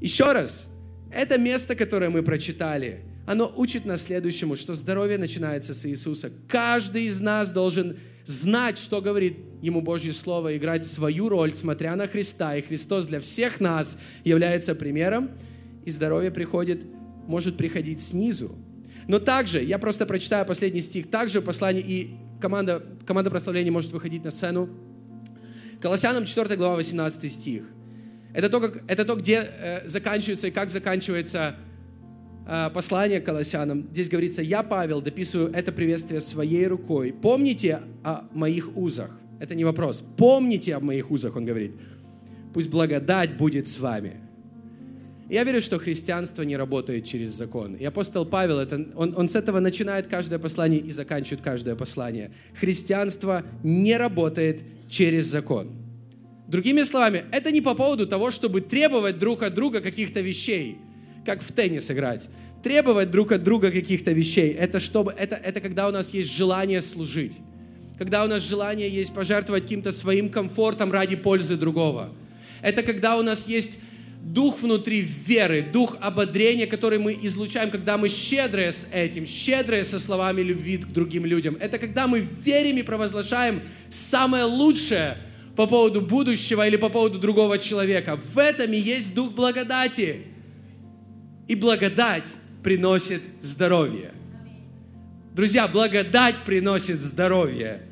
Еще 0.00 0.30
раз, 0.32 0.68
это 1.12 1.38
место, 1.38 1.74
которое 1.74 2.10
мы 2.10 2.22
прочитали, 2.22 3.00
оно 3.26 3.52
учит 3.56 3.84
нас 3.84 4.04
следующему, 4.04 4.54
что 4.54 4.74
здоровье 4.74 5.18
начинается 5.18 5.74
с 5.74 5.84
Иисуса. 5.86 6.30
Каждый 6.48 7.06
из 7.06 7.20
нас 7.20 7.50
должен 7.50 7.96
знать, 8.24 8.78
что 8.78 9.00
говорит 9.00 9.36
ему 9.66 9.80
Божье 9.80 10.12
Слово, 10.12 10.56
играть 10.56 10.86
свою 10.86 11.28
роль, 11.28 11.52
смотря 11.52 11.96
на 11.96 12.06
Христа. 12.06 12.56
И 12.56 12.62
Христос 12.62 13.06
для 13.06 13.20
всех 13.20 13.60
нас 13.60 13.98
является 14.24 14.74
примером, 14.74 15.30
и 15.84 15.90
здоровье 15.90 16.30
приходит, 16.30 16.84
может 17.26 17.56
приходить 17.56 18.00
снизу. 18.00 18.54
Но 19.08 19.18
также, 19.18 19.62
я 19.62 19.78
просто 19.78 20.06
прочитаю 20.06 20.46
последний 20.46 20.80
стих, 20.80 21.10
также 21.10 21.42
послание, 21.42 21.82
и 21.82 22.14
команда, 22.40 22.82
команда 23.04 23.30
прославления 23.30 23.72
может 23.72 23.92
выходить 23.92 24.24
на 24.24 24.30
сцену. 24.30 24.68
Колоссянам 25.80 26.24
4 26.24 26.56
глава 26.56 26.76
18 26.76 27.32
стих. 27.32 27.64
Это 28.32 28.48
то, 28.48 28.60
как, 28.60 28.82
это 28.88 29.04
то 29.04 29.16
где 29.16 29.48
э, 29.48 29.88
заканчивается 29.88 30.48
и 30.48 30.50
как 30.50 30.70
заканчивается 30.70 31.56
э, 32.46 32.70
послание 32.72 33.20
к 33.20 33.26
Колоссянам. 33.26 33.88
Здесь 33.92 34.08
говорится, 34.08 34.42
я, 34.42 34.62
Павел, 34.62 35.00
дописываю 35.00 35.52
это 35.52 35.72
приветствие 35.72 36.20
своей 36.20 36.66
рукой. 36.66 37.12
Помните 37.12 37.80
о 38.04 38.24
моих 38.32 38.76
узах. 38.76 39.10
Это 39.38 39.54
не 39.54 39.64
вопрос. 39.64 40.02
Помните 40.16 40.74
о 40.74 40.80
моих 40.80 41.10
узах, 41.10 41.36
он 41.36 41.44
говорит. 41.44 41.72
Пусть 42.54 42.70
благодать 42.70 43.36
будет 43.36 43.68
с 43.68 43.78
вами. 43.78 44.20
Я 45.28 45.42
верю, 45.42 45.60
что 45.60 45.78
христианство 45.78 46.42
не 46.42 46.56
работает 46.56 47.04
через 47.04 47.30
закон. 47.30 47.74
И 47.74 47.84
апостол 47.84 48.24
Павел, 48.24 48.60
это, 48.60 48.86
он, 48.94 49.12
он 49.16 49.28
с 49.28 49.34
этого 49.34 49.58
начинает 49.58 50.06
каждое 50.06 50.38
послание 50.38 50.80
и 50.80 50.90
заканчивает 50.90 51.42
каждое 51.42 51.74
послание. 51.74 52.30
Христианство 52.54 53.42
не 53.64 53.96
работает 53.96 54.62
через 54.88 55.26
закон. 55.26 55.72
Другими 56.46 56.84
словами, 56.84 57.24
это 57.32 57.50
не 57.50 57.60
по 57.60 57.74
поводу 57.74 58.06
того, 58.06 58.30
чтобы 58.30 58.60
требовать 58.60 59.18
друг 59.18 59.42
от 59.42 59.52
друга 59.52 59.80
каких-то 59.80 60.20
вещей, 60.20 60.78
как 61.24 61.42
в 61.42 61.50
теннис 61.50 61.90
играть. 61.90 62.28
Требовать 62.62 63.10
друг 63.10 63.32
от 63.32 63.42
друга 63.42 63.72
каких-то 63.72 64.12
вещей. 64.12 64.52
Это, 64.52 64.78
чтобы, 64.78 65.12
это, 65.12 65.34
это 65.34 65.60
когда 65.60 65.88
у 65.88 65.92
нас 65.92 66.14
есть 66.14 66.32
желание 66.32 66.80
служить. 66.80 67.38
Когда 67.98 68.24
у 68.24 68.28
нас 68.28 68.42
желание 68.42 68.90
есть 68.90 69.14
пожертвовать 69.14 69.62
каким-то 69.62 69.90
своим 69.90 70.28
комфортом 70.28 70.92
ради 70.92 71.16
пользы 71.16 71.56
другого. 71.56 72.10
Это 72.60 72.82
когда 72.82 73.16
у 73.16 73.22
нас 73.22 73.48
есть 73.48 73.78
дух 74.22 74.60
внутри 74.60 75.00
веры, 75.00 75.62
дух 75.62 75.96
ободрения, 76.00 76.66
который 76.66 76.98
мы 76.98 77.18
излучаем, 77.22 77.70
когда 77.70 77.96
мы 77.96 78.08
щедрые 78.08 78.72
с 78.72 78.86
этим, 78.92 79.24
щедрые 79.24 79.84
со 79.84 79.98
словами 79.98 80.42
любви 80.42 80.78
к 80.78 80.86
другим 80.88 81.24
людям. 81.24 81.56
Это 81.60 81.78
когда 81.78 82.06
мы 82.06 82.26
верим 82.44 82.76
и 82.76 82.82
провозглашаем 82.82 83.62
самое 83.88 84.44
лучшее 84.44 85.16
по 85.54 85.66
поводу 85.66 86.00
будущего 86.02 86.66
или 86.66 86.76
по 86.76 86.88
поводу 86.88 87.18
другого 87.18 87.58
человека. 87.58 88.18
В 88.34 88.38
этом 88.38 88.72
и 88.72 88.76
есть 88.76 89.14
дух 89.14 89.32
благодати. 89.32 90.22
И 91.48 91.54
благодать 91.54 92.26
приносит 92.62 93.22
здоровье. 93.40 94.12
Друзья, 95.34 95.68
благодать 95.68 96.34
приносит 96.44 97.00
здоровье. 97.00 97.85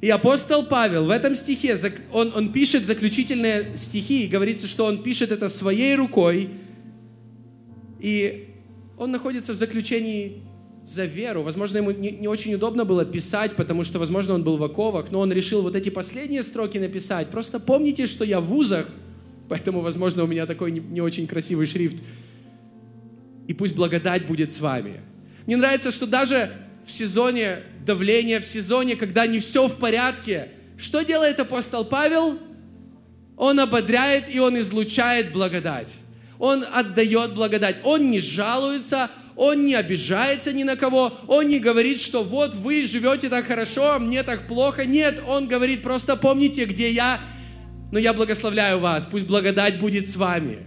И 0.00 0.10
апостол 0.10 0.64
Павел 0.64 1.06
в 1.06 1.10
этом 1.10 1.34
стихе, 1.34 1.76
он, 2.12 2.32
он 2.34 2.52
пишет 2.52 2.86
заключительные 2.86 3.76
стихи, 3.76 4.24
и 4.24 4.28
говорится, 4.28 4.66
что 4.66 4.84
он 4.84 5.02
пишет 5.02 5.32
это 5.32 5.48
своей 5.48 5.96
рукой, 5.96 6.50
и 7.98 8.54
он 8.96 9.10
находится 9.10 9.52
в 9.52 9.56
заключении 9.56 10.42
за 10.84 11.04
веру. 11.04 11.42
Возможно, 11.42 11.78
ему 11.78 11.90
не, 11.90 12.12
не 12.12 12.28
очень 12.28 12.54
удобно 12.54 12.84
было 12.84 13.04
писать, 13.04 13.56
потому 13.56 13.84
что, 13.84 13.98
возможно, 13.98 14.34
он 14.34 14.44
был 14.44 14.56
в 14.56 14.62
оковах, 14.62 15.10
но 15.10 15.18
он 15.18 15.32
решил 15.32 15.62
вот 15.62 15.74
эти 15.76 15.88
последние 15.88 16.42
строки 16.42 16.78
написать. 16.78 17.28
Просто 17.28 17.58
помните, 17.58 18.06
что 18.06 18.24
я 18.24 18.40
в 18.40 18.46
вузах, 18.46 18.86
поэтому, 19.48 19.80
возможно, 19.80 20.24
у 20.24 20.26
меня 20.26 20.46
такой 20.46 20.70
не, 20.70 20.80
не 20.80 21.00
очень 21.00 21.26
красивый 21.26 21.66
шрифт. 21.66 21.96
И 23.48 23.54
пусть 23.54 23.74
благодать 23.74 24.26
будет 24.26 24.52
с 24.52 24.60
вами. 24.60 25.00
Мне 25.46 25.56
нравится, 25.56 25.90
что 25.90 26.06
даже 26.06 26.50
в 26.84 26.92
сезоне 26.92 27.58
давления, 27.88 28.38
в 28.40 28.44
сезоне, 28.44 28.96
когда 28.96 29.26
не 29.26 29.40
все 29.40 29.66
в 29.66 29.78
порядке, 29.78 30.50
что 30.76 31.02
делает 31.02 31.40
апостол 31.40 31.84
Павел? 31.84 32.38
Он 33.36 33.58
ободряет 33.58 34.32
и 34.32 34.38
он 34.38 34.58
излучает 34.60 35.32
благодать. 35.32 35.94
Он 36.38 36.64
отдает 36.72 37.34
благодать. 37.34 37.76
Он 37.84 38.10
не 38.10 38.20
жалуется, 38.20 39.10
он 39.36 39.64
не 39.64 39.74
обижается 39.74 40.52
ни 40.52 40.64
на 40.64 40.76
кого, 40.76 41.16
он 41.28 41.46
не 41.46 41.60
говорит, 41.60 42.00
что 42.00 42.24
вот 42.24 42.54
вы 42.54 42.86
живете 42.86 43.28
так 43.28 43.46
хорошо, 43.46 43.92
а 43.92 43.98
мне 43.98 44.22
так 44.22 44.46
плохо. 44.48 44.84
Нет, 44.84 45.22
он 45.26 45.46
говорит, 45.46 45.82
просто 45.82 46.16
помните, 46.16 46.64
где 46.64 46.90
я, 46.90 47.20
но 47.92 47.98
я 47.98 48.12
благословляю 48.12 48.80
вас, 48.80 49.06
пусть 49.10 49.26
благодать 49.26 49.78
будет 49.78 50.08
с 50.08 50.16
вами. 50.16 50.66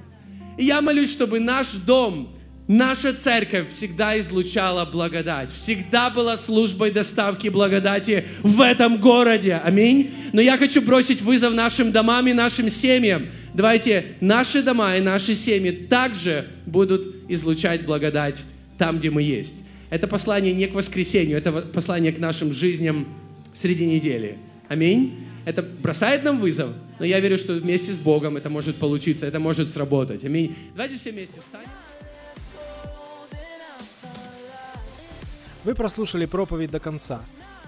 И 0.58 0.66
я 0.66 0.82
молюсь, 0.82 1.12
чтобы 1.12 1.40
наш 1.40 1.74
дом, 1.74 2.36
наша 2.72 3.14
церковь 3.14 3.70
всегда 3.70 4.18
излучала 4.20 4.86
благодать, 4.86 5.52
всегда 5.52 6.10
была 6.10 6.38
службой 6.38 6.92
доставки 6.92 7.50
благодати 7.50 8.26
в 8.42 8.62
этом 8.62 8.98
городе. 8.98 9.56
Аминь. 9.56 10.12
Но 10.32 10.40
я 10.40 10.58
хочу 10.58 10.82
бросить 10.82 11.22
вызов 11.22 11.54
нашим 11.54 11.92
домам 11.92 12.28
и 12.28 12.34
нашим 12.34 12.70
семьям. 12.70 13.28
Давайте 13.54 14.16
наши 14.22 14.64
дома 14.64 14.96
и 14.96 15.02
наши 15.02 15.36
семьи 15.36 15.72
также 15.72 16.48
будут 16.66 17.14
излучать 17.28 17.86
благодать 17.86 18.44
там, 18.78 19.00
где 19.00 19.10
мы 19.10 19.22
есть. 19.22 19.64
Это 19.90 20.08
послание 20.08 20.54
не 20.54 20.68
к 20.68 20.74
воскресенью, 20.74 21.38
это 21.38 21.52
послание 21.52 22.14
к 22.14 22.20
нашим 22.20 22.54
жизням 22.54 23.06
среди 23.54 23.86
недели. 23.86 24.38
Аминь. 24.70 25.28
Это 25.44 25.62
бросает 25.62 26.24
нам 26.24 26.40
вызов, 26.40 26.70
но 27.00 27.06
я 27.06 27.20
верю, 27.20 27.38
что 27.38 27.54
вместе 27.54 27.92
с 27.92 27.98
Богом 27.98 28.38
это 28.38 28.50
может 28.50 28.78
получиться, 28.78 29.26
это 29.26 29.40
может 29.40 29.68
сработать. 29.68 30.24
Аминь. 30.24 30.56
Давайте 30.74 30.96
все 30.96 31.12
вместе 31.12 31.42
встанем. 31.42 31.68
Вы 35.64 35.76
прослушали 35.76 36.26
проповедь 36.26 36.72
до 36.72 36.80
конца, 36.80 37.22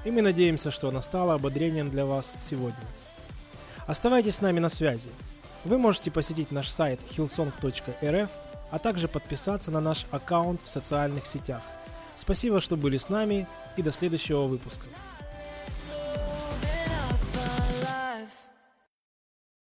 и 0.03 0.11
мы 0.11 0.21
надеемся, 0.21 0.71
что 0.71 0.89
она 0.89 1.01
стала 1.01 1.35
ободрением 1.35 1.89
для 1.89 2.05
вас 2.05 2.33
сегодня. 2.41 2.75
Оставайтесь 3.85 4.35
с 4.35 4.41
нами 4.41 4.59
на 4.59 4.69
связи. 4.69 5.11
Вы 5.63 5.77
можете 5.77 6.11
посетить 6.11 6.51
наш 6.51 6.69
сайт 6.69 6.99
hillsong.rf 7.15 8.29
а 8.73 8.79
также 8.79 9.07
подписаться 9.07 9.69
на 9.69 9.79
наш 9.79 10.07
аккаунт 10.09 10.59
в 10.63 10.67
социальных 10.67 11.27
сетях. 11.27 11.61
Спасибо, 12.15 12.59
что 12.59 12.75
были 12.75 12.97
с 12.97 13.07
нами 13.07 13.47
и 13.77 13.83
до 13.83 13.91
следующего 13.91 14.47
выпуска. 14.47 14.87